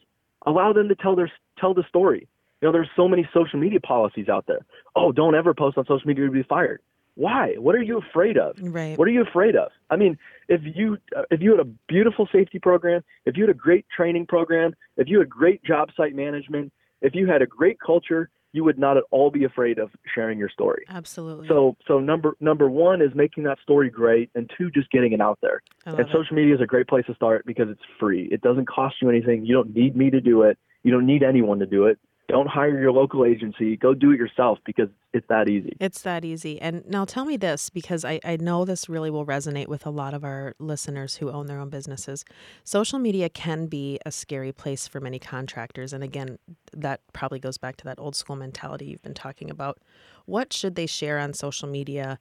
Allow 0.47 0.73
them 0.73 0.89
to 0.89 0.95
tell 0.95 1.15
their 1.15 1.31
tell 1.59 1.75
the 1.75 1.85
story. 1.89 2.27
You 2.61 2.69
know, 2.69 2.73
there's 2.73 2.91
so 2.97 3.07
many 3.07 3.29
social 3.35 3.59
media 3.59 3.81
policies 3.81 4.29
out 4.29 4.47
there. 4.47 4.65
Oh, 4.97 5.13
don't 5.13 5.35
ever 5.35 5.53
post 5.53 5.77
on 5.77 5.85
social 5.85 6.07
media 6.07 6.25
to 6.25 6.31
be 6.31 6.43
fired. 6.43 6.81
Why? 7.15 7.55
What 7.59 7.75
are 7.75 7.83
you 7.83 7.99
afraid 7.99 8.39
of? 8.39 8.57
Right. 8.61 8.99
What 8.99 9.07
are 9.07 9.11
you 9.11 9.23
afraid 9.23 9.55
of? 9.57 9.71
I 9.91 9.97
mean, 9.97 10.19
if 10.49 10.61
you 10.65 10.99
if 11.31 11.41
you 11.41 11.51
had 11.51 11.61
a 11.61 11.69
beautiful 11.89 12.29
safety 12.33 12.59
program, 12.59 13.03
if 13.27 13.37
you 13.37 13.45
had 13.45 13.51
a 13.51 13.59
great 13.59 13.87
training 13.95 14.27
program, 14.27 14.75
if 14.97 15.09
you 15.09 15.19
had 15.19 15.29
great 15.29 15.63
job 15.63 15.91
site 15.97 16.15
management, 16.15 16.73
if 17.03 17.15
you 17.15 17.27
had 17.27 17.43
a 17.43 17.47
great 17.47 17.79
culture, 17.81 18.31
you 18.53 18.65
would 18.65 18.79
not 18.79 18.97
at 18.97 19.05
all 19.11 19.31
be 19.31 19.45
afraid 19.45 19.79
of 19.79 19.91
sharing 20.15 20.39
your 20.39 20.49
story. 20.49 20.85
Absolutely. 20.89 21.49
So 21.49 21.77
so 21.87 22.01
number 22.01 22.37
number 22.41 22.71
1 22.71 23.03
is 23.03 23.11
making 23.15 23.45
that 23.45 23.59
story 23.63 23.91
great 23.91 24.31
and 24.35 24.51
two 24.57 24.71
just 24.71 24.91
getting 24.91 25.13
it 25.13 25.21
out 25.21 25.39
there. 25.43 25.63
And 25.85 26.01
it. 26.01 26.07
social 26.13 26.37
media 26.37 26.55
is 26.55 26.61
a 26.61 26.67
great 26.67 26.87
place 26.87 27.05
to 27.07 27.15
start 27.15 27.45
because 27.45 27.69
it's 27.69 27.83
free. 27.99 28.29
It 28.31 28.41
doesn't 28.41 28.69
cost 28.69 28.97
you 29.03 29.11
anything. 29.11 29.45
You 29.45 29.55
don't 29.55 29.75
need 29.75 29.97
me 29.97 30.11
to 30.11 30.21
do 30.21 30.43
it. 30.43 30.59
You 30.83 30.93
don't 30.93 31.07
need 31.07 31.23
anyone 31.23 31.59
to 31.59 31.67
do 31.67 31.87
it. 31.87 31.99
Don't 32.29 32.49
hire 32.49 32.81
your 32.81 32.93
local 32.93 33.27
agency. 33.27 33.77
Go 33.77 33.93
do 33.93 34.11
it 34.13 34.17
yourself 34.17 34.59
because 34.65 34.89
it's 35.13 35.27
that 35.29 35.51
easy. 35.51 35.77
It's 35.81 36.01
that 36.03 36.25
easy. 36.25 36.59
And 36.61 36.83
now 36.89 37.05
tell 37.05 37.27
me 37.27 37.37
this, 37.37 37.69
because 37.69 38.05
I, 38.07 38.21
I 38.25 38.37
know 38.37 38.65
this 38.65 38.89
really 38.89 39.11
will 39.11 39.27
resonate 39.27 39.69
with 39.69 39.85
a 39.85 39.91
lot 39.91 40.15
of 40.15 40.25
our 40.25 40.55
listeners 40.59 41.17
who 41.17 41.31
own 41.31 41.47
their 41.47 41.59
own 41.59 41.69
businesses. 41.69 42.25
Social 42.65 42.99
media 42.99 43.29
can 43.29 43.67
be 43.67 43.99
a 44.07 44.11
scary 44.11 44.53
place 44.53 44.89
for 44.89 44.99
many 44.99 45.19
contractors. 45.19 45.93
And 45.93 46.03
again, 46.03 46.39
that 46.73 47.01
probably 47.13 47.39
goes 47.39 47.59
back 47.59 47.77
to 47.79 47.85
that 47.85 47.99
old 47.99 48.17
school 48.17 48.37
mentality 48.37 48.87
you've 48.87 49.03
been 49.03 49.13
talking 49.13 49.51
about. 49.51 49.79
What 50.25 50.55
should 50.55 50.75
they 50.75 50.87
share 50.87 51.19
on 51.19 51.35
social 51.35 51.69
media? 51.69 52.19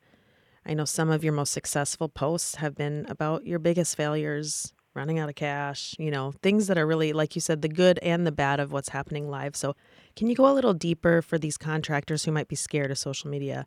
I 0.65 0.73
know 0.73 0.85
some 0.85 1.09
of 1.09 1.23
your 1.23 1.33
most 1.33 1.53
successful 1.53 2.09
posts 2.09 2.55
have 2.55 2.75
been 2.75 3.05
about 3.07 3.45
your 3.47 3.59
biggest 3.59 3.95
failures, 3.95 4.73
running 4.93 5.19
out 5.19 5.29
of 5.29 5.35
cash, 5.35 5.95
you 5.97 6.11
know, 6.11 6.33
things 6.41 6.67
that 6.67 6.77
are 6.77 6.85
really, 6.85 7.13
like 7.13 7.35
you 7.35 7.41
said, 7.41 7.61
the 7.61 7.69
good 7.69 7.97
and 7.99 8.25
the 8.27 8.31
bad 8.31 8.59
of 8.59 8.71
what's 8.71 8.89
happening 8.89 9.29
live. 9.29 9.55
So, 9.55 9.75
can 10.15 10.27
you 10.27 10.35
go 10.35 10.47
a 10.51 10.53
little 10.53 10.73
deeper 10.73 11.21
for 11.21 11.37
these 11.37 11.57
contractors 11.57 12.25
who 12.25 12.31
might 12.31 12.47
be 12.49 12.55
scared 12.55 12.91
of 12.91 12.97
social 12.97 13.29
media 13.29 13.65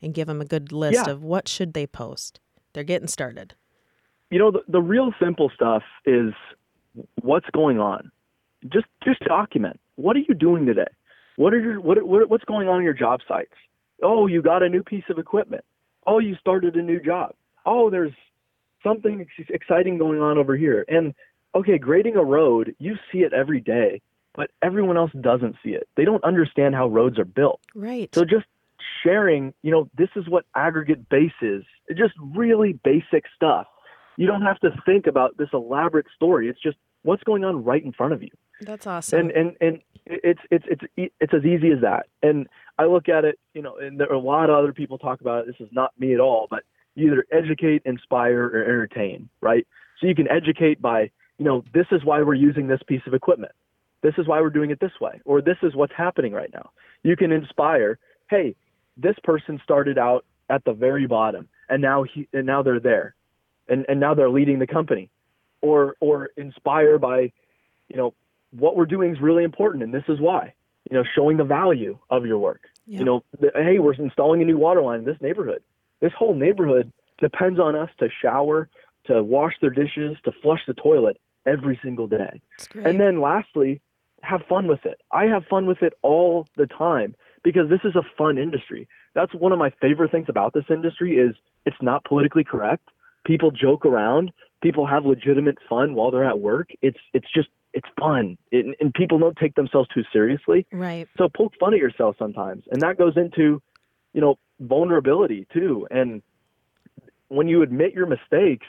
and 0.00 0.14
give 0.14 0.26
them 0.26 0.40
a 0.40 0.44
good 0.46 0.72
list 0.72 0.94
Yeah. 1.06 1.10
of 1.12 1.22
what 1.22 1.48
should 1.48 1.74
they 1.74 1.86
post? 1.86 2.40
They're 2.72 2.84
getting 2.84 3.08
started. 3.08 3.54
you 4.30 4.38
know 4.38 4.50
the, 4.50 4.60
the 4.68 4.80
real 4.80 5.12
simple 5.22 5.50
stuff 5.54 5.82
is 6.06 6.32
what's 7.20 7.48
going 7.52 7.78
on 7.78 8.10
just 8.72 8.86
just 9.04 9.20
document 9.20 9.78
what 9.96 10.16
are 10.16 10.20
you 10.26 10.34
doing 10.34 10.64
today 10.66 10.86
what 11.36 11.52
are 11.52 11.60
your 11.60 11.80
what, 11.80 12.02
what 12.06 12.28
what's 12.30 12.44
going 12.44 12.66
on 12.68 12.78
in 12.78 12.84
your 12.84 12.94
job 12.94 13.20
sites 13.28 13.52
oh 14.02 14.26
you 14.26 14.40
got 14.42 14.62
a 14.62 14.68
new 14.68 14.82
piece 14.82 15.04
of 15.10 15.18
equipment 15.18 15.64
oh 16.06 16.18
you 16.18 16.34
started 16.36 16.74
a 16.74 16.82
new 16.82 16.98
job 17.00 17.34
oh 17.66 17.90
there's 17.90 18.12
something 18.84 19.26
exciting 19.48 19.98
going 19.98 20.20
on 20.20 20.38
over 20.38 20.56
here 20.56 20.84
and 20.88 21.14
okay 21.56 21.78
grading 21.78 22.14
a 22.16 22.22
road 22.22 22.74
you 22.78 22.94
see 23.10 23.18
it 23.18 23.32
every 23.32 23.60
day 23.60 24.00
but 24.34 24.50
everyone 24.62 24.96
else 24.96 25.10
doesn't 25.20 25.56
see 25.64 25.70
it 25.70 25.88
they 25.96 26.04
don't 26.04 26.22
understand 26.22 26.74
how 26.76 26.86
roads 26.86 27.18
are 27.18 27.24
built 27.24 27.60
Right. 27.74 28.14
so 28.14 28.24
just 28.24 28.44
sharing, 29.02 29.54
you 29.62 29.70
know, 29.70 29.88
this 29.96 30.08
is 30.16 30.28
what 30.28 30.44
aggregate 30.54 31.08
base 31.08 31.32
is. 31.42 31.62
It's 31.88 31.98
just 31.98 32.14
really 32.34 32.74
basic 32.84 33.24
stuff. 33.34 33.66
You 34.16 34.26
don't 34.26 34.42
have 34.42 34.58
to 34.60 34.70
think 34.86 35.06
about 35.06 35.36
this 35.36 35.48
elaborate 35.52 36.06
story. 36.14 36.48
It's 36.48 36.60
just 36.60 36.76
what's 37.02 37.22
going 37.22 37.44
on 37.44 37.64
right 37.64 37.82
in 37.84 37.92
front 37.92 38.12
of 38.12 38.22
you. 38.22 38.30
That's 38.60 38.86
awesome. 38.86 39.18
And 39.20 39.30
and 39.32 39.56
and 39.60 39.80
it's 40.06 40.40
it's 40.50 40.64
it's 40.68 41.10
it's 41.20 41.34
as 41.34 41.44
easy 41.44 41.70
as 41.72 41.80
that. 41.82 42.06
And 42.22 42.46
I 42.78 42.84
look 42.84 43.08
at 43.08 43.24
it, 43.24 43.38
you 43.54 43.62
know, 43.62 43.76
and 43.76 43.98
there 43.98 44.10
are 44.10 44.14
a 44.14 44.18
lot 44.18 44.48
of 44.50 44.56
other 44.56 44.72
people 44.72 44.98
talk 44.98 45.20
about 45.20 45.40
it. 45.40 45.46
This 45.46 45.66
is 45.66 45.72
not 45.72 45.92
me 45.98 46.14
at 46.14 46.20
all, 46.20 46.46
but 46.50 46.62
you 46.94 47.12
either 47.12 47.26
educate, 47.32 47.82
inspire, 47.84 48.44
or 48.44 48.62
entertain, 48.62 49.28
right? 49.40 49.66
So 50.00 50.06
you 50.06 50.14
can 50.14 50.30
educate 50.30 50.80
by, 50.80 51.10
you 51.38 51.44
know, 51.44 51.64
this 51.72 51.86
is 51.90 52.04
why 52.04 52.22
we're 52.22 52.34
using 52.34 52.68
this 52.68 52.80
piece 52.86 53.02
of 53.06 53.14
equipment. 53.14 53.52
This 54.02 54.14
is 54.18 54.26
why 54.26 54.40
we're 54.40 54.50
doing 54.50 54.70
it 54.70 54.80
this 54.80 55.00
way, 55.00 55.20
or 55.24 55.40
this 55.40 55.56
is 55.62 55.74
what's 55.74 55.94
happening 55.96 56.32
right 56.32 56.50
now. 56.52 56.70
You 57.02 57.16
can 57.16 57.32
inspire, 57.32 57.98
hey, 58.28 58.54
this 58.96 59.16
person 59.24 59.60
started 59.64 59.98
out 59.98 60.24
at 60.50 60.64
the 60.64 60.72
very 60.72 61.06
bottom 61.06 61.48
and 61.68 61.80
now 61.80 62.02
he 62.02 62.28
and 62.32 62.46
now 62.46 62.62
they're 62.62 62.80
there. 62.80 63.14
And 63.68 63.86
and 63.88 64.00
now 64.00 64.14
they're 64.14 64.30
leading 64.30 64.58
the 64.58 64.66
company. 64.66 65.10
Or 65.60 65.96
or 66.00 66.30
inspire 66.36 66.98
by, 66.98 67.32
you 67.88 67.96
know, 67.96 68.14
what 68.50 68.76
we're 68.76 68.86
doing 68.86 69.12
is 69.12 69.20
really 69.20 69.44
important 69.44 69.82
and 69.82 69.92
this 69.92 70.04
is 70.08 70.20
why. 70.20 70.52
You 70.90 70.98
know, 70.98 71.04
showing 71.14 71.38
the 71.38 71.44
value 71.44 71.98
of 72.10 72.26
your 72.26 72.38
work. 72.38 72.68
Yeah. 72.86 72.98
You 72.98 73.04
know, 73.06 73.24
the, 73.40 73.50
hey, 73.54 73.78
we're 73.78 73.94
installing 73.94 74.42
a 74.42 74.44
new 74.44 74.58
water 74.58 74.82
line 74.82 75.00
in 75.00 75.04
this 75.06 75.16
neighborhood. 75.22 75.62
This 76.00 76.12
whole 76.18 76.34
neighborhood 76.34 76.92
depends 77.18 77.58
on 77.60 77.74
us 77.76 77.90
to 78.00 78.08
shower, 78.22 78.68
to 79.06 79.22
wash 79.22 79.54
their 79.60 79.70
dishes, 79.70 80.16
to 80.24 80.32
flush 80.42 80.60
the 80.66 80.74
toilet 80.74 81.18
every 81.46 81.78
single 81.82 82.06
day. 82.06 82.40
And 82.86 83.00
then 83.00 83.20
lastly, 83.20 83.80
have 84.22 84.42
fun 84.48 84.66
with 84.66 84.84
it. 84.84 85.00
I 85.12 85.24
have 85.24 85.44
fun 85.48 85.66
with 85.66 85.82
it 85.82 85.92
all 86.02 86.46
the 86.56 86.66
time 86.66 87.14
because 87.42 87.68
this 87.68 87.80
is 87.84 87.94
a 87.94 88.02
fun 88.16 88.38
industry. 88.38 88.88
That's 89.14 89.34
one 89.34 89.52
of 89.52 89.58
my 89.58 89.70
favorite 89.80 90.10
things 90.10 90.26
about 90.28 90.54
this 90.54 90.64
industry 90.70 91.16
is 91.18 91.36
it's 91.66 91.76
not 91.82 92.04
politically 92.04 92.44
correct. 92.44 92.88
People 93.26 93.50
joke 93.50 93.86
around. 93.86 94.32
People 94.62 94.86
have 94.86 95.04
legitimate 95.04 95.58
fun 95.68 95.94
while 95.94 96.10
they're 96.10 96.24
at 96.24 96.40
work. 96.40 96.70
It's 96.80 96.98
it's 97.12 97.26
just 97.34 97.48
it's 97.74 97.88
fun, 97.98 98.38
it, 98.52 98.76
and 98.80 98.94
people 98.94 99.18
don't 99.18 99.36
take 99.36 99.56
themselves 99.56 99.88
too 99.92 100.04
seriously. 100.12 100.64
right. 100.72 101.08
So 101.18 101.28
poke 101.28 101.54
fun 101.58 101.74
at 101.74 101.80
yourself 101.80 102.14
sometimes, 102.18 102.64
and 102.70 102.80
that 102.82 102.96
goes 102.96 103.16
into, 103.16 103.60
you 104.14 104.20
know, 104.20 104.38
vulnerability 104.60 105.46
too. 105.52 105.86
And 105.90 106.22
when 107.28 107.48
you 107.48 107.62
admit 107.62 107.92
your 107.92 108.06
mistakes, 108.06 108.66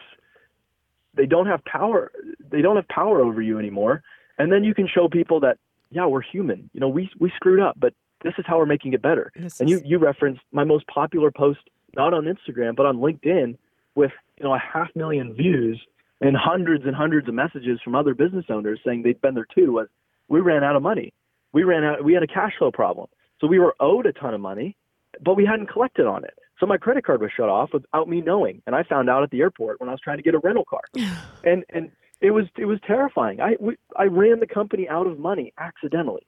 they 1.13 1.25
don't 1.25 1.45
have 1.45 1.63
power. 1.63 2.11
They 2.51 2.61
don't 2.61 2.75
have 2.75 2.87
power 2.89 3.21
over 3.21 3.41
you 3.41 3.57
anymore. 3.57 4.03
And 4.37 4.51
then 4.51 4.65
you 4.65 4.73
can 4.73 4.87
show 4.87 5.07
people 5.07 5.39
that, 5.41 5.57
yeah, 5.91 6.05
we're 6.07 6.21
human. 6.21 6.69
You 6.73 6.81
know, 6.81 6.89
we 6.89 7.09
we 7.19 7.31
screwed 7.37 7.61
up, 7.61 7.75
but 7.79 7.93
this 8.21 8.33
is 8.37 8.45
how 8.45 8.57
we're 8.57 8.65
making 8.65 8.93
it 8.93 9.01
better. 9.01 9.31
This 9.35 9.61
And 9.61 9.69
you 9.69 9.81
you 9.85 9.97
referenced 9.97 10.41
my 10.51 10.65
most 10.65 10.85
popular 10.87 11.31
post, 11.31 11.59
not 11.95 12.13
on 12.13 12.25
Instagram, 12.25 12.75
but 12.75 12.85
on 12.85 12.97
LinkedIn, 12.97 13.57
with 13.93 14.11
you 14.37 14.43
know 14.43 14.53
a 14.53 14.59
half 14.59 14.89
million 14.95 15.33
views 15.33 15.79
and 16.21 16.35
hundreds 16.35 16.85
and 16.85 16.95
hundreds 16.95 17.27
of 17.27 17.33
messages 17.33 17.79
from 17.83 17.95
other 17.95 18.13
business 18.13 18.45
owners 18.49 18.79
saying 18.85 19.03
they'd 19.03 19.21
been 19.21 19.35
there 19.35 19.47
too. 19.55 19.71
Was 19.71 19.87
we 20.27 20.41
ran 20.41 20.63
out 20.63 20.75
of 20.75 20.81
money. 20.81 21.13
We 21.53 21.63
ran 21.63 21.83
out. 21.83 22.03
We 22.03 22.13
had 22.13 22.23
a 22.23 22.27
cash 22.27 22.53
flow 22.57 22.71
problem, 22.71 23.07
so 23.39 23.47
we 23.47 23.59
were 23.59 23.75
owed 23.79 24.05
a 24.05 24.11
ton 24.11 24.33
of 24.33 24.41
money, 24.41 24.75
but 25.23 25.35
we 25.35 25.45
hadn't 25.45 25.67
collected 25.67 26.05
on 26.05 26.23
it. 26.23 26.33
So 26.59 26.65
my 26.65 26.77
credit 26.77 27.05
card 27.05 27.21
was 27.21 27.31
shut 27.35 27.49
off 27.49 27.71
without 27.73 28.07
me 28.07 28.21
knowing, 28.21 28.61
and 28.65 28.75
I 28.75 28.83
found 28.83 29.09
out 29.09 29.23
at 29.23 29.29
the 29.29 29.41
airport 29.41 29.79
when 29.79 29.89
I 29.89 29.91
was 29.91 30.01
trying 30.01 30.17
to 30.17 30.23
get 30.23 30.35
a 30.35 30.39
rental 30.39 30.65
car, 30.65 30.81
and 31.43 31.63
and 31.69 31.91
it 32.21 32.31
was 32.31 32.45
it 32.57 32.65
was 32.65 32.79
terrifying. 32.87 33.41
I 33.41 33.55
we, 33.59 33.75
I 33.95 34.05
ran 34.05 34.39
the 34.39 34.47
company 34.47 34.87
out 34.87 35.07
of 35.07 35.19
money 35.19 35.53
accidentally, 35.57 36.25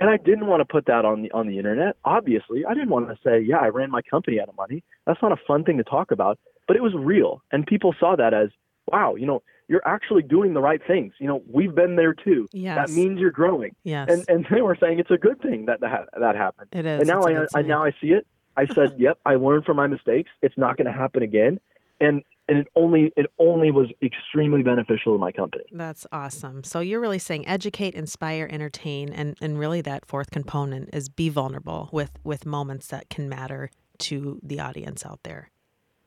and 0.00 0.08
I 0.08 0.18
didn't 0.18 0.46
want 0.46 0.60
to 0.60 0.64
put 0.64 0.86
that 0.86 1.04
on 1.04 1.22
the 1.22 1.32
on 1.32 1.48
the 1.48 1.58
internet. 1.58 1.96
Obviously, 2.04 2.64
I 2.64 2.74
didn't 2.74 2.90
want 2.90 3.08
to 3.08 3.18
say, 3.24 3.40
yeah, 3.40 3.58
I 3.58 3.68
ran 3.68 3.90
my 3.90 4.02
company 4.02 4.40
out 4.40 4.48
of 4.48 4.56
money. 4.56 4.84
That's 5.06 5.20
not 5.20 5.32
a 5.32 5.36
fun 5.46 5.64
thing 5.64 5.78
to 5.78 5.84
talk 5.84 6.10
about, 6.10 6.38
but 6.68 6.76
it 6.76 6.82
was 6.82 6.94
real, 6.94 7.42
and 7.50 7.66
people 7.66 7.94
saw 7.98 8.14
that 8.16 8.34
as, 8.34 8.50
wow, 8.86 9.16
you 9.16 9.26
know, 9.26 9.42
you're 9.68 9.86
actually 9.86 10.22
doing 10.22 10.54
the 10.54 10.60
right 10.60 10.80
things. 10.86 11.12
You 11.18 11.26
know, 11.26 11.42
we've 11.50 11.74
been 11.74 11.96
there 11.96 12.14
too. 12.14 12.48
Yes. 12.52 12.88
That 12.88 12.94
means 12.94 13.18
you're 13.18 13.30
growing, 13.30 13.74
yes. 13.84 14.08
and 14.10 14.24
and 14.28 14.46
they 14.50 14.62
were 14.62 14.76
saying 14.80 14.98
it's 14.98 15.10
a 15.10 15.18
good 15.18 15.40
thing 15.40 15.66
that 15.66 15.80
that 15.80 16.08
that 16.18 16.36
happened. 16.36 16.68
it 16.72 16.86
is. 16.86 17.00
And 17.00 17.08
now 17.08 17.22
I, 17.22 17.46
I 17.54 17.62
now 17.62 17.84
I 17.84 17.92
see 18.00 18.08
it, 18.08 18.26
I 18.56 18.66
said, 18.74 18.94
"Yep, 18.98 19.18
I 19.26 19.34
learned 19.34 19.64
from 19.64 19.76
my 19.76 19.86
mistakes. 19.86 20.30
It's 20.42 20.56
not 20.56 20.76
going 20.76 20.86
to 20.86 20.92
happen 20.92 21.22
again." 21.22 21.60
And 22.00 22.22
and 22.48 22.58
it 22.58 22.68
only 22.76 23.12
it 23.16 23.26
only 23.38 23.70
was 23.70 23.88
extremely 24.02 24.62
beneficial 24.62 25.14
to 25.14 25.18
my 25.18 25.32
company. 25.32 25.64
That's 25.72 26.06
awesome. 26.12 26.64
So 26.64 26.80
you're 26.80 27.00
really 27.00 27.18
saying 27.18 27.46
educate, 27.46 27.94
inspire, 27.94 28.48
entertain, 28.50 29.10
and 29.10 29.36
and 29.40 29.58
really 29.58 29.80
that 29.82 30.06
fourth 30.06 30.30
component 30.30 30.90
is 30.92 31.08
be 31.08 31.28
vulnerable 31.28 31.88
with 31.92 32.12
with 32.24 32.46
moments 32.46 32.88
that 32.88 33.08
can 33.10 33.28
matter 33.28 33.70
to 33.98 34.40
the 34.42 34.60
audience 34.60 35.04
out 35.04 35.20
there. 35.22 35.50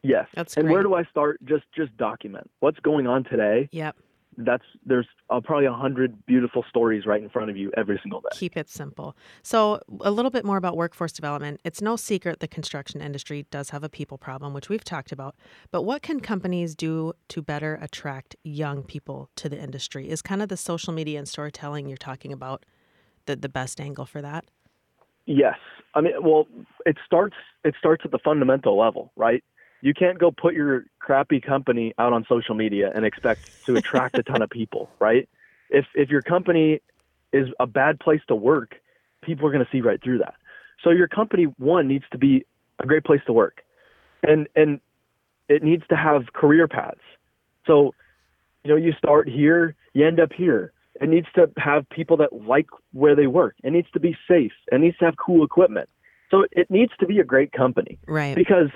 Yes. 0.02 0.28
That's 0.36 0.56
and 0.56 0.66
great. 0.66 0.74
where 0.74 0.84
do 0.84 0.96
I 0.96 1.04
start? 1.06 1.40
Just 1.46 1.64
just 1.76 1.96
document 1.98 2.50
what's 2.60 2.80
going 2.80 3.08
on 3.08 3.24
today. 3.24 3.70
Yep. 3.72 3.96
That's 4.38 4.64
there's 4.86 5.08
uh, 5.30 5.42
probably 5.42 5.66
a 5.66 5.74
hundred 5.74 6.26
beautiful 6.26 6.64
stories 6.70 7.06
right 7.06 7.22
in 7.22 7.30
front 7.30 7.50
of 7.50 7.58
you 7.58 7.72
every 7.76 8.00
single 8.02 8.22
day. 8.22 8.30
Keep 8.32 8.56
it 8.56 8.70
simple. 8.70 9.18
So, 9.42 9.82
a 10.00 10.12
little 10.12 10.32
bit 10.32 10.46
more 10.46 10.56
about 10.56 10.78
workforce 10.78 11.12
development. 11.12 11.60
It's 11.66 11.82
no 11.82 11.98
secret 11.98 12.40
the 12.40 12.48
construction 12.48 13.02
industry 13.02 13.48
does 13.52 13.72
have 13.72 13.84
a 13.84 13.90
people 13.90 14.18
problem, 14.18 14.54
which 14.54 14.70
we've 14.70 14.84
talked 14.84 15.12
about. 15.12 15.36
But 15.72 15.82
what 15.82 16.02
can 16.02 16.22
companies 16.22 16.74
do 16.74 17.12
to 17.30 17.42
better 17.42 17.78
attract 17.82 18.38
young 18.44 18.84
people 18.84 19.30
to 19.36 19.50
the 19.50 19.62
industry? 19.62 20.10
Is 20.10 20.22
kind 20.22 20.42
of 20.42 20.48
the 20.48 20.58
social 20.58 20.94
media 20.94 21.20
and 21.20 21.28
storytelling 21.28 21.90
you're 21.90 21.98
talking 21.98 22.32
about 22.32 22.66
the, 23.26 23.36
the 23.36 23.50
best 23.50 23.82
angle 23.82 24.06
for 24.06 24.22
that? 24.22 24.46
Yes. 25.26 25.58
I 25.96 26.02
mean, 26.02 26.14
well, 26.22 26.48
it 26.86 26.98
starts 27.06 27.36
it 27.66 27.76
starts 27.78 28.04
at 28.06 28.12
the 28.12 28.20
fundamental 28.24 28.78
level, 28.78 29.12
right? 29.18 29.44
You 29.82 29.94
can't 29.94 30.20
go 30.20 30.32
put 30.32 30.54
your 30.54 30.86
crappy 31.00 31.40
company 31.40 31.94
out 31.98 32.14
on 32.14 32.26
social 32.28 32.56
media 32.56 32.92
and 32.94 33.06
expect 33.06 33.66
to 33.66 33.76
attract 33.76 34.18
a 34.18 34.24
ton 34.24 34.42
of 34.42 34.50
people, 34.50 34.90
right? 35.00 35.28
If 35.70 35.86
if 35.96 36.10
your 36.10 36.22
company 36.22 36.82
is 37.32 37.48
a 37.60 37.68
bad 37.68 38.00
place 38.00 38.22
to 38.28 38.36
work, 38.36 38.76
people 39.22 39.48
are 39.48 39.52
going 39.52 39.64
to 39.64 39.72
see 39.72 39.82
right 39.82 40.02
through 40.04 40.20
that. 40.20 40.36
So 40.84 40.90
your 40.90 41.08
company 41.08 41.46
one 41.58 41.88
needs 41.88 42.06
to 42.12 42.18
be 42.18 42.46
a 42.80 42.88
great 42.88 43.04
place 43.04 43.22
to 43.28 43.34
work. 43.34 43.62
And 44.24 44.48
and 44.56 44.80
it 45.48 45.64
needs 45.64 45.84
to 45.90 45.96
have 45.96 46.34
career 46.34 46.68
paths. 46.68 47.00
So, 47.66 47.94
you 48.64 48.72
know, 48.72 48.78
you 48.78 48.94
start 48.94 49.28
here, 49.28 49.76
you 49.94 50.06
end 50.06 50.20
up 50.20 50.32
here. 50.32 50.74
It 51.02 51.10
needs 51.10 51.28
to 51.36 51.50
have 51.58 51.90
people 51.90 52.18
that 52.18 52.34
like 52.34 52.68
where 52.94 53.16
they 53.16 53.28
work. 53.28 53.56
It 53.64 53.72
needs 53.72 53.90
to 53.94 54.00
be 54.00 54.18
safe. 54.28 54.52
It 54.72 54.80
needs 54.80 54.98
to 54.98 55.06
have 55.06 55.16
cool 55.18 55.44
equipment. 55.44 55.90
So 56.30 56.46
it 56.52 56.70
needs 56.70 56.92
to 57.00 57.08
be 57.08 57.20
a 57.20 57.24
great 57.24 57.52
company. 57.52 57.98
Right. 58.08 58.36
Because 58.36 58.70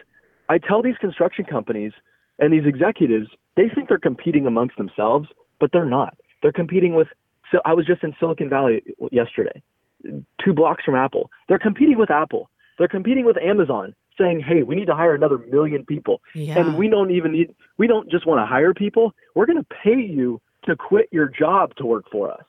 I 0.50 0.58
tell 0.58 0.82
these 0.82 0.98
construction 0.98 1.46
companies 1.46 1.94
and 2.40 2.54
these 2.54 2.66
executives, 2.66 3.30
they 3.56 3.70
think 3.70 3.90
they're 3.90 3.98
competing 3.98 4.46
amongst 4.46 4.78
themselves, 4.78 5.30
but 5.60 5.72
they're 5.72 5.86
not. 5.86 6.18
They're 6.42 6.52
competing 6.52 6.96
with. 6.96 7.08
So 7.52 7.60
I 7.66 7.74
was 7.74 7.86
just 7.86 8.04
in 8.04 8.16
Silicon 8.20 8.50
Valley 8.50 8.82
yesterday, 9.12 9.62
two 10.44 10.54
blocks 10.54 10.84
from 10.84 10.96
Apple. 10.96 11.30
They're 11.48 11.60
competing 11.60 11.98
with 11.98 12.10
Apple. 12.12 12.50
They're 12.78 12.88
competing 12.88 13.26
with 13.26 13.38
Amazon, 13.38 13.94
saying, 14.18 14.42
"Hey, 14.42 14.64
we 14.64 14.76
need 14.76 14.88
to 14.88 14.96
hire 14.96 15.14
another 15.14 15.38
million 15.38 15.86
people, 15.86 16.22
Yeah. 16.34 16.60
and 16.60 16.78
we 16.78 16.90
don't 16.90 17.12
even 17.12 17.32
need. 17.32 17.54
We 17.78 17.88
don't 17.88 18.10
just 18.10 18.26
want 18.26 18.40
to 18.42 18.46
hire 18.46 18.74
people. 18.74 19.14
We're 19.36 19.46
going 19.46 19.60
to 19.60 19.68
pay 19.84 20.00
you 20.02 20.42
to 20.64 20.76
quit 20.76 21.10
your 21.12 21.28
job 21.28 21.76
to 21.76 21.86
work 21.86 22.06
for 22.12 22.32
us. 22.32 22.44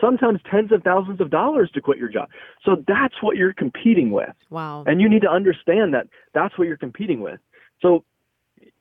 Sometimes 0.00 0.40
tens 0.50 0.72
of 0.72 0.82
thousands 0.82 1.20
of 1.20 1.30
dollars 1.30 1.70
to 1.74 1.80
quit 1.80 1.98
your 1.98 2.08
job. 2.08 2.28
So 2.64 2.84
that's 2.86 3.14
what 3.20 3.36
you're 3.36 3.52
competing 3.52 4.10
with." 4.10 4.34
Wow. 4.50 4.84
and 4.86 5.00
you 5.00 5.08
need 5.08 5.22
to 5.22 5.30
understand 5.30 5.94
that 5.94 6.08
that's 6.34 6.56
what 6.58 6.68
you're 6.68 6.76
competing 6.76 7.20
with. 7.20 7.40
So 7.80 8.04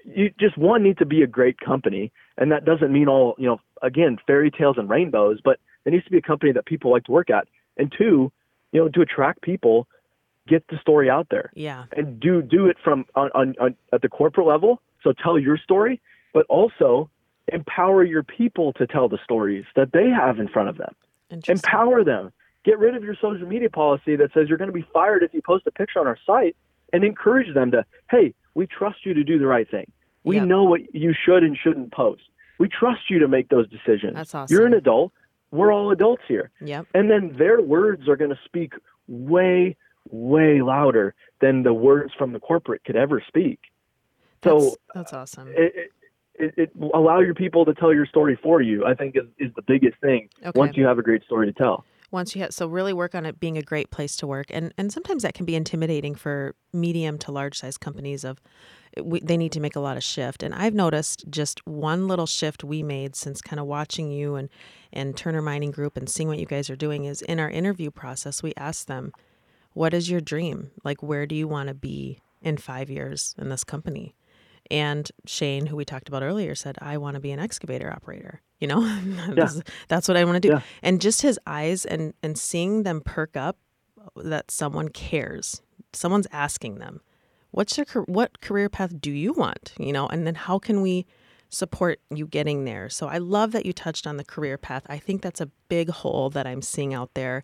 you 0.05 0.31
just 0.39 0.57
one 0.57 0.83
need 0.83 0.97
to 0.99 1.05
be 1.05 1.21
a 1.21 1.27
great 1.27 1.59
company, 1.59 2.11
and 2.37 2.51
that 2.51 2.65
doesn't 2.65 2.91
mean 2.91 3.07
all 3.07 3.35
you 3.37 3.47
know. 3.47 3.59
Again, 3.83 4.17
fairy 4.25 4.49
tales 4.49 4.77
and 4.79 4.89
rainbows, 4.89 5.39
but 5.43 5.59
it 5.85 5.91
needs 5.91 6.03
to 6.05 6.11
be 6.11 6.17
a 6.17 6.21
company 6.21 6.51
that 6.51 6.65
people 6.65 6.91
like 6.91 7.03
to 7.03 7.11
work 7.11 7.29
at. 7.29 7.47
And 7.77 7.93
two, 7.95 8.31
you 8.71 8.81
know, 8.81 8.89
to 8.89 9.01
attract 9.01 9.43
people, 9.43 9.87
get 10.47 10.65
the 10.69 10.77
story 10.81 11.09
out 11.09 11.27
there 11.29 11.51
yeah. 11.53 11.85
and 11.95 12.19
do 12.19 12.41
do 12.41 12.67
it 12.67 12.77
from 12.83 13.05
on, 13.15 13.29
on, 13.35 13.55
on 13.59 13.75
at 13.93 14.01
the 14.01 14.09
corporate 14.09 14.47
level. 14.47 14.81
So 15.03 15.13
tell 15.13 15.37
your 15.37 15.57
story, 15.57 16.01
but 16.33 16.45
also 16.47 17.09
empower 17.51 18.03
your 18.03 18.23
people 18.23 18.73
to 18.73 18.87
tell 18.87 19.07
the 19.07 19.19
stories 19.23 19.65
that 19.75 19.91
they 19.93 20.09
have 20.09 20.39
in 20.39 20.47
front 20.47 20.69
of 20.69 20.77
them. 20.77 20.93
Empower 21.29 22.03
them. 22.03 22.31
Get 22.63 22.79
rid 22.79 22.95
of 22.95 23.03
your 23.03 23.15
social 23.15 23.47
media 23.47 23.69
policy 23.69 24.15
that 24.17 24.33
says 24.33 24.49
you're 24.49 24.57
going 24.57 24.69
to 24.69 24.73
be 24.73 24.85
fired 24.93 25.23
if 25.23 25.33
you 25.33 25.41
post 25.41 25.65
a 25.67 25.71
picture 25.71 25.99
on 25.99 26.07
our 26.07 26.17
site 26.25 26.55
and 26.93 27.03
encourage 27.03 27.53
them 27.53 27.71
to, 27.71 27.85
hey, 28.11 28.33
we 28.55 28.67
trust 28.67 29.05
you 29.05 29.13
to 29.13 29.23
do 29.23 29.39
the 29.39 29.47
right 29.47 29.69
thing. 29.69 29.89
We 30.23 30.35
Yep. 30.37 30.47
know 30.47 30.63
what 30.63 30.93
you 30.93 31.13
should 31.13 31.43
and 31.43 31.57
shouldn't 31.57 31.91
post. 31.93 32.23
We 32.59 32.67
trust 32.67 33.09
you 33.09 33.19
to 33.19 33.27
make 33.27 33.49
those 33.49 33.69
decisions. 33.69 34.15
That's 34.15 34.33
awesome. 34.35 34.53
You're 34.53 34.65
an 34.65 34.73
adult. 34.73 35.13
We're 35.51 35.71
all 35.71 35.91
adults 35.91 36.23
here. 36.27 36.49
Yep. 36.59 36.87
And 36.93 37.09
then 37.09 37.35
their 37.37 37.61
words 37.61 38.09
are 38.09 38.17
going 38.17 38.31
to 38.31 38.39
speak 38.43 38.73
way, 39.07 39.77
way 40.09 40.61
louder 40.61 41.13
than 41.39 41.63
the 41.63 41.73
words 41.73 42.13
from 42.17 42.33
the 42.33 42.39
corporate 42.39 42.83
could 42.83 42.97
ever 42.97 43.23
speak. 43.25 43.59
So 44.43 44.59
That's, 44.59 44.77
that's 44.93 45.13
awesome. 45.13 45.53
it, 45.55 45.91
it, 46.37 46.53
it, 46.57 46.71
allow 46.93 47.19
your 47.19 47.33
people 47.33 47.65
to 47.65 47.73
tell 47.73 47.93
your 47.93 48.05
story 48.05 48.37
for 48.41 48.61
you. 48.61 48.85
I 48.85 48.93
think 48.93 49.15
is, 49.15 49.23
is 49.39 49.51
the 49.55 49.61
biggest 49.61 49.99
thing 50.01 50.29
Okay. 50.45 50.59
once 50.59 50.77
you 50.77 50.85
have 50.85 50.97
a 50.99 51.03
great 51.03 51.23
story 51.23 51.47
to 51.47 51.53
tell. 51.53 51.83
once 52.11 52.35
you 52.35 52.41
have 52.41 52.53
so 52.53 52.67
really 52.67 52.93
work 52.93 53.13
on 53.15 53.25
it 53.25 53.39
being 53.39 53.57
a 53.57 53.61
great 53.61 53.89
place 53.91 54.15
to 54.15 54.25
work 54.27 54.45
and 54.49 54.73
and 54.77 54.93
sometimes 54.93 55.23
that 55.23 55.33
can 55.33 55.45
be 55.45 55.55
intimidating 55.55 56.15
for 56.15 56.55
medium 56.71 57.17
to 57.17 57.31
large 57.31 57.57
size 57.59 57.77
companies 57.77 58.23
of 58.23 58.39
we, 59.03 59.19
they 59.19 59.35
need 59.35 59.51
to 59.51 59.59
make 59.59 59.75
a 59.75 59.79
lot 59.81 59.97
of 59.97 60.03
shift 60.03 60.41
and 60.41 60.53
i've 60.55 60.73
noticed 60.73 61.25
just 61.29 61.59
one 61.67 62.07
little 62.07 62.25
shift 62.25 62.63
we 62.63 62.81
made 62.81 63.13
since 63.15 63.41
kind 63.41 63.59
of 63.59 63.65
watching 63.65 64.09
you 64.09 64.35
and 64.35 64.47
and 64.93 65.17
turner 65.17 65.41
mining 65.41 65.69
group 65.71 65.97
and 65.97 66.09
seeing 66.09 66.29
what 66.29 66.39
you 66.39 66.45
guys 66.45 66.69
are 66.69 66.77
doing 66.77 67.03
is 67.03 67.21
in 67.23 67.39
our 67.41 67.49
interview 67.49 67.91
process 67.91 68.41
we 68.41 68.53
asked 68.55 68.87
them 68.87 69.11
what 69.73 69.93
is 69.93 70.09
your 70.09 70.21
dream 70.21 70.71
like 70.85 71.03
where 71.03 71.25
do 71.25 71.35
you 71.35 71.47
want 71.47 71.67
to 71.67 71.73
be 71.75 72.21
in 72.41 72.55
five 72.57 72.89
years 72.89 73.35
in 73.37 73.49
this 73.49 73.65
company 73.65 74.15
and 74.71 75.09
Shane, 75.25 75.67
who 75.67 75.75
we 75.75 75.85
talked 75.85 76.07
about 76.07 76.23
earlier, 76.23 76.55
said, 76.55 76.77
I 76.81 76.97
want 76.97 77.15
to 77.15 77.19
be 77.19 77.31
an 77.31 77.39
excavator 77.39 77.91
operator. 77.91 78.41
You 78.59 78.67
know, 78.67 78.81
This- 79.29 79.61
that's 79.87 80.07
what 80.07 80.17
I 80.17 80.23
want 80.25 80.35
to 80.35 80.39
do. 80.39 80.49
Yeah. 80.49 80.61
And 80.81 80.99
just 81.01 81.21
his 81.21 81.39
eyes 81.45 81.85
and, 81.85 82.13
and 82.23 82.37
seeing 82.37 82.83
them 82.83 83.01
perk 83.01 83.37
up 83.37 83.57
uh, 83.99 84.21
that 84.23 84.49
someone 84.51 84.89
cares, 84.89 85.61
someone's 85.93 86.27
asking 86.31 86.79
them, 86.79 87.01
what's 87.51 87.77
your, 87.77 87.85
what 88.05 88.41
career 88.41 88.69
path 88.69 88.99
do 88.99 89.11
you 89.11 89.33
want? 89.33 89.73
You 89.79 89.93
know, 89.93 90.07
and 90.07 90.25
then 90.25 90.35
how 90.35 90.59
can 90.59 90.81
we 90.81 91.05
support 91.49 91.99
you 92.13 92.27
getting 92.27 92.65
there? 92.65 92.89
So 92.89 93.07
I 93.07 93.19
love 93.19 93.51
that 93.53 93.65
you 93.65 93.73
touched 93.73 94.05
on 94.07 94.17
the 94.17 94.25
career 94.25 94.57
path. 94.57 94.83
I 94.89 94.97
think 94.97 95.21
that's 95.21 95.39
a 95.41 95.49
big 95.69 95.89
hole 95.89 96.29
that 96.31 96.45
I'm 96.47 96.61
seeing 96.61 96.93
out 96.93 97.13
there. 97.13 97.43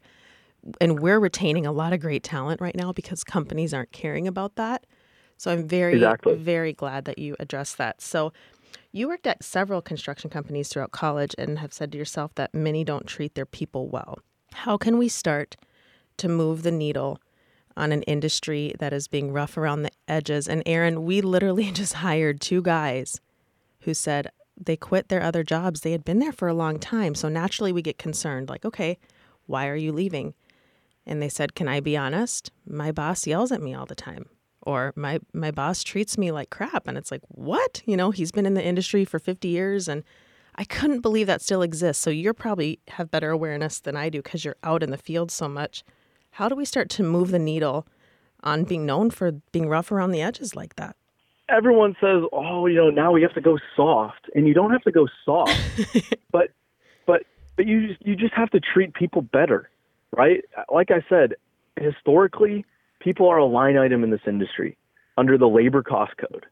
And 0.79 0.99
we're 0.99 1.19
retaining 1.19 1.65
a 1.65 1.71
lot 1.71 1.93
of 1.93 1.99
great 1.99 2.23
talent 2.23 2.61
right 2.61 2.75
now 2.75 2.91
because 2.91 3.23
companies 3.23 3.73
aren't 3.73 3.91
caring 3.91 4.27
about 4.27 4.55
that. 4.55 4.85
So 5.43 5.51
I'm 5.51 5.67
very, 5.67 5.95
Exactly. 5.95 6.35
very 6.35 6.71
glad 6.71 7.03
that 7.03 7.19
you 7.19 7.35
addressed 7.37 7.77
that. 7.77 7.99
So 8.01 8.31
you 8.93 9.09
worked 9.09 9.27
at 9.27 9.43
several 9.43 9.81
construction 9.81 10.29
companies 10.29 10.69
throughout 10.69 10.93
college 10.93 11.35
and 11.37 11.59
have 11.59 11.73
said 11.73 11.91
to 11.91 11.97
yourself 11.97 12.33
that 12.35 12.55
many 12.55 12.85
don't 12.85 13.05
treat 13.05 13.35
their 13.35 13.45
people 13.45 13.89
well. 13.89 14.19
How 14.53 14.77
can 14.77 14.97
we 14.97 15.09
start 15.09 15.57
to 16.15 16.29
move 16.29 16.63
the 16.63 16.71
needle 16.71 17.19
on 17.75 17.91
an 17.91 18.03
industry 18.03 18.73
that 18.79 18.93
is 18.93 19.09
being 19.09 19.33
rough 19.33 19.57
around 19.57 19.81
the 19.81 19.91
edges? 20.07 20.47
And 20.47 20.63
Aaron, 20.65 21.03
we 21.03 21.19
literally 21.19 21.71
just 21.73 21.95
hired 21.95 22.39
two 22.39 22.61
guys 22.61 23.19
who 23.81 23.93
said 23.93 24.29
they 24.55 24.77
quit 24.77 25.09
their 25.09 25.21
other 25.21 25.43
jobs. 25.43 25.81
They 25.81 25.91
had 25.91 26.05
been 26.05 26.19
there 26.19 26.31
for 26.31 26.47
a 26.47 26.53
long 26.53 26.79
time. 26.79 27.15
So 27.15 27.27
naturally 27.27 27.73
we 27.73 27.81
get 27.81 27.97
concerned 27.97 28.47
like, 28.47 28.63
okay, 28.63 28.97
why 29.47 29.67
are 29.67 29.75
you 29.75 29.91
leaving? 29.91 30.35
And 31.05 31.21
they 31.21 31.27
said, 31.27 31.53
"Can 31.53 31.67
I 31.67 31.81
be 31.81 31.97
honest? 31.97 32.49
My 32.65 32.93
boss 32.93 33.27
yells 33.27 33.51
at 33.51 33.61
me 33.61 33.73
all 33.73 33.85
the 33.85 33.93
time." 33.93 34.29
Or 34.63 34.93
my 34.95 35.19
my 35.33 35.51
boss 35.51 35.83
treats 35.83 36.17
me 36.17 36.31
like 36.31 36.49
crap 36.49 36.87
and 36.87 36.97
it's 36.97 37.11
like, 37.11 37.21
"What? 37.27 37.81
You 37.85 37.97
know, 37.97 38.11
he's 38.11 38.31
been 38.31 38.45
in 38.45 38.53
the 38.53 38.63
industry 38.63 39.05
for 39.05 39.19
50 39.19 39.47
years 39.47 39.87
and 39.87 40.03
I 40.55 40.63
couldn't 40.63 41.01
believe 41.01 41.27
that 41.27 41.41
still 41.41 41.61
exists. 41.61 42.01
So 42.01 42.09
you're 42.09 42.33
probably 42.33 42.79
have 42.89 43.11
better 43.11 43.31
awareness 43.31 43.79
than 43.79 43.97
I 43.97 44.09
do 44.09 44.21
cuz 44.21 44.45
you're 44.45 44.55
out 44.63 44.83
in 44.83 44.91
the 44.91 44.97
field 44.97 45.31
so 45.31 45.47
much. 45.49 45.83
How 46.31 46.49
do 46.49 46.55
we 46.55 46.65
start 46.65 46.89
to 46.91 47.03
move 47.03 47.31
the 47.31 47.39
needle 47.39 47.87
on 48.43 48.63
being 48.63 48.85
known 48.85 49.09
for 49.09 49.31
being 49.51 49.69
rough 49.69 49.91
around 49.91 50.11
the 50.11 50.21
edges 50.21 50.55
like 50.55 50.75
that? 50.75 50.95
everyone 51.49 51.95
says, 52.01 52.23
"Oh, 52.31 52.65
you 52.67 52.75
know, 52.75 52.89
now 52.89 53.11
we 53.11 53.21
have 53.21 53.33
to 53.33 53.41
go 53.41 53.57
soft," 53.75 54.29
and 54.35 54.47
you 54.47 54.53
don't 54.53 54.71
have 54.71 54.81
to 54.83 54.91
go 54.91 55.07
soft, 55.25 55.55
but 56.31 56.49
but 57.05 57.23
but 57.55 57.67
you 57.67 57.87
just, 57.87 58.05
you 58.05 58.15
just 58.15 58.33
have 58.33 58.49
to 58.51 58.59
treat 58.59 58.93
people 58.93 59.21
better, 59.21 59.69
right? 60.15 60.43
Like 60.73 60.91
I 60.91 61.03
said, 61.07 61.35
historically, 61.79 62.65
people 63.03 63.27
are 63.27 63.37
a 63.37 63.45
line 63.45 63.77
item 63.77 64.03
in 64.03 64.09
this 64.09 64.21
industry 64.25 64.77
under 65.17 65.37
the 65.37 65.47
labor 65.47 65.83
cost 65.83 66.13
code. 66.17 66.45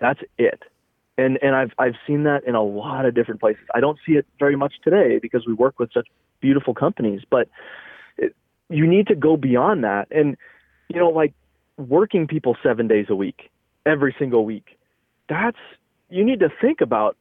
That's 0.00 0.20
it. 0.38 0.62
And 1.16 1.38
and 1.42 1.54
I've 1.54 1.72
I've 1.78 1.94
seen 2.06 2.24
that 2.24 2.44
in 2.44 2.54
a 2.54 2.62
lot 2.62 3.06
of 3.06 3.14
different 3.14 3.40
places. 3.40 3.64
I 3.74 3.80
don't 3.80 3.98
see 4.06 4.12
it 4.12 4.26
very 4.38 4.56
much 4.56 4.74
today 4.82 5.18
because 5.20 5.46
we 5.46 5.54
work 5.54 5.78
with 5.78 5.92
such 5.92 6.08
beautiful 6.40 6.74
companies, 6.74 7.22
but 7.30 7.48
it, 8.18 8.34
you 8.68 8.86
need 8.86 9.06
to 9.06 9.14
go 9.14 9.36
beyond 9.36 9.84
that. 9.84 10.08
And 10.10 10.36
you 10.88 10.98
know, 10.98 11.08
like 11.08 11.32
working 11.76 12.26
people 12.26 12.56
7 12.62 12.86
days 12.88 13.06
a 13.08 13.14
week 13.14 13.50
every 13.86 14.14
single 14.18 14.44
week. 14.44 14.78
That's 15.28 15.58
you 16.10 16.24
need 16.24 16.40
to 16.40 16.48
think 16.60 16.80
about 16.80 17.16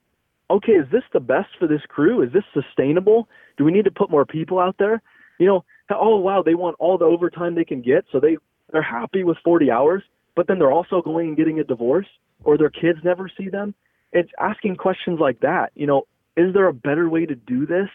okay, 0.49 0.73
is 0.73 0.87
this 0.91 1.03
the 1.13 1.19
best 1.19 1.49
for 1.57 1.67
this 1.67 1.81
crew? 1.87 2.21
Is 2.21 2.31
this 2.33 2.43
sustainable? 2.53 3.27
Do 3.57 3.63
we 3.63 3.71
need 3.71 3.85
to 3.85 3.91
put 3.91 4.09
more 4.09 4.25
people 4.25 4.59
out 4.59 4.75
there? 4.77 5.01
You 5.39 5.47
know, 5.47 5.65
oh 5.91 6.17
wow, 6.17 6.41
they 6.41 6.55
want 6.55 6.75
all 6.79 6.97
the 6.97 7.05
overtime 7.05 7.55
they 7.55 7.65
can 7.65 7.81
get, 7.81 8.05
so 8.11 8.19
they 8.19 8.37
they're 8.73 8.81
happy 8.81 9.23
with 9.23 9.37
40 9.43 9.71
hours. 9.71 10.03
but 10.35 10.47
then 10.47 10.57
they're 10.57 10.71
also 10.71 10.99
going 10.99 11.27
and 11.27 11.37
getting 11.37 11.59
a 11.59 11.63
divorce 11.63 12.07
or 12.43 12.57
their 12.57 12.71
kids 12.71 12.97
never 13.03 13.29
see 13.37 13.49
them. 13.49 13.75
It's 14.11 14.31
asking 14.39 14.77
questions 14.77 15.19
like 15.19 15.41
that. 15.41 15.71
You 15.75 15.85
know, 15.85 16.07
is 16.35 16.55
there 16.55 16.67
a 16.67 16.73
better 16.73 17.07
way 17.07 17.27
to 17.27 17.35
do 17.35 17.67
this? 17.67 17.89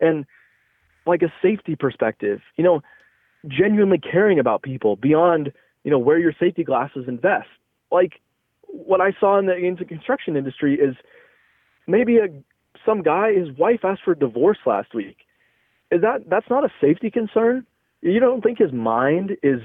And 0.00 0.24
like 1.06 1.22
a 1.22 1.32
safety 1.42 1.74
perspective, 1.74 2.40
you 2.56 2.62
know, 2.62 2.82
genuinely 3.48 3.98
caring 3.98 4.38
about 4.38 4.62
people 4.62 4.94
beyond, 4.94 5.52
you 5.82 5.90
know, 5.90 5.98
wear 5.98 6.20
your 6.20 6.32
safety 6.38 6.62
glasses 6.62 7.06
and 7.08 7.20
vest. 7.20 7.48
Like 7.90 8.20
what 8.68 9.00
I 9.00 9.12
saw 9.18 9.40
in 9.40 9.46
the, 9.46 9.56
in 9.56 9.74
the 9.74 9.84
construction 9.84 10.36
industry 10.36 10.74
is 10.74 10.94
maybe 11.88 12.18
a 12.18 12.28
some 12.86 13.02
guy 13.02 13.32
his 13.34 13.50
wife 13.58 13.80
asked 13.84 14.02
for 14.04 14.14
divorce 14.14 14.58
last 14.66 14.94
week. 14.94 15.16
Is 15.90 16.00
that 16.02 16.30
that's 16.30 16.48
not 16.48 16.64
a 16.64 16.72
safety 16.80 17.10
concern? 17.10 17.66
You 18.00 18.20
don't 18.20 18.42
think 18.42 18.58
his 18.58 18.72
mind 18.72 19.36
is 19.42 19.60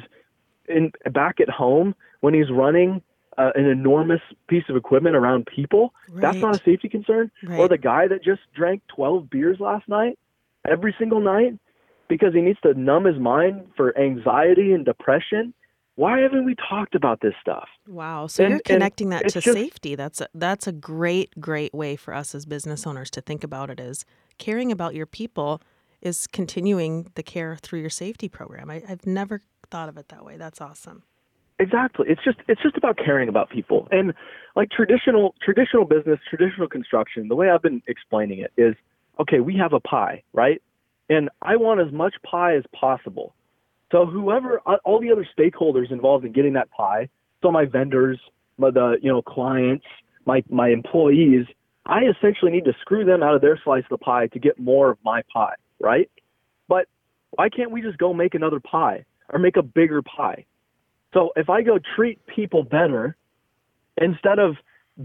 in 0.67 0.91
back 1.11 1.39
at 1.39 1.49
home 1.49 1.95
when 2.21 2.33
he's 2.33 2.49
running 2.51 3.01
uh, 3.37 3.51
an 3.55 3.65
enormous 3.65 4.21
piece 4.47 4.63
of 4.69 4.75
equipment 4.75 5.15
around 5.15 5.45
people? 5.53 5.93
Right. 6.09 6.21
That's 6.21 6.37
not 6.37 6.55
a 6.55 6.63
safety 6.63 6.89
concern. 6.89 7.31
Right. 7.43 7.59
Or 7.59 7.67
the 7.67 7.77
guy 7.77 8.07
that 8.07 8.23
just 8.23 8.41
drank 8.55 8.81
12 8.95 9.29
beers 9.29 9.59
last 9.59 9.87
night, 9.87 10.17
every 10.67 10.95
single 10.97 11.19
night, 11.21 11.57
because 12.09 12.33
he 12.33 12.41
needs 12.41 12.59
to 12.61 12.73
numb 12.73 13.05
his 13.05 13.19
mind 13.19 13.67
for 13.75 13.97
anxiety 13.97 14.71
and 14.73 14.85
depression. 14.85 15.53
Why 15.95 16.19
haven't 16.19 16.45
we 16.45 16.55
talked 16.69 16.93
about 16.93 17.21
this 17.21 17.33
stuff? 17.41 17.67
Wow. 17.87 18.27
So 18.27 18.43
And- 18.43 18.51
you're 18.51 18.59
connecting 18.59 19.09
that 19.09 19.27
to 19.29 19.41
just- 19.41 19.53
safety. 19.57 19.95
That's 19.95 20.21
a, 20.21 20.27
that's 20.35 20.67
a 20.67 20.71
great 20.71 21.39
great 21.39 21.73
way 21.73 21.95
for 21.95 22.13
us 22.13 22.35
as 22.35 22.45
business 22.45 22.85
owners 22.85 23.09
to 23.11 23.21
think 23.21 23.43
about 23.43 23.69
it 23.69 23.79
is 23.79 24.05
caring 24.37 24.71
about 24.71 24.93
your 24.93 25.07
people 25.07 25.61
is 25.99 26.27
continuing 26.27 27.11
the 27.15 27.23
care 27.23 27.55
through 27.59 27.79
your 27.79 27.89
safety 27.89 28.29
program. 28.29 28.69
I, 28.69 28.83
I've 28.87 29.07
never 29.07 29.41
thought 29.69 29.89
of 29.89 29.97
it 29.97 30.09
that 30.09 30.25
way. 30.25 30.37
That's 30.37 30.61
awesome. 30.61 31.03
Exactly. 31.59 32.05
It's 32.09 32.23
just 32.23 32.37
it's 32.47 32.61
just 32.61 32.77
about 32.77 32.97
caring 32.97 33.29
about 33.29 33.49
people. 33.49 33.87
And 33.91 34.13
like 34.55 34.69
traditional 34.69 35.33
traditional 35.41 35.85
business, 35.85 36.19
traditional 36.29 36.67
construction, 36.67 37.27
the 37.27 37.35
way 37.35 37.49
I've 37.49 37.63
been 37.63 37.81
explaining 37.87 38.39
it 38.39 38.51
is 38.57 38.75
okay, 39.19 39.39
we 39.39 39.55
have 39.57 39.73
a 39.73 39.79
pie, 39.79 40.23
right? 40.33 40.61
And 41.09 41.29
I 41.41 41.55
want 41.55 41.81
as 41.81 41.91
much 41.91 42.13
pie 42.23 42.55
as 42.55 42.63
possible. 42.79 43.33
So 43.91 44.05
whoever 44.05 44.61
uh, 44.67 44.77
all 44.85 44.99
the 44.99 45.11
other 45.11 45.27
stakeholders 45.37 45.91
involved 45.91 46.25
in 46.25 46.31
getting 46.31 46.53
that 46.53 46.69
pie, 46.69 47.09
so 47.41 47.51
my 47.51 47.65
vendors, 47.65 48.19
my 48.57 48.69
the 48.69 48.97
you 49.01 49.11
know 49.11 49.23
clients, 49.23 49.85
my 50.25 50.43
my 50.49 50.69
employees, 50.69 51.47
I 51.87 52.01
essentially 52.03 52.51
need 52.51 52.65
to 52.65 52.73
screw 52.81 53.03
them 53.03 53.23
out 53.23 53.33
of 53.33 53.41
their 53.41 53.59
slice 53.63 53.83
of 53.85 53.89
the 53.89 53.97
pie 53.97 54.27
to 54.27 54.39
get 54.39 54.59
more 54.59 54.91
of 54.91 54.99
my 55.03 55.23
pie, 55.33 55.55
right? 55.79 56.11
But 56.67 56.85
why 57.31 57.49
can't 57.49 57.71
we 57.71 57.81
just 57.81 57.97
go 57.97 58.13
make 58.13 58.35
another 58.35 58.59
pie 58.59 59.05
or 59.29 59.39
make 59.39 59.57
a 59.57 59.63
bigger 59.63 60.01
pie? 60.01 60.45
So 61.13 61.31
if 61.35 61.49
I 61.49 61.61
go 61.61 61.79
treat 61.95 62.25
people 62.27 62.63
better 62.63 63.15
instead 63.97 64.39
of 64.39 64.55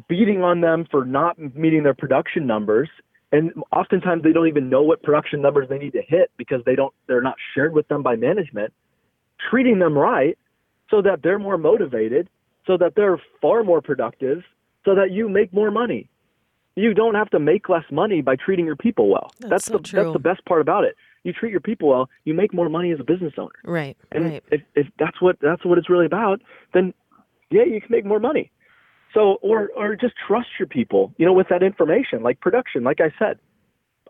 beating 0.08 0.42
on 0.42 0.60
them 0.60 0.86
for 0.90 1.04
not 1.04 1.38
meeting 1.38 1.82
their 1.82 1.94
production 1.94 2.46
numbers, 2.46 2.88
and 3.30 3.52
oftentimes 3.72 4.22
they 4.22 4.32
don't 4.32 4.48
even 4.48 4.68
know 4.68 4.82
what 4.82 5.02
production 5.02 5.40
numbers 5.40 5.68
they 5.68 5.78
need 5.78 5.92
to 5.92 6.02
hit 6.06 6.30
because 6.36 6.62
they 6.66 6.74
don't 6.74 6.92
they're 7.06 7.22
not 7.22 7.36
shared 7.54 7.72
with 7.72 7.88
them 7.88 8.02
by 8.02 8.16
management, 8.16 8.72
treating 9.50 9.78
them 9.78 9.96
right 9.96 10.38
so 10.90 11.00
that 11.02 11.22
they're 11.22 11.38
more 11.38 11.56
motivated, 11.56 12.28
so 12.66 12.76
that 12.76 12.94
they're 12.94 13.20
far 13.40 13.64
more 13.64 13.80
productive, 13.80 14.42
so 14.84 14.94
that 14.94 15.10
you 15.10 15.28
make 15.28 15.52
more 15.52 15.70
money. 15.70 16.08
You 16.74 16.94
don't 16.94 17.14
have 17.14 17.30
to 17.30 17.38
make 17.38 17.68
less 17.68 17.84
money 17.90 18.22
by 18.22 18.36
treating 18.36 18.66
your 18.66 18.76
people 18.76 19.08
well. 19.08 19.32
That's 19.40 19.66
so 19.66 19.78
the 19.78 19.82
true. 19.82 20.02
that's 20.02 20.12
the 20.12 20.18
best 20.18 20.44
part 20.44 20.60
about 20.60 20.84
it. 20.84 20.96
You 21.24 21.32
treat 21.32 21.50
your 21.50 21.60
people 21.60 21.88
well, 21.88 22.08
you 22.24 22.34
make 22.34 22.52
more 22.52 22.68
money 22.68 22.90
as 22.90 22.98
a 23.00 23.04
business 23.04 23.34
owner. 23.38 23.50
Right. 23.64 23.96
And 24.10 24.24
right. 24.24 24.44
if, 24.50 24.62
if 24.74 24.86
that's 24.98 25.20
what 25.20 25.36
that's 25.40 25.64
what 25.64 25.78
it's 25.78 25.88
really 25.88 26.06
about, 26.06 26.40
then 26.74 26.94
yeah, 27.50 27.64
you 27.64 27.80
can 27.80 27.90
make 27.90 28.04
more 28.04 28.20
money. 28.20 28.50
So 29.14 29.38
or 29.42 29.70
or 29.76 29.94
just 29.94 30.14
trust 30.26 30.48
your 30.58 30.68
people, 30.68 31.12
you 31.18 31.26
know, 31.26 31.32
with 31.32 31.48
that 31.50 31.62
information, 31.62 32.22
like 32.22 32.40
production. 32.40 32.82
Like 32.82 33.00
I 33.00 33.12
said, 33.18 33.38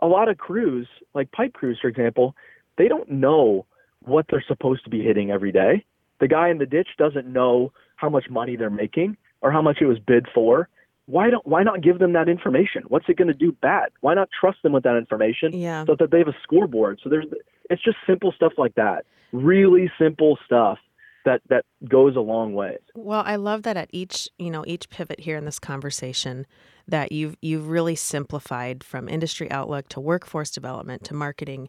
a 0.01 0.07
lot 0.07 0.29
of 0.29 0.39
crews, 0.39 0.89
like 1.15 1.31
pipe 1.33 1.53
crews, 1.53 1.79
for 1.81 1.89
example, 1.89 2.35
they 2.79 2.89
don't 2.89 3.11
know 3.11 3.67
what 4.01 4.27
they're 4.31 4.45
supposed 4.47 4.85
to 4.85 4.91
be 4.91 5.03
hitting 5.03 5.31
every 5.31 5.53
day. 5.53 5.85
The 6.21 6.29
guy 6.29 6.51
in 6.51 6.59
the 6.59 6.67
ditch 6.67 6.89
doesn't 6.99 7.27
know 7.27 7.73
how 7.97 8.09
much 8.09 8.31
money 8.31 8.57
they're 8.57 8.71
making 8.71 9.17
or 9.41 9.51
how 9.53 9.63
much 9.63 9.79
it 9.81 9.87
was 9.87 9.99
bid 9.99 10.27
for. 10.35 10.69
Why 11.07 11.31
don't 11.31 11.47
why 11.47 11.63
not 11.63 11.83
give 11.83 11.99
them 11.99 12.13
that 12.13 12.29
information? 12.29 12.85
What's 12.89 13.09
it 13.09 13.17
going 13.17 13.29
to 13.29 13.35
do 13.35 13.53
bad? 13.53 13.91
Why 14.01 14.15
not 14.15 14.29
trust 14.39 14.59
them 14.63 14.73
with 14.73 14.85
that 14.85 14.97
information 14.97 15.53
Yeah. 15.53 15.85
so 15.85 15.97
that 15.99 16.11
they 16.11 16.19
have 16.19 16.29
a 16.29 16.37
scoreboard? 16.43 17.01
So 17.03 17.11
there's 17.11 17.27
it's 17.71 17.83
just 17.83 17.97
simple 18.07 18.33
stuff 18.33 18.53
like 18.57 18.75
that. 18.77 19.05
Really 19.33 19.91
simple 19.99 20.39
stuff 20.47 20.79
that 21.25 21.41
that 21.49 21.65
goes 21.89 22.15
a 22.17 22.21
long 22.21 22.55
way. 22.55 22.79
Well, 22.95 23.23
I 23.27 23.37
love 23.37 23.63
that 23.65 23.77
at 23.77 23.91
each, 23.93 24.29
you 24.39 24.51
know, 24.51 24.65
each 24.67 24.89
pivot 24.91 25.21
here 25.21 25.37
in 25.37 25.45
this 25.45 25.59
conversation 25.59 26.47
that 26.87 27.11
you've 27.11 27.37
you've 27.43 27.69
really 27.69 27.97
simplified 27.97 28.85
from 28.85 29.09
industry 29.09 29.51
outlook 29.51 29.89
to 29.91 30.01
workforce 30.01 30.51
development 30.51 31.05
to 31.05 31.15
marketing. 31.15 31.69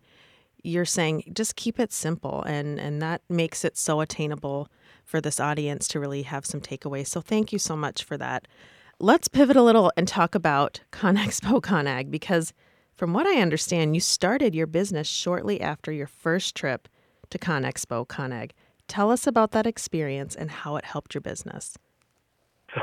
You're 0.63 0.86
saying 0.86 1.31
just 1.34 1.55
keep 1.55 1.79
it 1.79 1.91
simple 1.91 2.43
and 2.43 2.79
and 2.79 3.01
that 3.01 3.21
makes 3.29 3.65
it 3.65 3.77
so 3.77 3.99
attainable 3.99 4.69
for 5.03 5.19
this 5.19 5.39
audience 5.39 5.88
to 5.89 5.99
really 5.99 6.21
have 6.23 6.45
some 6.45 6.61
takeaways. 6.61 7.07
So 7.07 7.19
thank 7.19 7.51
you 7.51 7.59
so 7.59 7.75
much 7.75 8.03
for 8.03 8.17
that. 8.17 8.47
Let's 9.00 9.28
pivot 9.28 9.58
a 9.58 9.64
little 9.64 9.91
and 9.98 10.08
talk 10.08 10.36
about 10.36 10.82
ConExpo 10.91 11.62
ConAg 11.62 12.12
because 12.12 12.54
from 12.96 13.12
what 13.12 13.26
I 13.26 13.41
understand, 13.41 13.96
you 13.96 14.00
started 14.00 14.54
your 14.54 14.68
business 14.68 15.08
shortly 15.08 15.60
after 15.60 15.91
your 15.91 16.08
first 16.08 16.56
trip 16.56 16.88
to 17.32 17.39
ConExpo 17.39 18.08
ConAg. 18.08 18.52
Tell 18.88 19.12
us 19.12 19.26
about 19.26 19.52
that 19.52 19.66
experience 19.66 20.36
and 20.36 20.52
how 20.52 20.76
it 20.76 20.86
helped 20.86 21.16
your 21.16 21.22
business. 21.22 21.78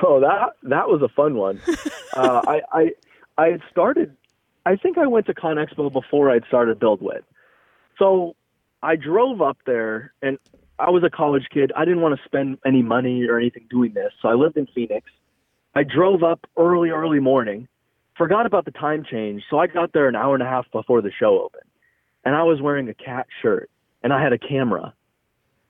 So 0.01 0.21
that 0.21 0.51
that 0.65 0.89
was 0.89 1.01
a 1.03 1.09
fun 1.09 1.37
one. 1.37 1.61
uh, 2.17 2.43
I 2.47 2.61
I 2.73 2.91
I 3.39 3.47
had 3.49 3.61
started. 3.71 4.17
I 4.67 4.77
think 4.77 4.99
I 4.99 5.07
went 5.07 5.27
to 5.27 5.35
ConExpo 5.35 5.93
before 5.93 6.31
I'd 6.31 6.45
started 6.47 6.79
BuildWitt. 6.81 7.23
So 7.99 8.37
I 8.83 8.97
drove 8.97 9.41
up 9.41 9.59
there, 9.65 10.13
and 10.23 10.39
I 10.79 10.91
was 10.91 11.03
a 11.03 11.11
college 11.11 11.47
kid. 11.53 11.73
I 11.77 11.85
didn't 11.85 12.03
want 12.03 12.19
to 12.19 12.25
spend 12.25 12.59
any 12.67 12.83
money 12.83 13.27
or 13.27 13.39
anything 13.39 13.67
doing 13.71 13.95
this, 13.95 14.13
so 14.21 14.29
I 14.29 14.35
lived 14.35 14.57
in 14.57 14.67
Phoenix. 14.75 15.07
I 15.75 15.85
drove 15.85 16.23
up 16.23 16.47
early, 16.57 16.91
early 16.91 17.21
morning. 17.21 17.69
Forgot 18.17 18.45
about 18.47 18.65
the 18.65 18.71
time 18.73 19.05
change, 19.09 19.45
so 19.49 19.59
I 19.59 19.67
got 19.67 19.93
there 19.93 20.09
an 20.09 20.17
hour 20.17 20.35
and 20.35 20.43
a 20.43 20.47
half 20.47 20.71
before 20.73 21.01
the 21.01 21.11
show 21.11 21.41
opened, 21.41 21.71
and 22.25 22.35
I 22.35 22.43
was 22.43 22.61
wearing 22.61 22.89
a 22.89 22.95
cat 22.95 23.27
shirt, 23.41 23.71
and 24.03 24.13
I 24.13 24.23
had 24.23 24.33
a 24.33 24.39
camera, 24.39 24.93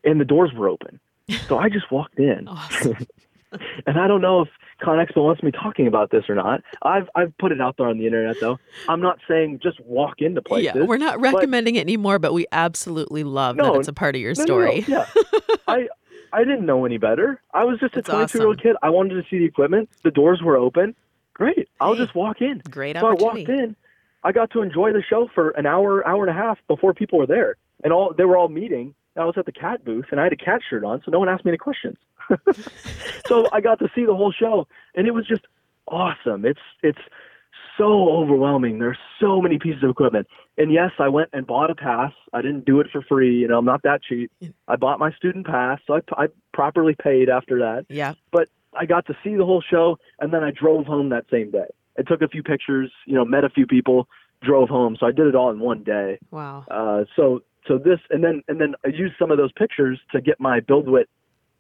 and 0.03 0.21
the 0.21 0.25
doors 0.25 0.51
were 0.55 0.69
open. 0.69 1.01
So 1.47 1.59
I 1.59 1.69
just 1.69 1.93
walked 1.93 2.19
in. 2.19 2.47
Oh. 2.49 2.53
Awesome. 2.53 3.07
and 3.87 3.99
I 4.01 4.09
don't 4.09 4.21
know 4.21 4.43
if 4.43 4.49
ConExpo 4.83 5.23
wants 5.23 5.43
me 5.45 5.51
talking 5.53 5.87
about 5.87 6.11
this 6.11 6.25
or 6.29 6.35
not. 6.35 6.63
I've 6.83 7.09
I've 7.15 7.37
put 7.39 7.53
it 7.53 7.61
out 7.61 7.77
there 7.77 7.87
on 7.89 7.99
the 7.99 8.07
internet 8.07 8.37
though. 8.41 8.59
I'm 8.89 9.01
not 9.01 9.19
saying 9.29 9.61
just 9.63 9.79
walk 9.81 10.21
into 10.21 10.43
places. 10.43 10.73
yeah, 10.75 10.85
we're 10.85 10.97
not 10.97 11.21
recommending 11.21 11.77
it 11.77 11.81
anymore, 11.83 12.19
but 12.19 12.33
we 12.33 12.47
absolutely 12.51 13.23
love 13.25 13.57
that 13.57 13.63
No, 13.63 13.75
it's 13.77 13.89
a 13.89 13.93
part 13.93 14.17
of 14.17 14.21
your 14.21 14.35
No, 14.35 14.45
no, 14.45 14.59
no, 14.59 14.81
story. 14.81 14.85
Yeah, 14.89 15.07
I 15.69 15.89
I 16.33 16.45
didn't 16.45 16.67
know 16.67 16.85
any 16.85 16.99
better. 16.99 17.41
I 17.53 17.65
was 17.65 17.79
just 17.81 17.95
a 17.95 18.03
That's 18.03 18.09
22 18.09 18.39
year 18.39 18.47
old 18.47 18.57
awesome. 18.57 18.63
kid. 18.71 18.77
I 18.83 18.91
wanted 18.91 19.15
to 19.15 19.23
see 19.31 19.39
the 19.39 19.45
equipment. 19.45 19.89
The 20.03 20.11
doors 20.11 20.43
were 20.43 20.57
open. 20.57 20.95
Great. 21.35 21.69
I'll 21.81 21.95
just 21.95 22.15
walk 22.15 22.41
in. 22.43 22.63
Great 22.71 22.97
So 22.97 23.07
I 23.07 23.15
walked 23.15 23.49
in. 23.49 23.77
I 24.23 24.33
got 24.33 24.51
to 24.51 24.63
enjoy 24.63 24.93
the 24.93 25.03
show 25.03 25.29
for 25.35 25.51
an 25.51 25.65
hour, 25.67 26.07
hour 26.07 26.27
and 26.27 26.31
a 26.31 26.39
half 26.39 26.59
before 26.69 26.93
people 26.93 27.19
were 27.19 27.27
there, 27.27 27.57
and 27.83 27.93
all 27.93 28.13
they 28.13 28.25
were 28.25 28.37
all 28.37 28.49
meeting. 28.49 28.95
I 29.17 29.25
was 29.25 29.35
at 29.37 29.47
the 29.47 29.53
cat 29.53 29.85
booth, 29.85 30.07
and 30.11 30.21
I 30.21 30.25
had 30.25 30.33
a 30.33 30.37
cat 30.37 30.61
shirt 30.69 30.85
on, 30.85 31.03
so 31.05 31.11
no 31.11 31.19
one 31.19 31.29
asked 31.29 31.45
me 31.45 31.51
any 31.51 31.59
questions. 31.59 31.97
so 33.27 33.49
I 33.53 33.61
got 33.61 33.79
to 33.81 33.89
see 33.95 34.05
the 34.05 34.15
whole 34.15 34.33
show, 34.33 34.69
and 34.95 35.07
it 35.07 35.13
was 35.13 35.27
just 35.27 35.47
awesome. 35.89 36.45
It's 36.45 36.61
it's 36.83 36.99
so 37.81 38.11
overwhelming. 38.11 38.79
There's 38.79 38.99
so 39.21 39.41
many 39.41 39.59
pieces 39.59 39.83
of 39.83 39.91
equipment, 39.91 40.27
and 40.59 40.73
yes, 40.73 40.91
I 40.99 41.09
went 41.09 41.31
and 41.33 41.47
bought 41.47 41.71
a 41.71 41.75
pass. 41.75 42.13
I 42.33 42.43
didn't 42.43 42.65
do 42.67 42.81
it 42.81 42.89
for 42.93 43.01
free. 43.03 43.35
You 43.39 43.49
know, 43.49 43.59
I'm 43.59 43.65
not 43.65 43.83
that 43.85 44.03
cheap. 44.03 44.31
I 44.69 44.77
bought 44.77 44.99
my 44.99 45.13
student 45.13 45.47
pass, 45.47 45.81
so 45.87 45.95
I, 45.95 46.25
I 46.25 46.27
properly 46.53 46.95
paid 47.03 47.29
after 47.29 47.59
that 47.61 47.87
Yeah. 47.89 48.15
but 48.33 48.49
I 48.75 48.87
got 48.87 49.07
to 49.07 49.15
see 49.25 49.35
the 49.35 49.45
whole 49.45 49.63
show, 49.63 49.99
and 50.21 50.33
then 50.33 50.45
I 50.45 50.51
drove 50.51 50.87
home 50.87 51.09
that 51.09 51.25
same 51.31 51.51
day. 51.51 51.67
I 51.99 52.03
took 52.03 52.23
a 52.23 52.29
few 52.29 52.43
pictures, 52.43 52.91
you 53.07 53.15
know, 53.15 53.25
met 53.25 53.45
a 53.45 53.49
few 53.51 53.67
people, 53.67 54.07
drove 54.43 54.69
home. 54.69 54.97
So 55.01 55.07
I 55.07 55.13
did 55.13 55.27
it 55.27 55.35
all 55.35 55.51
in 55.51 55.59
one 55.59 55.83
day. 55.83 56.19
Wow. 56.31 56.65
Uh, 56.71 57.05
so 57.17 57.43
so 57.67 57.79
this, 57.79 57.99
and 58.11 58.23
then 58.25 58.43
and 58.49 58.61
then 58.61 58.75
I 58.85 58.89
used 58.89 59.15
some 59.19 59.31
of 59.31 59.39
those 59.39 59.53
pictures 59.53 59.99
to 60.13 60.21
get 60.21 60.39
my 60.41 60.61
BuildWitt 60.61 61.07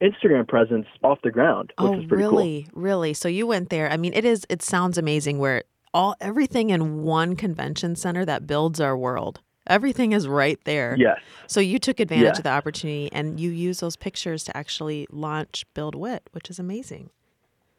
Instagram 0.00 0.48
presence 0.48 0.86
off 1.02 1.18
the 1.22 1.30
ground, 1.30 1.72
which 1.78 1.90
Oh, 1.90 2.00
is 2.00 2.06
pretty 2.06 2.22
really? 2.24 2.66
Really? 2.72 3.12
So 3.12 3.28
you 3.28 3.46
went 3.46 3.68
there. 3.70 3.90
I 3.90 3.96
mean, 3.96 4.14
it 4.14 4.24
is 4.24 4.46
it 4.48 4.62
sounds 4.62 4.96
amazing 4.96 5.38
where 5.38 5.62
all 5.92 6.14
everything 6.20 6.70
in 6.70 7.02
one 7.02 7.36
convention 7.36 7.96
center 7.96 8.24
that 8.24 8.46
builds 8.46 8.80
our 8.80 8.96
world. 8.96 9.40
Everything 9.66 10.12
is 10.12 10.26
right 10.26 10.58
there. 10.64 10.96
Yes. 10.98 11.18
So 11.46 11.60
you 11.60 11.78
took 11.78 12.00
advantage 12.00 12.24
Yeah. 12.24 12.38
of 12.38 12.42
the 12.42 12.50
opportunity 12.50 13.10
and 13.12 13.38
you 13.38 13.50
use 13.50 13.80
those 13.80 13.96
pictures 13.96 14.42
to 14.44 14.56
actually 14.56 15.06
launch 15.10 15.64
BuildWitt, 15.74 16.20
which 16.32 16.50
is 16.50 16.58
amazing. 16.58 17.10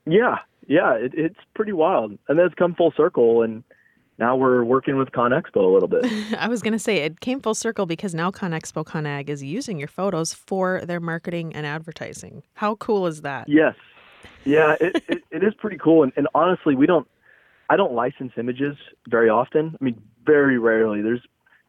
Yeah. 0.06 0.38
Yeah. 0.68 0.94
It, 0.94 1.14
it's 1.16 1.40
pretty 1.54 1.74
wild, 1.74 2.18
and 2.28 2.38
then 2.40 2.46
it's 2.46 2.56
come 2.56 2.76
full 2.76 2.94
circle, 2.96 3.42
and 3.44 3.64
now 4.20 4.36
we're 4.36 4.64
working 4.64 4.98
with 4.98 5.10
ConExpo 5.12 5.56
a 5.56 5.60
little 5.74 5.88
bit. 5.88 6.06
I 6.38 6.48
was 6.48 6.62
going 6.62 6.74
to 6.74 6.80
say 6.80 6.98
it 6.98 7.20
came 7.20 7.40
full 7.42 7.56
circle 7.56 7.86
because 7.86 8.14
now 8.14 8.30
ConExpo 8.32 8.86
ConAg 8.86 9.30
is 9.30 9.44
using 9.44 9.80
your 9.80 9.88
photos 9.88 10.34
for 10.34 10.82
their 10.86 11.00
marketing 11.00 11.54
and 11.56 11.66
advertising. 11.66 12.44
How 12.54 12.76
cool 12.76 13.08
is 13.08 13.22
that? 13.22 13.50
Yes. 13.50 13.76
Yeah, 14.46 14.76
it, 14.80 15.04
it, 15.08 15.24
it 15.32 15.44
is 15.44 15.54
pretty 15.56 15.78
cool. 15.78 16.04
And, 16.04 16.14
and 16.16 16.28
honestly, 16.36 16.76
we 16.76 16.86
don't, 16.86 17.08
I 17.72 17.78
don't 17.78 17.94
license 17.94 18.34
images 18.36 18.76
very 19.08 19.30
often. 19.30 19.78
I 19.80 19.84
mean, 19.84 20.02
very 20.26 20.60
rarely. 20.60 21.02
There's, 21.02 21.22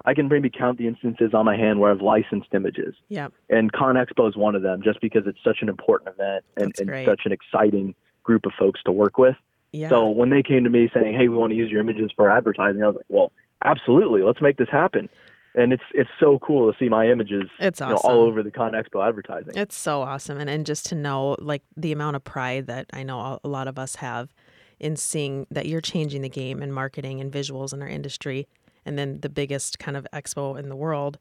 I 0.04 0.14
can 0.14 0.26
maybe 0.26 0.50
count 0.50 0.78
the 0.78 0.88
instances 0.88 1.32
on 1.32 1.44
my 1.44 1.56
hand 1.56 1.78
where 1.78 1.92
I've 1.92 2.00
licensed 2.00 2.48
images. 2.54 2.96
Yeah. 3.08 3.28
And 3.48 3.72
ConExpo 3.72 4.28
is 4.28 4.36
one 4.36 4.56
of 4.56 4.62
them 4.62 4.82
just 4.82 5.00
because 5.00 5.22
it's 5.26 5.38
such 5.44 5.58
an 5.62 5.68
important 5.68 6.16
event 6.18 6.44
and, 6.56 6.72
and 6.80 7.06
such 7.06 7.20
an 7.24 7.30
exciting 7.30 7.94
group 8.24 8.46
of 8.46 8.52
folks 8.58 8.80
to 8.86 8.90
work 8.90 9.16
with. 9.16 9.36
Yeah. 9.70 9.90
So 9.90 10.08
when 10.08 10.30
they 10.30 10.42
came 10.42 10.64
to 10.64 10.70
me 10.70 10.90
saying, 10.92 11.14
"Hey, 11.16 11.28
we 11.28 11.36
want 11.36 11.52
to 11.52 11.56
use 11.56 11.70
your 11.70 11.80
images 11.80 12.10
for 12.16 12.28
advertising," 12.28 12.82
I 12.82 12.88
was 12.88 12.96
like, 12.96 13.06
"Well, 13.08 13.32
absolutely, 13.64 14.22
let's 14.22 14.42
make 14.42 14.58
this 14.58 14.68
happen." 14.68 15.08
And 15.54 15.72
it's 15.72 15.82
it's 15.94 16.10
so 16.20 16.38
cool 16.40 16.70
to 16.70 16.78
see 16.78 16.90
my 16.90 17.08
images 17.08 17.44
it's 17.58 17.80
awesome. 17.80 17.88
you 17.88 17.94
know, 17.94 18.00
all 18.02 18.26
over 18.26 18.42
the 18.42 18.50
ConExpo 18.50 19.06
advertising. 19.06 19.52
It's 19.54 19.76
so 19.76 20.02
awesome, 20.02 20.36
and 20.38 20.50
and 20.50 20.66
just 20.66 20.84
to 20.86 20.94
know 20.94 21.36
like 21.38 21.62
the 21.74 21.92
amount 21.92 22.16
of 22.16 22.24
pride 22.24 22.66
that 22.66 22.86
I 22.92 23.02
know 23.02 23.38
a 23.42 23.48
lot 23.48 23.66
of 23.66 23.78
us 23.78 23.96
have 23.96 24.34
in 24.82 24.96
seeing 24.96 25.46
that 25.50 25.66
you're 25.66 25.80
changing 25.80 26.20
the 26.22 26.28
game 26.28 26.62
in 26.62 26.72
marketing 26.72 27.20
and 27.20 27.32
visuals 27.32 27.72
in 27.72 27.80
our 27.80 27.88
industry, 27.88 28.46
and 28.84 28.98
then 28.98 29.20
the 29.20 29.28
biggest 29.28 29.78
kind 29.78 29.96
of 29.96 30.06
expo 30.12 30.58
in 30.58 30.68
the 30.68 30.76
world 30.76 31.18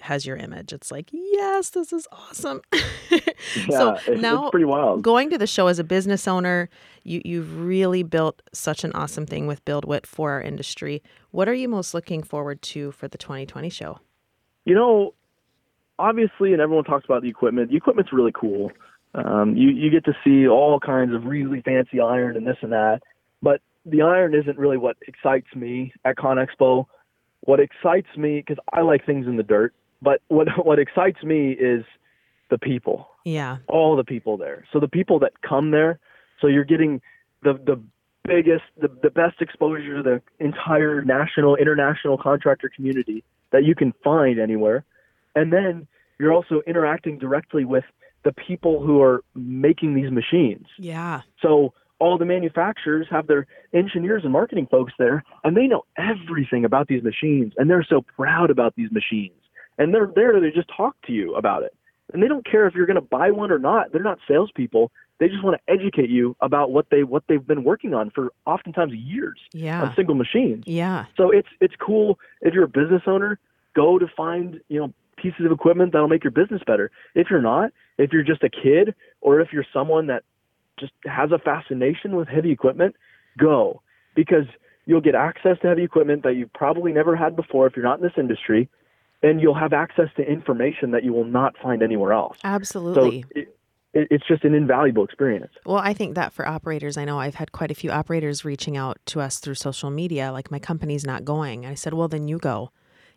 has 0.00 0.26
your 0.26 0.36
image. 0.36 0.72
It's 0.72 0.90
like, 0.90 1.08
yes, 1.12 1.70
this 1.70 1.92
is 1.92 2.06
awesome. 2.12 2.60
yeah, 3.10 3.20
so 3.70 3.96
it's, 4.06 4.22
now, 4.22 4.44
it's 4.44 4.50
pretty 4.50 4.64
wild. 4.66 5.02
Going 5.02 5.30
to 5.30 5.38
the 5.38 5.46
show 5.46 5.66
as 5.66 5.78
a 5.78 5.84
business 5.84 6.28
owner, 6.28 6.68
you 7.02 7.20
you've 7.24 7.58
really 7.58 8.02
built 8.02 8.42
such 8.52 8.84
an 8.84 8.92
awesome 8.92 9.26
thing 9.26 9.46
with 9.46 9.64
BuildWitt 9.64 10.06
for 10.06 10.32
our 10.32 10.42
industry. 10.42 11.02
What 11.30 11.48
are 11.48 11.54
you 11.54 11.68
most 11.68 11.94
looking 11.94 12.22
forward 12.22 12.62
to 12.62 12.92
for 12.92 13.08
the 13.08 13.18
2020 13.18 13.68
show? 13.70 13.98
You 14.64 14.74
know, 14.74 15.14
obviously, 15.98 16.52
and 16.52 16.60
everyone 16.60 16.84
talks 16.84 17.04
about 17.04 17.22
the 17.22 17.28
equipment. 17.28 17.70
The 17.70 17.76
equipment's 17.76 18.12
really 18.12 18.32
cool. 18.32 18.70
Um, 19.14 19.56
you 19.56 19.70
you 19.70 19.90
get 19.90 20.04
to 20.04 20.12
see 20.24 20.46
all 20.46 20.78
kinds 20.78 21.14
of 21.14 21.24
really 21.24 21.62
fancy 21.62 22.00
iron 22.00 22.36
and 22.36 22.46
this 22.46 22.56
and 22.62 22.72
that, 22.72 23.00
but 23.42 23.60
the 23.84 24.02
iron 24.02 24.34
isn't 24.34 24.58
really 24.58 24.76
what 24.76 24.96
excites 25.06 25.48
me 25.54 25.92
at 26.04 26.16
ConExpo. 26.16 26.86
What 27.40 27.58
excites 27.58 28.08
me 28.16 28.38
because 28.46 28.62
I 28.72 28.82
like 28.82 29.04
things 29.06 29.26
in 29.26 29.36
the 29.36 29.42
dirt. 29.42 29.74
But 30.02 30.20
what 30.28 30.48
what 30.64 30.78
excites 30.78 31.22
me 31.22 31.52
is 31.52 31.84
the 32.50 32.58
people. 32.58 33.08
Yeah. 33.24 33.58
All 33.68 33.96
the 33.96 34.04
people 34.04 34.36
there. 34.36 34.64
So 34.72 34.80
the 34.80 34.88
people 34.88 35.18
that 35.20 35.32
come 35.42 35.70
there. 35.70 35.98
So 36.40 36.46
you're 36.46 36.64
getting 36.64 37.00
the 37.42 37.54
the 37.54 37.82
biggest, 38.24 38.64
the, 38.80 38.88
the 39.02 39.10
best 39.10 39.40
exposure 39.40 39.96
to 39.96 40.02
the 40.02 40.44
entire 40.44 41.02
national, 41.02 41.56
international 41.56 42.18
contractor 42.18 42.70
community 42.74 43.24
that 43.50 43.64
you 43.64 43.74
can 43.74 43.92
find 44.04 44.38
anywhere. 44.38 44.84
And 45.34 45.52
then 45.52 45.86
you're 46.18 46.32
also 46.32 46.62
interacting 46.66 47.18
directly 47.18 47.64
with 47.64 47.84
the 48.22 48.32
people 48.32 48.82
who 48.82 49.02
are 49.02 49.22
making 49.34 49.94
these 49.94 50.10
machines. 50.10 50.66
Yeah. 50.78 51.22
So 51.40 51.72
all 51.98 52.18
the 52.18 52.24
manufacturers 52.24 53.06
have 53.10 53.26
their 53.26 53.46
engineers 53.74 54.22
and 54.24 54.32
marketing 54.32 54.66
folks 54.70 54.92
there, 54.98 55.22
and 55.44 55.56
they 55.56 55.66
know 55.66 55.84
everything 55.96 56.64
about 56.64 56.88
these 56.88 57.02
machines, 57.02 57.52
and 57.56 57.68
they're 57.68 57.86
so 57.88 58.02
proud 58.16 58.50
about 58.50 58.74
these 58.76 58.90
machines 58.90 59.40
and 59.80 59.94
they're 59.94 60.10
there 60.14 60.32
to 60.32 60.52
just 60.52 60.68
talk 60.76 60.94
to 61.06 61.12
you 61.12 61.34
about 61.34 61.62
it. 61.62 61.74
And 62.12 62.22
they 62.22 62.28
don't 62.28 62.44
care 62.44 62.66
if 62.66 62.74
you're 62.74 62.86
going 62.86 62.96
to 62.96 63.00
buy 63.00 63.30
one 63.30 63.50
or 63.50 63.58
not. 63.58 63.92
They're 63.92 64.02
not 64.02 64.18
salespeople. 64.28 64.92
They 65.18 65.28
just 65.28 65.42
want 65.42 65.56
to 65.56 65.72
educate 65.72 66.10
you 66.10 66.36
about 66.40 66.70
what 66.70 66.86
they 66.90 67.02
what 67.02 67.24
they've 67.28 67.46
been 67.46 67.64
working 67.64 67.94
on 67.94 68.10
for 68.10 68.30
oftentimes 68.46 68.92
years 68.92 69.38
yeah. 69.52 69.82
on 69.82 69.94
single 69.94 70.14
machines. 70.14 70.64
Yeah. 70.66 71.06
So 71.16 71.30
it's 71.30 71.48
it's 71.60 71.74
cool 71.78 72.18
if 72.42 72.52
you're 72.52 72.64
a 72.64 72.68
business 72.68 73.02
owner, 73.06 73.38
go 73.74 73.98
to 73.98 74.06
find 74.16 74.60
you 74.68 74.80
know 74.80 74.92
pieces 75.20 75.44
of 75.44 75.52
equipment 75.52 75.92
that'll 75.92 76.08
make 76.08 76.24
your 76.24 76.30
business 76.30 76.62
better. 76.66 76.90
If 77.14 77.28
you're 77.30 77.42
not, 77.42 77.72
if 77.98 78.12
you're 78.12 78.24
just 78.24 78.42
a 78.42 78.50
kid, 78.50 78.94
or 79.20 79.40
if 79.40 79.52
you're 79.52 79.66
someone 79.72 80.06
that 80.06 80.24
just 80.78 80.92
has 81.04 81.30
a 81.32 81.38
fascination 81.38 82.16
with 82.16 82.28
heavy 82.28 82.50
equipment, 82.50 82.96
go 83.38 83.82
because 84.14 84.46
you'll 84.86 85.00
get 85.00 85.14
access 85.14 85.56
to 85.62 85.68
heavy 85.68 85.84
equipment 85.84 86.22
that 86.24 86.34
you've 86.34 86.52
probably 86.52 86.92
never 86.92 87.14
had 87.14 87.36
before 87.36 87.66
if 87.66 87.76
you're 87.76 87.84
not 87.84 87.98
in 87.98 88.02
this 88.02 88.12
industry 88.16 88.68
and 89.22 89.40
you'll 89.40 89.58
have 89.58 89.72
access 89.72 90.08
to 90.16 90.22
information 90.22 90.92
that 90.92 91.04
you 91.04 91.12
will 91.12 91.24
not 91.24 91.54
find 91.62 91.82
anywhere 91.82 92.12
else. 92.12 92.38
Absolutely. 92.42 93.22
So 93.22 93.28
it, 93.38 93.56
it, 93.92 94.08
it's 94.10 94.26
just 94.26 94.44
an 94.44 94.54
invaluable 94.54 95.04
experience. 95.04 95.52
Well, 95.66 95.76
I 95.76 95.92
think 95.92 96.14
that 96.14 96.32
for 96.32 96.46
operators, 96.46 96.96
I 96.96 97.04
know 97.04 97.18
I've 97.18 97.34
had 97.34 97.52
quite 97.52 97.70
a 97.70 97.74
few 97.74 97.90
operators 97.90 98.44
reaching 98.44 98.76
out 98.76 98.98
to 99.06 99.20
us 99.20 99.38
through 99.38 99.56
social 99.56 99.90
media, 99.90 100.32
like 100.32 100.50
my 100.50 100.58
company's 100.58 101.04
not 101.04 101.24
going. 101.24 101.66
I 101.66 101.74
said, 101.74 101.92
well, 101.94 102.08
then 102.08 102.28
you 102.28 102.38
go. 102.38 102.70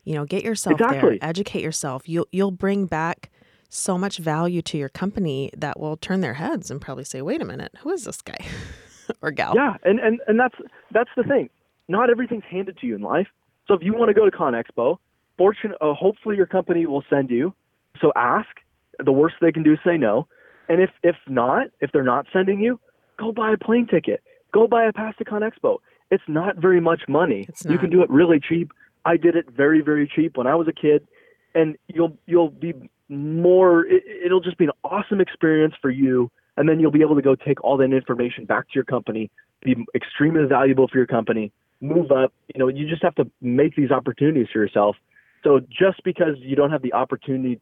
You 0.03 0.15
know, 0.15 0.25
get 0.25 0.43
yourself 0.43 0.79
exactly. 0.79 1.17
there, 1.17 1.29
educate 1.29 1.61
yourself. 1.61 2.07
You'll 2.07 2.27
you'll 2.31 2.51
bring 2.51 2.85
back 2.85 3.29
so 3.69 3.97
much 3.97 4.17
value 4.17 4.61
to 4.61 4.77
your 4.77 4.89
company 4.89 5.49
that 5.57 5.79
will 5.79 5.97
turn 5.97 6.21
their 6.21 6.35
heads 6.35 6.69
and 6.69 6.81
probably 6.81 7.03
say, 7.03 7.21
"Wait 7.21 7.41
a 7.41 7.45
minute, 7.45 7.71
who 7.79 7.91
is 7.91 8.03
this 8.03 8.21
guy 8.21 8.37
or 9.21 9.31
gal?" 9.31 9.53
Yeah, 9.55 9.75
and 9.83 9.99
and 9.99 10.19
and 10.27 10.39
that's 10.39 10.55
that's 10.91 11.09
the 11.15 11.23
thing. 11.23 11.49
Not 11.87 12.09
everything's 12.09 12.43
handed 12.49 12.77
to 12.79 12.87
you 12.87 12.95
in 12.95 13.01
life. 13.01 13.27
So 13.67 13.73
if 13.73 13.81
you 13.81 13.93
want 13.93 14.09
to 14.09 14.13
go 14.13 14.29
to 14.29 14.35
ConExpo, 14.35 14.97
fortunate, 15.37 15.77
uh, 15.81 15.93
hopefully 15.93 16.35
your 16.35 16.45
company 16.45 16.85
will 16.85 17.03
send 17.09 17.29
you. 17.29 17.53
So 18.01 18.11
ask. 18.15 18.49
The 19.03 19.11
worst 19.11 19.35
they 19.41 19.51
can 19.51 19.63
do 19.63 19.73
is 19.73 19.79
say 19.83 19.97
no. 19.97 20.27
And 20.69 20.81
if 20.81 20.91
if 21.01 21.15
not, 21.27 21.67
if 21.81 21.91
they're 21.91 22.03
not 22.03 22.27
sending 22.31 22.59
you, 22.59 22.79
go 23.17 23.31
buy 23.31 23.53
a 23.53 23.57
plane 23.57 23.87
ticket. 23.87 24.21
Go 24.53 24.67
buy 24.67 24.85
a 24.85 24.93
pass 24.93 25.15
to 25.17 25.25
ConExpo. 25.25 25.77
It's 26.11 26.23
not 26.27 26.57
very 26.57 26.79
much 26.79 27.01
money. 27.07 27.47
You 27.67 27.79
can 27.79 27.89
do 27.89 28.03
it 28.03 28.09
really 28.09 28.39
cheap. 28.39 28.71
I 29.05 29.17
did 29.17 29.35
it 29.35 29.49
very 29.49 29.81
very 29.81 30.09
cheap 30.13 30.37
when 30.37 30.47
I 30.47 30.55
was 30.55 30.67
a 30.67 30.73
kid, 30.73 31.07
and 31.53 31.77
you'll 31.87 32.17
you'll 32.25 32.49
be 32.49 32.73
more. 33.09 33.85
It, 33.85 34.03
it'll 34.25 34.41
just 34.41 34.57
be 34.57 34.65
an 34.65 34.71
awesome 34.83 35.21
experience 35.21 35.75
for 35.81 35.89
you, 35.89 36.31
and 36.57 36.67
then 36.67 36.79
you'll 36.79 36.91
be 36.91 37.01
able 37.01 37.15
to 37.15 37.21
go 37.21 37.35
take 37.35 37.63
all 37.63 37.77
that 37.77 37.93
information 37.93 38.45
back 38.45 38.65
to 38.67 38.71
your 38.75 38.85
company, 38.85 39.29
be 39.63 39.75
extremely 39.95 40.45
valuable 40.45 40.87
for 40.87 40.97
your 40.97 41.07
company, 41.07 41.51
move 41.81 42.11
up. 42.11 42.33
You 42.53 42.59
know, 42.59 42.67
you 42.67 42.87
just 42.87 43.03
have 43.03 43.15
to 43.15 43.29
make 43.41 43.75
these 43.75 43.91
opportunities 43.91 44.47
for 44.51 44.59
yourself 44.59 44.95
so 45.43 45.59
just 45.59 46.03
because 46.03 46.35
you 46.39 46.55
don't 46.55 46.71
have 46.71 46.81
the 46.81 46.93
opportunity 46.93 47.59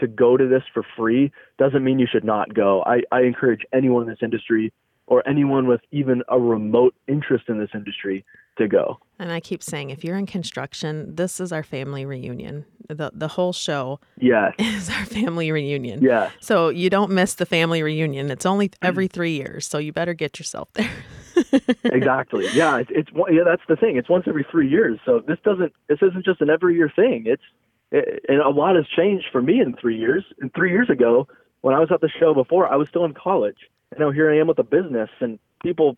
to 0.00 0.06
go 0.06 0.36
to 0.36 0.46
this 0.48 0.62
for 0.72 0.84
free 0.96 1.32
doesn't 1.58 1.84
mean 1.84 1.98
you 1.98 2.06
should 2.10 2.24
not 2.24 2.54
go. 2.54 2.82
I, 2.84 3.02
I 3.12 3.22
encourage 3.22 3.60
anyone 3.72 4.02
in 4.04 4.08
this 4.08 4.18
industry 4.22 4.72
or 5.06 5.26
anyone 5.28 5.66
with 5.66 5.80
even 5.90 6.22
a 6.28 6.38
remote 6.38 6.94
interest 7.08 7.44
in 7.48 7.58
this 7.58 7.70
industry 7.74 8.24
to 8.56 8.68
go. 8.68 8.98
And 9.18 9.32
I 9.32 9.40
keep 9.40 9.62
saying, 9.62 9.90
if 9.90 10.04
you're 10.04 10.16
in 10.16 10.26
construction, 10.26 11.14
this 11.14 11.40
is 11.40 11.52
our 11.52 11.62
family 11.62 12.04
reunion. 12.04 12.64
The 12.88 13.10
the 13.14 13.28
whole 13.28 13.52
show 13.52 14.00
yes. 14.18 14.52
is 14.58 14.90
our 14.90 15.06
family 15.06 15.50
reunion. 15.50 16.02
Yeah. 16.02 16.30
So 16.40 16.68
you 16.68 16.90
don't 16.90 17.10
miss 17.10 17.34
the 17.34 17.46
family 17.46 17.82
reunion. 17.82 18.30
It's 18.30 18.46
only 18.46 18.70
every 18.82 19.08
three 19.08 19.36
years, 19.36 19.66
so 19.66 19.78
you 19.78 19.92
better 19.92 20.14
get 20.14 20.38
yourself 20.38 20.68
there. 20.74 20.90
exactly. 21.84 22.46
Yeah. 22.52 22.78
It's, 22.78 22.90
it's 22.92 23.10
yeah. 23.30 23.42
That's 23.44 23.62
the 23.68 23.76
thing. 23.76 23.96
It's 23.96 24.08
once 24.08 24.24
every 24.26 24.46
three 24.50 24.68
years. 24.68 24.98
So 25.06 25.22
this 25.26 25.38
doesn't. 25.44 25.72
This 25.88 25.98
isn't 26.02 26.24
just 26.24 26.40
an 26.40 26.50
every 26.50 26.74
year 26.74 26.92
thing. 26.94 27.24
It's 27.26 27.42
it, 27.90 28.24
and 28.28 28.40
a 28.40 28.50
lot 28.50 28.76
has 28.76 28.86
changed 28.94 29.26
for 29.32 29.40
me 29.40 29.60
in 29.60 29.74
three 29.80 29.98
years. 29.98 30.24
And 30.40 30.52
three 30.54 30.70
years 30.70 30.90
ago, 30.90 31.26
when 31.64 31.74
I 31.74 31.78
was 31.80 31.88
at 31.90 32.02
the 32.02 32.10
show 32.10 32.34
before, 32.34 32.70
I 32.70 32.76
was 32.76 32.90
still 32.90 33.06
in 33.06 33.14
college. 33.14 33.56
And 33.90 33.98
now 33.98 34.10
here 34.10 34.30
I 34.30 34.38
am 34.38 34.48
with 34.48 34.58
a 34.58 34.62
business, 34.62 35.08
and 35.20 35.38
people 35.62 35.96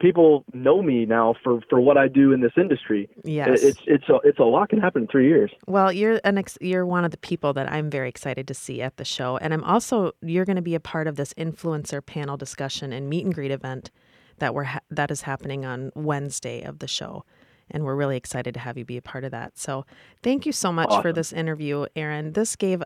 people 0.00 0.42
know 0.54 0.80
me 0.80 1.04
now 1.04 1.34
for 1.44 1.60
for 1.68 1.78
what 1.82 1.98
I 1.98 2.08
do 2.08 2.32
in 2.32 2.40
this 2.40 2.52
industry. 2.56 3.10
Yes, 3.22 3.62
it's 3.62 3.80
it's 3.86 4.08
a, 4.08 4.20
it's 4.24 4.38
a 4.38 4.44
lot 4.44 4.70
can 4.70 4.80
happen 4.80 5.02
in 5.02 5.08
three 5.08 5.28
years. 5.28 5.50
Well, 5.66 5.92
you're 5.92 6.18
an 6.24 6.38
ex- 6.38 6.56
you're 6.62 6.86
one 6.86 7.04
of 7.04 7.10
the 7.10 7.18
people 7.18 7.52
that 7.52 7.70
I'm 7.70 7.90
very 7.90 8.08
excited 8.08 8.48
to 8.48 8.54
see 8.54 8.80
at 8.80 8.96
the 8.96 9.04
show, 9.04 9.36
and 9.36 9.52
I'm 9.52 9.64
also 9.64 10.12
you're 10.22 10.46
going 10.46 10.56
to 10.56 10.62
be 10.62 10.74
a 10.74 10.80
part 10.80 11.06
of 11.06 11.16
this 11.16 11.34
influencer 11.34 12.04
panel 12.04 12.38
discussion 12.38 12.94
and 12.94 13.10
meet 13.10 13.26
and 13.26 13.34
greet 13.34 13.50
event 13.50 13.90
that 14.38 14.54
we're 14.54 14.64
ha- 14.64 14.80
that 14.90 15.10
is 15.10 15.22
happening 15.22 15.66
on 15.66 15.92
Wednesday 15.94 16.62
of 16.62 16.78
the 16.78 16.88
show. 16.88 17.26
And 17.70 17.84
we're 17.84 17.96
really 17.96 18.16
excited 18.16 18.54
to 18.54 18.60
have 18.60 18.76
you 18.76 18.84
be 18.84 18.98
a 18.98 19.02
part 19.02 19.24
of 19.24 19.30
that. 19.30 19.58
So, 19.58 19.84
thank 20.22 20.44
you 20.46 20.52
so 20.52 20.72
much 20.72 20.88
awesome. 20.88 21.02
for 21.02 21.12
this 21.12 21.32
interview, 21.32 21.86
Aaron. 21.96 22.32
This 22.32 22.56
gave 22.56 22.82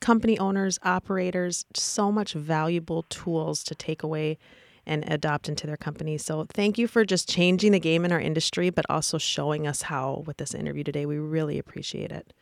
company 0.00 0.38
owners, 0.38 0.78
operators 0.82 1.64
so 1.74 2.10
much 2.10 2.32
valuable 2.32 3.04
tools 3.04 3.62
to 3.64 3.74
take 3.74 4.02
away 4.02 4.38
and 4.86 5.04
adopt 5.12 5.48
into 5.48 5.66
their 5.66 5.76
company. 5.76 6.16
So 6.16 6.46
thank 6.52 6.78
you 6.78 6.88
for 6.88 7.04
just 7.04 7.28
changing 7.28 7.72
the 7.72 7.80
game 7.80 8.04
in 8.04 8.12
our 8.12 8.20
industry, 8.20 8.70
but 8.70 8.86
also 8.88 9.18
showing 9.18 9.66
us 9.66 9.82
how 9.82 10.24
with 10.26 10.38
this 10.38 10.54
interview 10.54 10.82
today. 10.82 11.04
We 11.04 11.18
really 11.18 11.58
appreciate 11.58 12.10
it. 12.10 12.32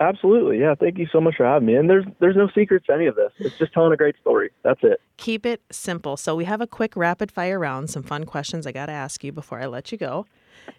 Absolutely. 0.00 0.58
Yeah. 0.58 0.74
Thank 0.74 0.98
you 0.98 1.06
so 1.10 1.20
much 1.20 1.36
for 1.36 1.46
having 1.46 1.66
me. 1.66 1.76
And 1.76 1.88
there's 1.88 2.04
there's 2.18 2.34
no 2.34 2.48
secrets 2.52 2.86
to 2.86 2.92
any 2.92 3.06
of 3.06 3.14
this. 3.14 3.30
It's 3.38 3.56
just 3.56 3.72
telling 3.72 3.92
a 3.92 3.96
great 3.96 4.16
story. 4.20 4.50
That's 4.62 4.80
it. 4.82 5.00
Keep 5.18 5.46
it 5.46 5.62
simple. 5.70 6.16
So 6.16 6.34
we 6.34 6.44
have 6.46 6.60
a 6.60 6.66
quick 6.66 6.96
rapid 6.96 7.30
fire 7.30 7.60
round, 7.60 7.90
some 7.90 8.02
fun 8.02 8.24
questions 8.24 8.66
I 8.66 8.72
got 8.72 8.86
to 8.86 8.92
ask 8.92 9.22
you 9.22 9.32
before 9.32 9.60
I 9.60 9.66
let 9.66 9.92
you 9.92 9.98
go. 9.98 10.26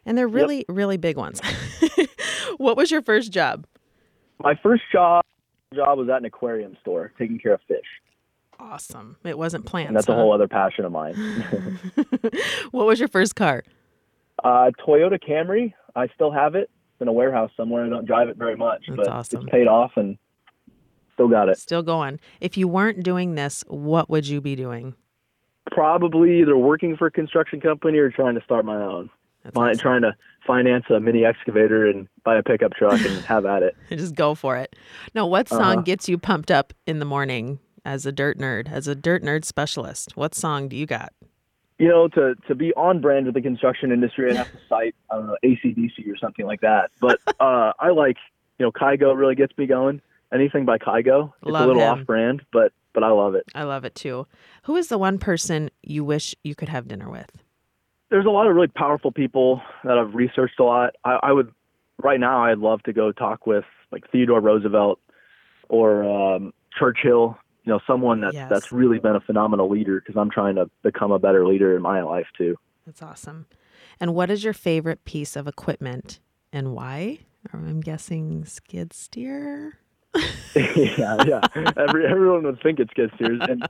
And 0.06 0.18
they're 0.18 0.28
really, 0.28 0.58
yep. 0.58 0.66
really 0.68 0.98
big 0.98 1.16
ones. 1.16 1.40
what 2.58 2.76
was 2.76 2.92
your 2.92 3.02
first 3.02 3.32
job? 3.32 3.66
My 4.40 4.54
first 4.62 4.84
job 4.92 5.24
job 5.74 5.98
was 5.98 6.10
at 6.10 6.18
an 6.18 6.26
aquarium 6.26 6.78
store 6.82 7.12
taking 7.18 7.40
care 7.40 7.54
of 7.54 7.62
fish. 7.68 7.86
Awesome. 8.60 9.18
It 9.24 9.38
wasn't 9.38 9.66
plants. 9.66 9.90
And 9.90 9.98
that's 9.98 10.08
huh? 10.08 10.14
a 10.14 10.16
whole 10.16 10.34
other 10.34 10.48
passion 10.48 10.86
of 10.86 10.92
mine. 10.92 11.14
what 12.72 12.86
was 12.86 13.00
your 13.00 13.10
first 13.10 13.36
car? 13.36 13.64
Uh, 14.44 14.72
Toyota 14.86 15.20
Camry. 15.22 15.74
I 15.96 16.08
still 16.16 16.32
have 16.32 16.56
it. 16.56 16.70
It's 16.94 17.02
in 17.02 17.08
a 17.08 17.14
warehouse 17.14 17.52
somewhere. 17.58 17.86
I 17.86 17.90
don't 17.90 18.06
drive 18.06 18.30
it 18.30 18.38
very 18.38 18.56
much, 18.56 18.84
That's 18.88 18.98
but 18.98 19.08
awesome. 19.08 19.42
it's 19.42 19.50
paid 19.50 19.68
off 19.68 19.92
and 19.98 20.18
still 21.14 21.28
got 21.28 21.50
it. 21.50 21.58
Still 21.58 21.84
going. 21.84 22.20
If 22.40 22.58
you 22.58 22.68
weren't 22.68 23.04
doing 23.04 23.36
this, 23.36 23.64
what 23.68 24.10
would 24.10 24.28
you 24.28 24.40
be 24.40 24.56
doing? 24.56 24.96
Probably 25.72 26.40
either 26.40 26.58
working 26.58 26.96
for 26.96 27.08
a 27.08 27.12
construction 27.12 27.60
company 27.60 27.98
or 27.98 28.10
trying 28.10 28.36
to 28.36 28.42
start 28.44 28.64
my 28.64 28.76
own. 28.76 29.10
That's 29.44 29.54
Fi- 29.56 29.72
awesome. 29.72 29.80
Trying 29.80 30.02
to 30.04 30.16
finance 30.46 30.86
a 30.90 31.00
mini 31.00 31.26
excavator 31.26 31.86
and 31.88 32.08
buy 32.24 32.38
a 32.38 32.44
pickup 32.44 32.74
truck 32.74 33.00
and 33.02 33.24
have 33.26 33.46
at 33.46 33.64
it. 33.64 33.76
Just 33.90 34.16
go 34.16 34.36
for 34.36 34.58
it. 34.58 34.76
Now, 35.14 35.26
what 35.28 35.50
song 35.50 35.62
Uh-huh. 35.62 35.82
gets 35.82 36.08
you 36.10 36.18
pumped 36.18 36.52
up 36.52 36.74
in 36.86 37.00
the 37.00 37.06
morning 37.06 37.60
as 37.84 38.06
a 38.06 38.12
dirt 38.12 38.38
nerd, 38.38 38.72
as 38.72 38.88
a 38.88 38.96
dirt 38.96 39.24
nerd 39.24 39.46
specialist? 39.46 40.16
What 40.16 40.36
song 40.36 40.68
do 40.70 40.76
you 40.76 40.86
got? 40.86 41.14
You 41.78 41.90
know, 41.90 42.08
to 42.10 42.36
to 42.48 42.56
be 42.56 42.74
on 42.76 43.02
brand 43.02 43.26
with 43.26 43.36
the 43.36 43.42
construction 43.42 43.92
industry, 43.92 44.32
I 44.34 44.38
have 44.38 44.52
to 44.52 44.60
cite 44.70 44.96
I 45.10 45.36
ACDC 45.44 46.08
or 46.10 46.18
something 46.18 46.46
like 46.46 46.62
that. 46.62 46.90
But 47.02 47.20
uh, 47.42 47.74
I 47.80 47.90
like 47.90 48.16
you 48.60 48.66
know 48.66 48.72
Kygo 48.72 49.16
really 49.18 49.36
gets 49.36 49.58
me 49.58 49.66
going. 49.68 50.02
Anything 50.34 50.66
by 50.66 50.78
Kygo, 50.78 51.34
it's 51.44 51.52
Love 51.52 51.66
a 51.66 51.68
little 51.68 51.82
him. 51.84 52.00
off 52.00 52.06
brand, 52.06 52.42
but 52.54 52.72
but 52.94 53.04
I 53.04 53.10
love 53.10 53.36
it. 53.36 53.44
I 53.54 53.64
love 53.64 53.84
it 53.84 53.94
too. 53.94 54.26
Who 54.64 54.78
is 54.78 54.88
the 54.88 54.98
one 54.98 55.18
person 55.20 55.70
you 55.84 56.06
wish 56.06 56.34
you 56.46 56.56
could 56.56 56.70
have 56.70 56.88
dinner 56.88 57.10
with? 57.10 57.30
There's 58.16 58.26
a 58.26 58.30
lot 58.30 58.48
of 58.48 58.56
really 58.56 58.70
powerful 58.70 59.12
people 59.12 59.62
that 59.84 59.98
I've 59.98 60.16
researched 60.16 60.58
a 60.62 60.64
lot. 60.64 60.96
I, 61.04 61.20
I 61.22 61.32
would 61.34 61.52
right 62.02 62.18
now 62.18 62.46
I'd 62.46 62.60
love 62.60 62.82
to 62.84 62.94
go 62.94 63.12
talk 63.12 63.46
with 63.46 63.66
like 63.92 64.10
Theodore 64.10 64.40
Roosevelt 64.40 65.02
or 65.68 66.06
um, 66.06 66.54
Churchill. 66.80 67.38
You 67.66 67.74
know, 67.74 67.80
someone 67.86 68.22
that's 68.22 68.34
Yes. 68.34 68.50
that's 68.50 68.72
really 68.72 69.00
been 69.00 69.18
a 69.18 69.20
phenomenal 69.20 69.70
leader 69.70 70.00
because 70.00 70.16
I'm 70.18 70.30
trying 70.30 70.56
to 70.56 70.70
become 70.82 71.12
a 71.12 71.20
better 71.20 71.46
leader 71.46 71.76
in 71.76 71.82
my 71.82 72.04
life 72.04 72.28
too. 72.38 72.56
That's 72.86 73.02
awesome. 73.02 73.48
And 74.00 74.16
what 74.16 74.32
is 74.32 74.46
your 74.46 74.54
favorite 74.54 75.04
piece 75.04 75.36
of 75.36 75.46
equipment 75.46 76.22
and 76.54 76.74
why? 76.74 77.20
I'm 77.52 77.82
guessing 77.82 78.46
skid 78.46 78.94
steer. 78.94 79.78
yeah, 80.56 81.18
yeah. 81.28 81.42
Every, 81.76 82.08
everyone 82.08 82.44
would 82.44 82.62
think 82.64 82.80
it's 82.80 82.92
skid 82.92 83.12
steers, 83.16 83.42
and 83.50 83.68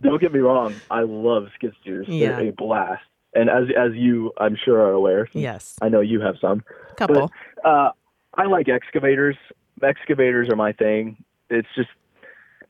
don't 0.00 0.22
get 0.22 0.32
me 0.32 0.40
wrong, 0.40 0.74
I 0.90 1.02
love 1.02 1.48
skid 1.54 1.74
steers. 1.82 2.06
Yeah. 2.08 2.36
They're 2.36 2.48
a 2.48 2.52
blast. 2.52 3.02
And 3.34 3.50
as 3.50 3.64
as 3.76 3.94
you, 3.94 4.32
I'm 4.38 4.56
sure 4.56 4.80
are 4.80 4.92
aware, 4.92 5.28
Yes, 5.32 5.76
I 5.82 5.88
know 5.88 6.00
you 6.00 6.20
have 6.20 6.36
some. 6.40 6.64
couple. 6.96 7.30
Uh, 7.64 7.90
I 8.34 8.44
like 8.44 8.68
excavators. 8.68 9.36
Excavators 9.82 10.48
are 10.48 10.56
my 10.56 10.72
thing. 10.72 11.24
It's 11.50 11.68
just 11.74 11.88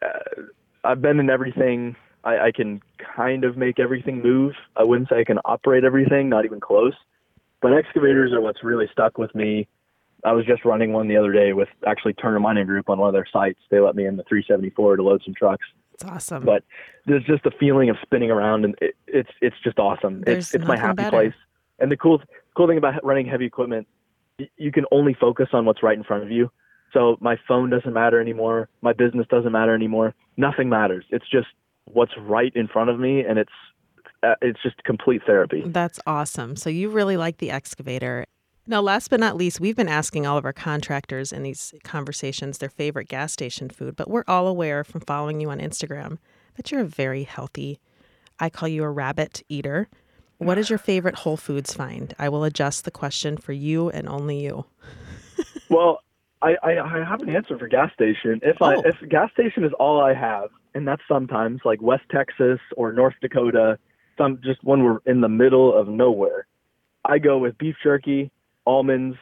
uh, 0.02 0.42
I've 0.82 1.02
been 1.02 1.20
in 1.20 1.28
everything. 1.30 1.96
I, 2.24 2.46
I 2.46 2.52
can 2.52 2.82
kind 3.16 3.44
of 3.44 3.56
make 3.56 3.78
everything 3.78 4.22
move. 4.22 4.54
I 4.76 4.84
wouldn't 4.84 5.10
say 5.10 5.20
I 5.20 5.24
can 5.24 5.38
operate 5.44 5.84
everything, 5.84 6.30
not 6.30 6.46
even 6.46 6.60
close. 6.60 6.94
But 7.60 7.74
excavators 7.74 8.32
are 8.32 8.40
what's 8.40 8.64
really 8.64 8.88
stuck 8.90 9.18
with 9.18 9.34
me. 9.34 9.68
I 10.24 10.32
was 10.32 10.46
just 10.46 10.64
running 10.64 10.94
one 10.94 11.08
the 11.08 11.18
other 11.18 11.32
day 11.32 11.52
with 11.52 11.68
actually 11.86 12.14
Turner 12.14 12.40
Mining 12.40 12.66
Group 12.66 12.88
on 12.88 12.98
one 12.98 13.08
of 13.08 13.12
their 13.12 13.26
sites. 13.30 13.58
They 13.70 13.80
let 13.80 13.94
me 13.94 14.06
in 14.06 14.16
the 14.16 14.22
374 14.24 14.96
to 14.96 15.02
load 15.02 15.22
some 15.24 15.34
trucks. 15.34 15.66
It's 15.94 16.04
awesome. 16.04 16.44
But 16.44 16.64
there's 17.06 17.24
just 17.24 17.46
a 17.46 17.50
feeling 17.58 17.88
of 17.90 17.96
spinning 18.02 18.30
around, 18.30 18.64
and 18.64 18.74
it, 18.80 18.96
it's 19.06 19.30
it's 19.40 19.56
just 19.62 19.78
awesome. 19.78 20.22
There's 20.22 20.46
it's 20.46 20.54
it's 20.56 20.64
my 20.66 20.76
happy 20.76 20.96
better. 20.96 21.10
place. 21.10 21.34
And 21.78 21.90
the 21.90 21.96
cool 21.96 22.20
cool 22.56 22.66
thing 22.66 22.78
about 22.78 23.04
running 23.04 23.26
heavy 23.26 23.46
equipment, 23.46 23.86
you 24.56 24.72
can 24.72 24.84
only 24.90 25.14
focus 25.14 25.48
on 25.52 25.64
what's 25.64 25.82
right 25.82 25.96
in 25.96 26.04
front 26.04 26.22
of 26.22 26.30
you. 26.30 26.50
So 26.92 27.16
my 27.20 27.36
phone 27.48 27.70
doesn't 27.70 27.92
matter 27.92 28.20
anymore. 28.20 28.68
My 28.80 28.92
business 28.92 29.26
doesn't 29.28 29.52
matter 29.52 29.74
anymore. 29.74 30.14
Nothing 30.36 30.68
matters. 30.68 31.04
It's 31.10 31.28
just 31.28 31.48
what's 31.86 32.12
right 32.18 32.52
in 32.54 32.68
front 32.68 32.90
of 32.90 32.98
me, 32.98 33.24
and 33.24 33.38
it's 33.38 33.52
uh, 34.22 34.34
it's 34.40 34.62
just 34.62 34.82
complete 34.84 35.22
therapy. 35.26 35.62
That's 35.66 36.00
awesome. 36.06 36.56
So 36.56 36.70
you 36.70 36.88
really 36.88 37.16
like 37.16 37.38
the 37.38 37.50
excavator. 37.50 38.26
Now, 38.66 38.80
last 38.80 39.08
but 39.10 39.20
not 39.20 39.36
least, 39.36 39.60
we've 39.60 39.76
been 39.76 39.88
asking 39.88 40.26
all 40.26 40.38
of 40.38 40.46
our 40.46 40.52
contractors 40.52 41.32
in 41.32 41.42
these 41.42 41.74
conversations 41.84 42.58
their 42.58 42.70
favorite 42.70 43.08
gas 43.08 43.30
station 43.32 43.68
food, 43.68 43.94
but 43.94 44.08
we're 44.08 44.24
all 44.26 44.46
aware 44.46 44.84
from 44.84 45.02
following 45.02 45.38
you 45.40 45.50
on 45.50 45.58
Instagram 45.58 46.16
that 46.56 46.70
you're 46.72 46.80
a 46.80 46.86
very 46.86 47.24
healthy, 47.24 47.78
I 48.40 48.48
call 48.48 48.68
you 48.68 48.82
a 48.84 48.90
rabbit 48.90 49.42
eater. 49.50 49.88
What 50.38 50.56
is 50.56 50.70
your 50.70 50.78
favorite 50.90 51.16
Whole 51.16 51.36
Foods 51.36 51.74
find? 51.74 52.14
I 52.18 52.30
will 52.30 52.42
adjust 52.44 52.84
the 52.86 52.90
question 52.90 53.36
for 53.36 53.52
you 53.52 53.90
and 53.90 54.08
only 54.08 54.40
you. 54.42 54.64
Well, 55.70 56.00
I, 56.42 56.56
I, 56.62 56.78
I 56.78 57.04
have 57.04 57.22
an 57.22 57.34
answer 57.34 57.58
for 57.58 57.66
gas 57.68 57.90
station. 57.94 58.38
If 58.42 58.60
I 58.62 58.74
Oh. 58.76 58.82
if 58.84 58.96
gas 59.08 59.30
station 59.32 59.64
is 59.64 59.72
all 59.80 60.00
I 60.00 60.12
have, 60.14 60.50
and 60.74 60.86
that's 60.86 61.02
sometimes 61.08 61.62
like 61.64 61.80
West 61.82 62.04
Texas 62.10 62.60
or 62.76 62.92
North 62.92 63.14
Dakota, 63.20 63.78
some 64.18 64.38
just 64.44 64.62
when 64.62 64.84
we're 64.84 64.98
in 65.06 65.22
the 65.22 65.28
middle 65.28 65.76
of 65.76 65.88
nowhere, 65.88 66.46
I 67.04 67.18
go 67.18 67.38
with 67.38 67.56
beef 67.58 67.74
jerky, 67.82 68.30
almonds, 68.66 69.16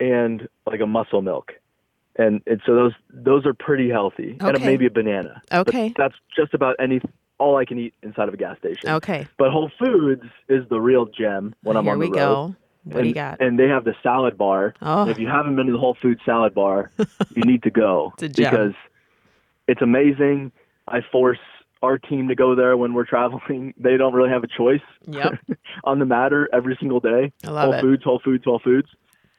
and 0.00 0.48
like 0.66 0.80
a 0.80 0.86
muscle 0.86 1.22
milk, 1.22 1.52
and 2.16 2.42
and 2.46 2.60
so 2.66 2.74
those 2.74 2.92
those 3.12 3.46
are 3.46 3.54
pretty 3.54 3.88
healthy, 3.90 4.36
and 4.40 4.60
maybe 4.64 4.86
a 4.86 4.90
banana. 4.90 5.42
But 5.50 5.68
Okay. 5.68 5.94
that's 5.96 6.14
just 6.36 6.54
about 6.54 6.76
any 6.78 7.00
all 7.38 7.56
I 7.56 7.64
can 7.64 7.78
eat 7.78 7.94
inside 8.02 8.28
of 8.28 8.34
a 8.34 8.36
gas 8.36 8.58
station. 8.58 8.90
Okay. 8.90 9.26
But 9.38 9.50
Whole 9.50 9.70
Foods 9.78 10.22
is 10.48 10.68
the 10.68 10.80
real 10.80 11.06
gem 11.06 11.54
when 11.62 11.76
I'm 11.76 11.84
Here 11.84 11.92
on 11.94 11.98
the 11.98 12.06
we 12.06 12.10
road. 12.10 12.14
go. 12.16 12.56
What 12.84 12.96
and, 12.96 13.02
do 13.04 13.08
you 13.08 13.14
got? 13.14 13.40
And 13.40 13.58
they 13.58 13.66
have 13.68 13.84
the 13.84 13.94
salad 14.02 14.36
bar. 14.38 14.74
Oh. 14.82 15.08
If 15.08 15.18
you 15.18 15.26
haven't 15.26 15.56
been 15.56 15.66
to 15.66 15.72
the 15.72 15.78
Whole 15.78 15.96
Foods 16.00 16.20
salad 16.24 16.54
bar, 16.54 16.90
you 16.98 17.42
need 17.42 17.62
to 17.64 17.70
go 17.70 18.12
It's 18.14 18.22
a 18.24 18.28
gem. 18.28 18.50
because 18.50 18.74
it's 19.66 19.82
amazing. 19.82 20.52
I 20.86 21.00
force 21.00 21.38
our 21.82 21.98
team 21.98 22.28
to 22.28 22.34
go 22.34 22.54
there 22.54 22.76
when 22.76 22.94
we're 22.94 23.04
traveling. 23.04 23.74
They 23.78 23.96
don't 23.96 24.14
really 24.14 24.30
have 24.30 24.44
a 24.44 24.48
choice 24.48 24.80
Yep. 25.06 25.34
on 25.84 25.98
the 25.98 26.06
matter 26.06 26.48
every 26.52 26.76
single 26.80 27.00
day. 27.00 27.32
I 27.44 27.50
love 27.50 27.64
Whole 27.66 27.74
it. 27.74 27.80
Foods, 27.82 28.04
Whole 28.04 28.20
Foods, 28.24 28.44
Whole 28.44 28.60
Foods. 28.62 28.88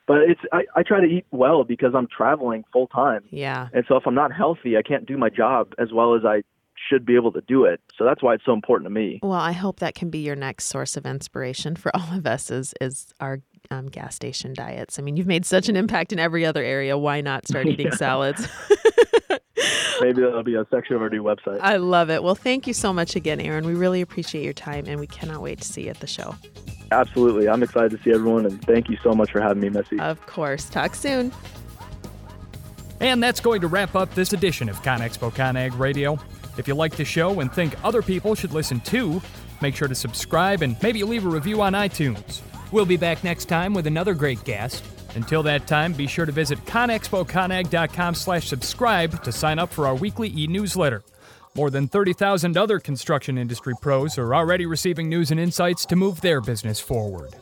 But 0.07 0.17
it's 0.29 0.41
I, 0.53 0.65
I 0.75 0.83
try 0.83 0.99
to 0.99 1.07
eat 1.07 1.25
well 1.31 1.63
because 1.63 1.93
I'm 1.95 2.07
traveling 2.15 2.63
full 2.71 2.85
time. 2.87 3.23
Yeah. 3.31 3.69
And 3.73 3.83
so 3.87 3.95
if 3.95 4.05
I'm 4.05 4.13
not 4.13 4.31
healthy, 4.31 4.77
I 4.77 4.83
can't 4.83 5.05
do 5.07 5.17
my 5.17 5.29
job 5.29 5.73
as 5.79 5.91
well 5.91 6.13
as 6.13 6.23
I 6.23 6.43
should 6.89 7.05
be 7.05 7.15
able 7.15 7.31
to 7.31 7.41
do 7.41 7.63
it. 7.65 7.81
So 7.97 8.03
that's 8.03 8.21
why 8.21 8.35
it's 8.35 8.45
so 8.45 8.53
important 8.53 8.85
to 8.85 8.91
me. 8.93 9.19
Well, 9.23 9.31
I 9.31 9.53
hope 9.53 9.79
that 9.79 9.95
can 9.95 10.11
be 10.11 10.19
your 10.19 10.35
next 10.35 10.65
source 10.65 10.95
of 10.95 11.05
inspiration 11.07 11.75
for 11.75 11.95
all 11.95 12.13
of 12.15 12.27
us 12.27 12.51
is 12.51 12.75
is 12.79 13.13
our 13.19 13.39
um, 13.71 13.87
gas 13.87 14.13
station 14.13 14.53
diets. 14.53 14.99
I 14.99 15.01
mean, 15.01 15.17
you've 15.17 15.25
made 15.25 15.43
such 15.45 15.69
an 15.69 15.75
impact 15.75 16.13
in 16.13 16.19
every 16.19 16.45
other 16.45 16.63
area. 16.63 16.95
Why 16.99 17.21
not 17.21 17.47
start 17.47 17.65
eating 17.73 17.91
salads? 17.93 18.47
Maybe 20.01 20.21
that'll 20.21 20.43
be 20.43 20.55
a 20.55 20.65
section 20.69 20.95
of 20.95 21.01
our 21.01 21.09
new 21.09 21.23
website. 21.23 21.59
I 21.61 21.77
love 21.77 22.09
it. 22.09 22.23
Well, 22.23 22.35
thank 22.35 22.67
you 22.67 22.73
so 22.73 22.91
much 22.91 23.15
again, 23.15 23.39
Aaron. 23.39 23.65
We 23.65 23.75
really 23.75 24.01
appreciate 24.01 24.43
your 24.43 24.53
time, 24.53 24.85
and 24.87 24.99
we 24.99 25.07
cannot 25.07 25.41
wait 25.41 25.61
to 25.61 25.67
see 25.67 25.83
you 25.83 25.89
at 25.89 25.99
the 25.99 26.07
show. 26.07 26.35
Absolutely. 26.91 27.49
I'm 27.49 27.63
excited 27.63 27.91
to 27.91 28.03
see 28.03 28.11
everyone 28.11 28.45
and 28.45 28.61
thank 28.63 28.89
you 28.89 28.97
so 29.03 29.13
much 29.13 29.31
for 29.31 29.41
having 29.41 29.61
me, 29.61 29.69
Missy. 29.69 29.99
Of 29.99 30.25
course. 30.27 30.69
Talk 30.69 30.95
soon. 30.95 31.31
And 32.99 33.21
that's 33.21 33.39
going 33.39 33.61
to 33.61 33.67
wrap 33.67 33.95
up 33.95 34.13
this 34.13 34.33
edition 34.33 34.69
of 34.69 34.81
ConExpo 34.81 35.33
ConAg 35.33 35.77
Radio. 35.77 36.19
If 36.57 36.67
you 36.67 36.75
like 36.75 36.95
the 36.95 37.03
show 37.03 37.39
and 37.41 37.51
think 37.51 37.75
other 37.83 38.01
people 38.01 38.35
should 38.35 38.53
listen 38.53 38.79
too, 38.79 39.21
make 39.61 39.75
sure 39.75 39.87
to 39.87 39.95
subscribe 39.95 40.61
and 40.61 40.77
maybe 40.81 41.03
leave 41.03 41.25
a 41.25 41.29
review 41.29 41.61
on 41.61 41.73
iTunes. 41.73 42.41
We'll 42.71 42.85
be 42.85 42.97
back 42.97 43.23
next 43.23 43.45
time 43.45 43.73
with 43.73 43.87
another 43.87 44.13
great 44.13 44.43
guest. 44.43 44.83
Until 45.15 45.43
that 45.43 45.67
time, 45.67 45.93
be 45.93 46.07
sure 46.07 46.25
to 46.25 46.31
visit 46.31 46.63
conexpoconag.com 46.65 48.15
slash 48.15 48.47
subscribe 48.47 49.23
to 49.23 49.31
sign 49.31 49.59
up 49.59 49.71
for 49.71 49.87
our 49.87 49.95
weekly 49.95 50.29
e-newsletter. 50.35 51.03
More 51.55 51.69
than 51.69 51.87
30,000 51.87 52.57
other 52.57 52.79
construction 52.79 53.37
industry 53.37 53.73
pros 53.81 54.17
are 54.17 54.35
already 54.35 54.65
receiving 54.65 55.07
news 55.07 55.31
and 55.31 55.39
insights 55.39 55.85
to 55.85 55.95
move 55.95 56.19
their 56.21 56.41
business 56.41 56.81
forward. 56.81 57.33